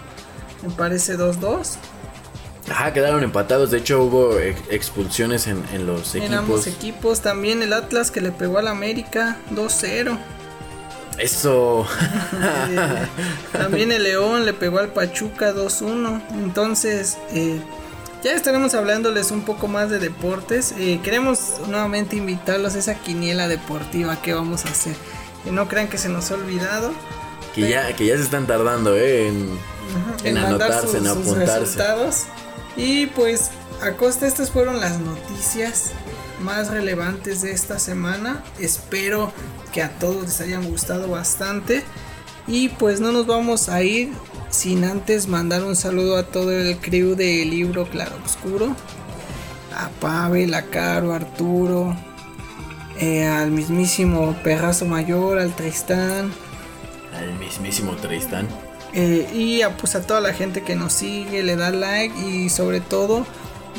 me 0.63 0.71
parece, 0.77 1.17
2-2. 1.17 1.77
Ajá, 2.71 2.93
quedaron 2.93 3.23
empatados. 3.23 3.71
De 3.71 3.79
hecho, 3.79 4.03
hubo 4.03 4.39
expulsiones 4.39 5.47
en, 5.47 5.87
los 5.87 6.15
equipos. 6.15 6.29
En 6.29 6.35
ambos 6.35 6.67
equipos. 6.67 7.21
También 7.21 7.63
el 7.63 7.73
Atlas 7.73 8.11
que 8.11 8.21
le 8.21 8.31
pegó 8.31 8.59
al 8.59 8.69
América 8.69 9.39
2-0. 9.55 10.19
Eso. 11.19 11.87
también 13.53 13.91
el 13.91 14.05
León 14.05 14.45
le 14.45 14.53
pegó 14.53 14.79
al 14.79 14.93
Pachuca 14.93 15.53
2-1. 15.53 16.23
Entonces, 16.35 17.19
eh, 17.33 17.61
ya 18.23 18.33
estaremos 18.33 18.75
hablándoles 18.75 19.31
un 19.31 19.43
poco 19.43 19.69
más 19.69 19.91
de 19.91 19.99
deportes. 19.99 20.75
Eh, 20.79 21.01
queremos 21.03 21.61
nuevamente 21.69 22.17
invitarlos 22.17 22.75
a 22.75 22.79
esa 22.79 22.95
quiniela 22.95 23.49
deportiva 23.49 24.21
que 24.21 24.35
vamos 24.35 24.67
a 24.67 24.71
hacer. 24.71 24.97
Que 25.45 25.53
no 25.53 25.69
crean 25.69 25.89
que 25.89 25.99
se 25.99 26.09
nos 26.09 26.31
ha 26.31 26.35
olvidado. 26.35 26.93
Que, 27.55 27.69
ya, 27.69 27.95
que 27.95 28.07
ya 28.07 28.17
se 28.17 28.23
están 28.23 28.47
tardando 28.47 28.97
eh, 28.97 29.33
en, 30.25 30.37
anotarse, 30.37 30.99
en 30.99 31.07
apuntarse. 31.07 31.79
Y 32.77 33.07
pues 33.07 33.51
a 33.83 33.93
costa 33.93 34.27
estas 34.27 34.51
fueron 34.51 34.81
las 34.81 34.99
noticias 35.01 35.93
más 36.41 36.71
relevantes 36.71 37.43
de 37.43 37.53
esta 37.53 37.79
semana. 37.79 38.45
Espero 38.59 39.33
que 39.73 39.83
a 39.83 39.91
todos 39.99 40.25
les 40.25 40.41
hayan 40.41 40.69
gustado 40.69 41.09
bastante. 41.09 41.85
Y 42.47 42.71
pues 42.71 43.01
no 43.01 43.13
nos 43.13 43.27
vamos 43.27 43.69
a 43.69 43.83
ir 43.83 44.13
sin 44.51 44.85
antes 44.85 45.29
mandar 45.29 45.65
un 45.65 45.77
saludo 45.77 46.17
a 46.17 46.25
todo 46.25 46.53
el 46.53 46.77
crew 46.79 47.15
de 47.15 47.45
Libro 47.45 47.89
Claro 47.89 48.17
Oscuro. 48.25 48.75
A 49.77 49.89
Pavel, 50.01 50.55
a 50.55 50.63
Caro, 50.63 51.13
a 51.13 51.17
Arturo, 51.17 51.95
eh, 52.99 53.25
al 53.25 53.51
mismísimo 53.53 54.37
Perrazo 54.43 54.87
Mayor, 54.87 55.39
al 55.39 55.55
Tristán. 55.55 56.33
Al 57.17 57.33
mismísimo 57.39 57.93
Tristán. 57.93 58.49
Eh, 58.93 59.29
y 59.33 59.63
a, 59.63 59.77
pues 59.77 59.95
a 59.95 60.05
toda 60.05 60.21
la 60.21 60.33
gente 60.33 60.63
que 60.63 60.75
nos 60.75 60.95
sigue, 60.95 61.43
le 61.43 61.57
da 61.57 61.71
like 61.71 62.19
y 62.19 62.49
sobre 62.49 62.81
todo 62.81 63.25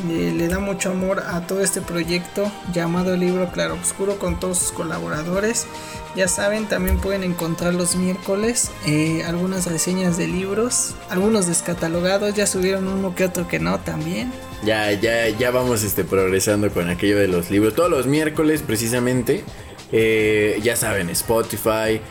eh, 0.08 0.34
le 0.36 0.48
da 0.48 0.60
mucho 0.60 0.92
amor 0.92 1.24
a 1.28 1.46
todo 1.46 1.62
este 1.62 1.82
proyecto 1.82 2.52
llamado 2.74 3.18
Libro 3.18 3.52
Claro 3.52 3.76
Oscuro 3.76 4.18
con 4.18 4.40
todos 4.40 4.58
sus 4.60 4.72
colaboradores. 4.72 5.68
Ya 6.16 6.28
saben, 6.28 6.68
también 6.68 6.98
pueden 7.00 7.24
encontrar 7.24 7.74
los 7.74 7.96
miércoles 7.96 8.72
eh, 8.88 9.24
algunas 9.28 9.66
reseñas 9.66 10.18
de 10.18 10.28
libros, 10.28 10.96
algunos 11.10 11.48
descatalogados, 11.48 12.34
ya 12.34 12.48
subieron 12.48 12.88
uno 12.88 13.14
que 13.14 13.26
otro 13.26 13.48
que 13.48 13.60
no 13.60 13.80
también. 13.80 14.32
Ya, 14.64 14.92
ya, 14.92 15.30
ya 15.30 15.52
vamos 15.52 15.84
este, 15.84 16.04
progresando 16.04 16.72
con 16.72 16.90
aquello 16.90 17.18
de 17.18 17.28
los 17.28 17.52
libros. 17.52 17.76
Todos 17.76 17.90
los 17.90 18.08
miércoles 18.08 18.62
precisamente, 18.66 19.44
eh, 19.92 20.60
ya 20.64 20.76
saben, 20.76 21.10
Spotify, 21.10 22.02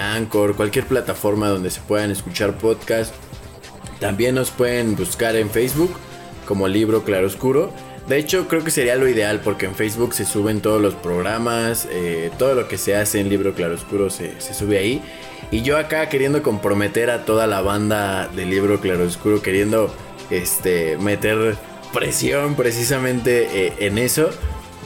Anchor, 0.00 0.56
cualquier 0.56 0.86
plataforma 0.86 1.48
donde 1.48 1.70
se 1.70 1.80
puedan 1.80 2.10
escuchar 2.10 2.58
podcasts. 2.58 3.14
También 4.00 4.34
nos 4.34 4.50
pueden 4.50 4.96
buscar 4.96 5.36
en 5.36 5.48
Facebook 5.48 5.94
como 6.52 6.68
Libro 6.68 7.02
Claroscuro. 7.02 7.72
De 8.06 8.18
hecho, 8.18 8.46
creo 8.46 8.62
que 8.62 8.70
sería 8.70 8.94
lo 8.96 9.08
ideal 9.08 9.40
porque 9.42 9.64
en 9.64 9.74
Facebook 9.74 10.12
se 10.12 10.26
suben 10.26 10.60
todos 10.60 10.82
los 10.82 10.92
programas, 10.92 11.88
eh, 11.90 12.30
todo 12.38 12.54
lo 12.54 12.68
que 12.68 12.76
se 12.76 12.94
hace 12.94 13.20
en 13.20 13.30
Libro 13.30 13.54
Claroscuro 13.54 14.10
se, 14.10 14.38
se 14.38 14.52
sube 14.52 14.76
ahí. 14.76 15.00
Y 15.50 15.62
yo 15.62 15.78
acá 15.78 16.10
queriendo 16.10 16.42
comprometer 16.42 17.08
a 17.08 17.24
toda 17.24 17.46
la 17.46 17.62
banda 17.62 18.28
del 18.28 18.50
Libro 18.50 18.82
Claroscuro, 18.82 19.40
queriendo 19.40 19.90
este, 20.28 20.98
meter 20.98 21.56
presión 21.94 22.54
precisamente 22.54 23.68
eh, 23.68 23.72
en 23.78 23.96
eso, 23.96 24.28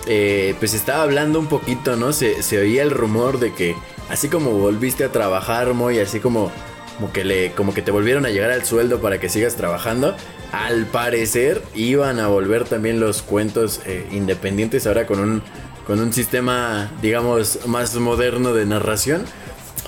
eh, 0.06 0.54
pues 0.60 0.72
estaba 0.72 1.02
hablando 1.02 1.40
un 1.40 1.48
poquito, 1.48 1.96
¿no? 1.96 2.12
Se, 2.12 2.44
se 2.44 2.60
oía 2.60 2.84
el 2.84 2.92
rumor 2.92 3.40
de 3.40 3.52
que 3.54 3.74
así 4.08 4.28
como 4.28 4.52
volviste 4.52 5.02
a 5.02 5.10
trabajar, 5.10 5.74
muy 5.74 5.98
así 5.98 6.20
como 6.20 6.52
como 6.96 7.12
que 7.12 7.24
le 7.24 7.52
como 7.52 7.74
que 7.74 7.82
te 7.82 7.90
volvieron 7.90 8.24
a 8.24 8.30
llegar 8.30 8.50
al 8.50 8.64
sueldo 8.64 9.00
para 9.00 9.20
que 9.20 9.28
sigas 9.28 9.56
trabajando. 9.56 10.16
Al 10.56 10.86
parecer 10.86 11.62
iban 11.74 12.18
a 12.18 12.28
volver 12.28 12.64
también 12.64 12.98
los 12.98 13.22
cuentos 13.22 13.80
eh, 13.84 14.06
independientes 14.10 14.86
ahora 14.86 15.06
con 15.06 15.20
un 15.20 15.42
con 15.86 16.00
un 16.00 16.12
sistema 16.12 16.90
digamos 17.02 17.66
más 17.66 17.94
moderno 17.96 18.54
de 18.54 18.64
narración. 18.66 19.24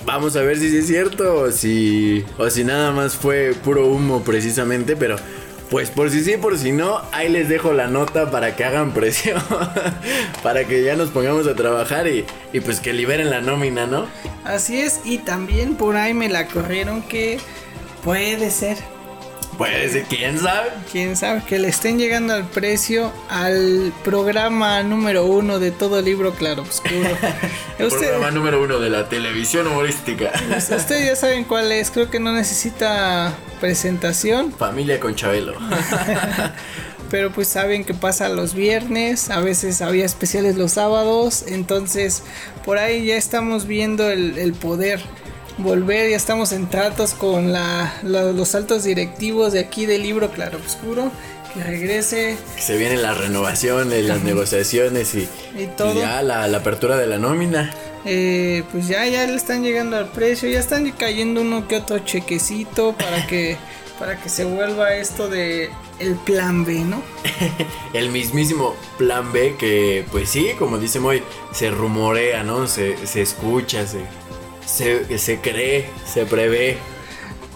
Vamos 0.05 0.35
a 0.35 0.41
ver 0.41 0.57
si 0.57 0.77
es 0.77 0.87
cierto 0.87 1.35
o 1.35 1.51
si 1.51 2.23
o 2.37 2.49
si 2.49 2.63
nada 2.63 2.91
más 2.91 3.15
fue 3.15 3.53
puro 3.63 3.87
humo 3.87 4.23
precisamente, 4.23 4.95
pero 4.95 5.17
pues 5.69 5.91
por 5.91 6.09
si 6.09 6.23
sí, 6.23 6.35
por 6.37 6.57
si 6.57 6.71
no, 6.71 7.01
ahí 7.11 7.29
les 7.29 7.47
dejo 7.47 7.73
la 7.73 7.87
nota 7.87 8.31
para 8.31 8.55
que 8.55 8.63
hagan 8.63 8.91
presión, 8.93 9.41
para 10.41 10.65
que 10.65 10.83
ya 10.83 10.95
nos 10.95 11.09
pongamos 11.09 11.47
a 11.47 11.55
trabajar 11.55 12.07
y, 12.07 12.25
y, 12.53 12.59
pues 12.59 12.79
que 12.79 12.91
liberen 12.91 13.29
la 13.29 13.41
nómina, 13.41 13.85
¿no? 13.85 14.07
Así 14.45 14.81
es, 14.81 15.01
y 15.03 15.19
también 15.19 15.75
por 15.75 15.95
ahí 15.95 16.13
me 16.13 16.29
la 16.29 16.47
corrieron 16.47 17.03
que 17.03 17.39
puede 18.03 18.49
ser, 18.49 18.77
Puede 19.57 19.89
ser, 19.89 20.03
quién 20.03 20.39
sabe. 20.39 20.69
Quién 20.91 21.17
sabe 21.17 21.43
que 21.47 21.59
le 21.59 21.67
estén 21.67 21.99
llegando 21.99 22.33
al 22.33 22.45
precio 22.47 23.11
al 23.29 23.91
programa 24.03 24.81
número 24.83 25.25
uno 25.25 25.59
de 25.59 25.71
todo 25.71 26.01
libro 26.01 26.33
claro 26.33 26.63
oscuro. 26.63 27.09
el 27.79 27.89
programa 27.89 28.31
número 28.31 28.61
uno 28.61 28.79
de 28.79 28.89
la 28.89 29.09
televisión 29.09 29.67
humorística. 29.67 30.31
Ustedes 30.57 31.05
ya 31.05 31.15
saben 31.15 31.43
cuál 31.43 31.71
es, 31.71 31.91
creo 31.91 32.09
que 32.09 32.19
no 32.19 32.31
necesita 32.31 33.33
presentación. 33.59 34.53
Familia 34.53 34.99
con 34.99 35.15
Chabelo. 35.15 35.55
pero 37.09 37.31
pues 37.31 37.47
saben 37.47 37.83
que 37.83 37.93
pasa 37.93 38.29
los 38.29 38.53
viernes, 38.53 39.29
a 39.29 39.39
veces 39.39 39.81
había 39.81 40.05
especiales 40.05 40.55
los 40.55 40.73
sábados, 40.73 41.43
entonces 41.47 42.23
por 42.63 42.77
ahí 42.77 43.07
ya 43.07 43.17
estamos 43.17 43.65
viendo 43.65 44.09
el, 44.09 44.37
el 44.37 44.53
poder 44.53 45.01
volver, 45.59 46.09
ya 46.09 46.17
estamos 46.17 46.51
en 46.51 46.67
tratos 46.67 47.13
con 47.13 47.51
la, 47.51 47.93
los 48.03 48.55
altos 48.55 48.83
directivos 48.83 49.53
de 49.53 49.59
aquí 49.59 49.85
del 49.85 50.03
libro 50.03 50.31
Claro 50.31 50.59
Oscuro. 50.65 51.11
Que 51.53 51.63
regrese. 51.63 52.37
se 52.59 52.77
vienen 52.77 53.01
las 53.01 53.17
renovaciones, 53.17 54.05
las 54.05 54.21
negociaciones 54.21 55.15
y, 55.15 55.27
todo. 55.75 55.99
ya 55.99 56.21
la, 56.21 56.45
apertura 56.45 56.95
de 56.95 57.07
la 57.07 57.17
nómina. 57.17 57.73
Eh, 58.05 58.63
pues 58.71 58.87
ya, 58.87 59.07
ya 59.07 59.25
le 59.25 59.33
están 59.33 59.63
llegando 59.63 59.97
al 59.97 60.09
precio, 60.09 60.47
ya 60.47 60.59
están 60.59 60.89
cayendo 60.91 61.41
uno 61.41 61.67
que 61.67 61.77
otro 61.77 61.99
chequecito 61.99 62.93
para 62.93 63.25
que, 63.25 63.57
para 63.99 64.21
que 64.21 64.29
se 64.29 64.45
vuelva 64.45 64.93
esto 64.93 65.27
de 65.27 65.71
el 65.99 66.15
plan 66.17 66.65
B, 66.65 66.81
¿no? 66.81 67.01
el 67.93 68.09
mismísimo 68.09 68.75
plan 68.99 69.33
B 69.33 69.55
que, 69.57 70.05
pues 70.11 70.29
sí, 70.29 70.51
como 70.59 70.77
dice 70.77 70.99
Moy, 70.99 71.23
se 71.51 71.71
rumorea, 71.71 72.43
¿no? 72.43 72.67
Se, 72.67 73.07
se 73.07 73.23
escucha, 73.23 73.87
se, 73.87 74.01
se, 74.69 75.17
se 75.17 75.39
cree, 75.39 75.85
se 76.05 76.25
prevé. 76.25 76.77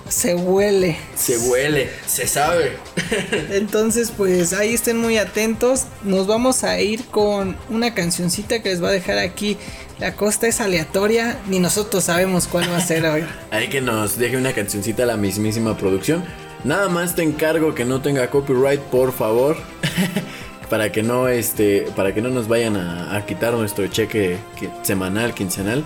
Se 0.10 0.36
huele. 0.36 0.98
Se 1.16 1.38
huele, 1.38 1.90
se 2.06 2.28
sabe. 2.28 2.78
Entonces, 3.52 4.12
pues 4.16 4.54
ahí 4.54 4.74
estén 4.74 4.98
muy 4.98 5.18
atentos. 5.18 5.86
Nos 6.04 6.28
vamos 6.28 6.64
a 6.64 6.80
ir 6.82 7.06
con 7.06 7.56
una 7.70 7.94
cancioncita 7.94 8.62
que 8.62 8.70
les 8.70 8.84
va 8.84 8.90
a 8.90 8.92
dejar 8.92 9.18
aquí. 9.18 9.58
La 10.00 10.16
costa 10.16 10.48
es 10.48 10.60
aleatoria, 10.60 11.40
ni 11.48 11.60
nosotros 11.60 12.04
sabemos 12.06 12.48
cuál 12.48 12.70
va 12.70 12.78
a 12.78 12.82
ser 12.82 13.06
hoy. 13.06 13.24
Hay 13.52 13.70
que 13.70 13.80
nos 13.80 14.18
deje 14.18 14.36
una 14.36 14.54
cancioncita 14.54 15.06
la 15.06 15.18
mismísima 15.18 15.78
producción. 15.78 16.24
Nada 16.64 16.90
más 16.90 17.16
te 17.16 17.24
encargo 17.24 17.74
que 17.76 17.86
no 17.86 18.02
tenga 18.02 18.30
copyright, 18.30 18.82
por 18.82 19.14
favor. 19.14 19.58
para 20.70 20.92
que 20.92 21.04
no 21.04 21.28
este 21.28 21.86
para 21.96 22.16
que 22.16 22.22
no 22.22 22.30
nos 22.30 22.48
vayan 22.48 22.78
a, 22.78 23.24
quitar 23.28 23.54
nuestro 23.54 23.86
cheque 23.88 24.38
semanal, 24.82 25.34
quincenal. 25.34 25.84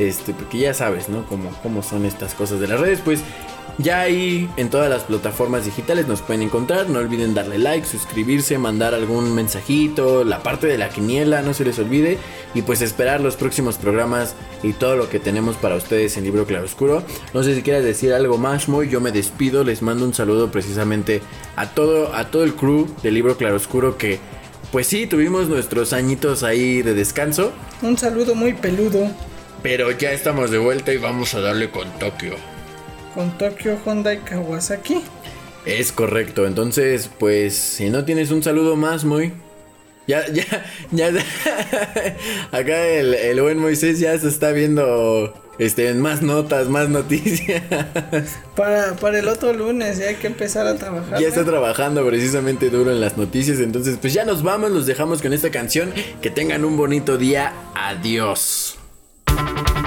Este, 0.00 0.32
porque 0.32 0.58
ya 0.58 0.72
sabes, 0.72 1.10
¿no? 1.10 1.26
Cómo, 1.26 1.50
cómo 1.62 1.82
son 1.82 2.06
estas 2.06 2.34
cosas 2.34 2.58
de 2.58 2.66
las 2.66 2.80
redes. 2.80 3.00
Pues 3.04 3.20
ya 3.76 4.00
ahí 4.00 4.48
en 4.56 4.70
todas 4.70 4.88
las 4.88 5.02
plataformas 5.02 5.66
digitales 5.66 6.08
nos 6.08 6.22
pueden 6.22 6.40
encontrar. 6.40 6.88
No 6.88 7.00
olviden 7.00 7.34
darle 7.34 7.58
like, 7.58 7.86
suscribirse, 7.86 8.56
mandar 8.56 8.94
algún 8.94 9.34
mensajito, 9.34 10.24
la 10.24 10.42
parte 10.42 10.68
de 10.68 10.78
la 10.78 10.88
quiniela, 10.88 11.42
no 11.42 11.52
se 11.52 11.66
les 11.66 11.78
olvide. 11.78 12.16
Y 12.54 12.62
pues 12.62 12.80
esperar 12.80 13.20
los 13.20 13.36
próximos 13.36 13.76
programas 13.76 14.34
y 14.62 14.72
todo 14.72 14.96
lo 14.96 15.10
que 15.10 15.20
tenemos 15.20 15.56
para 15.56 15.76
ustedes 15.76 16.16
en 16.16 16.24
Libro 16.24 16.46
Claroscuro. 16.46 17.02
No 17.34 17.42
sé 17.42 17.54
si 17.54 17.60
quieras 17.60 17.84
decir 17.84 18.14
algo 18.14 18.38
más, 18.38 18.70
muy 18.70 18.88
Yo 18.88 19.02
me 19.02 19.12
despido, 19.12 19.64
les 19.64 19.82
mando 19.82 20.06
un 20.06 20.14
saludo 20.14 20.50
precisamente 20.50 21.20
a 21.56 21.68
todo, 21.68 22.14
a 22.14 22.30
todo 22.30 22.44
el 22.44 22.54
crew 22.54 22.88
de 23.02 23.10
Libro 23.10 23.36
Claroscuro 23.36 23.98
que. 23.98 24.18
Pues 24.72 24.86
sí, 24.86 25.06
tuvimos 25.06 25.48
nuestros 25.48 25.92
añitos 25.92 26.42
ahí 26.42 26.80
de 26.80 26.94
descanso. 26.94 27.52
Un 27.82 27.98
saludo 27.98 28.34
muy 28.34 28.52
peludo. 28.54 29.10
Pero 29.62 29.90
ya 29.92 30.12
estamos 30.12 30.50
de 30.50 30.58
vuelta 30.58 30.92
y 30.92 30.96
vamos 30.96 31.34
a 31.34 31.40
darle 31.40 31.70
con 31.70 31.90
Tokio. 31.98 32.34
Con 33.14 33.36
Tokio, 33.36 33.78
Honda 33.84 34.14
y 34.14 34.18
Kawasaki. 34.18 35.02
Es 35.66 35.92
correcto, 35.92 36.46
entonces, 36.46 37.10
pues, 37.18 37.54
si 37.54 37.90
no 37.90 38.04
tienes 38.04 38.30
un 38.30 38.42
saludo 38.42 38.76
más, 38.76 39.04
muy. 39.04 39.32
Ya, 40.06 40.26
ya, 40.32 40.64
ya. 40.90 41.08
Acá 42.50 42.86
el, 42.86 43.14
el 43.14 43.40
buen 43.42 43.58
Moisés 43.58 44.00
ya 44.00 44.18
se 44.18 44.28
está 44.28 44.52
viendo 44.52 45.34
este, 45.60 45.92
más 45.92 46.22
notas, 46.22 46.68
más 46.68 46.88
noticias. 46.88 47.62
Para, 48.56 48.96
para 48.96 49.18
el 49.18 49.28
otro 49.28 49.52
lunes 49.52 49.98
ya 49.98 50.06
hay 50.08 50.16
que 50.16 50.26
empezar 50.26 50.66
a 50.66 50.76
trabajar. 50.76 51.20
Ya 51.20 51.28
está 51.28 51.44
trabajando 51.44 52.04
precisamente 52.06 52.70
duro 52.70 52.90
en 52.90 53.00
las 53.00 53.16
noticias, 53.16 53.58
entonces 53.60 53.98
pues 54.00 54.12
ya 54.12 54.24
nos 54.24 54.42
vamos, 54.42 54.70
los 54.70 54.86
dejamos 54.86 55.22
con 55.22 55.32
esta 55.32 55.50
canción. 55.50 55.92
Que 56.20 56.30
tengan 56.30 56.64
un 56.64 56.76
bonito 56.76 57.16
día. 57.16 57.52
Adiós. 57.74 58.79
Thank 59.40 59.68
you. 59.70 59.79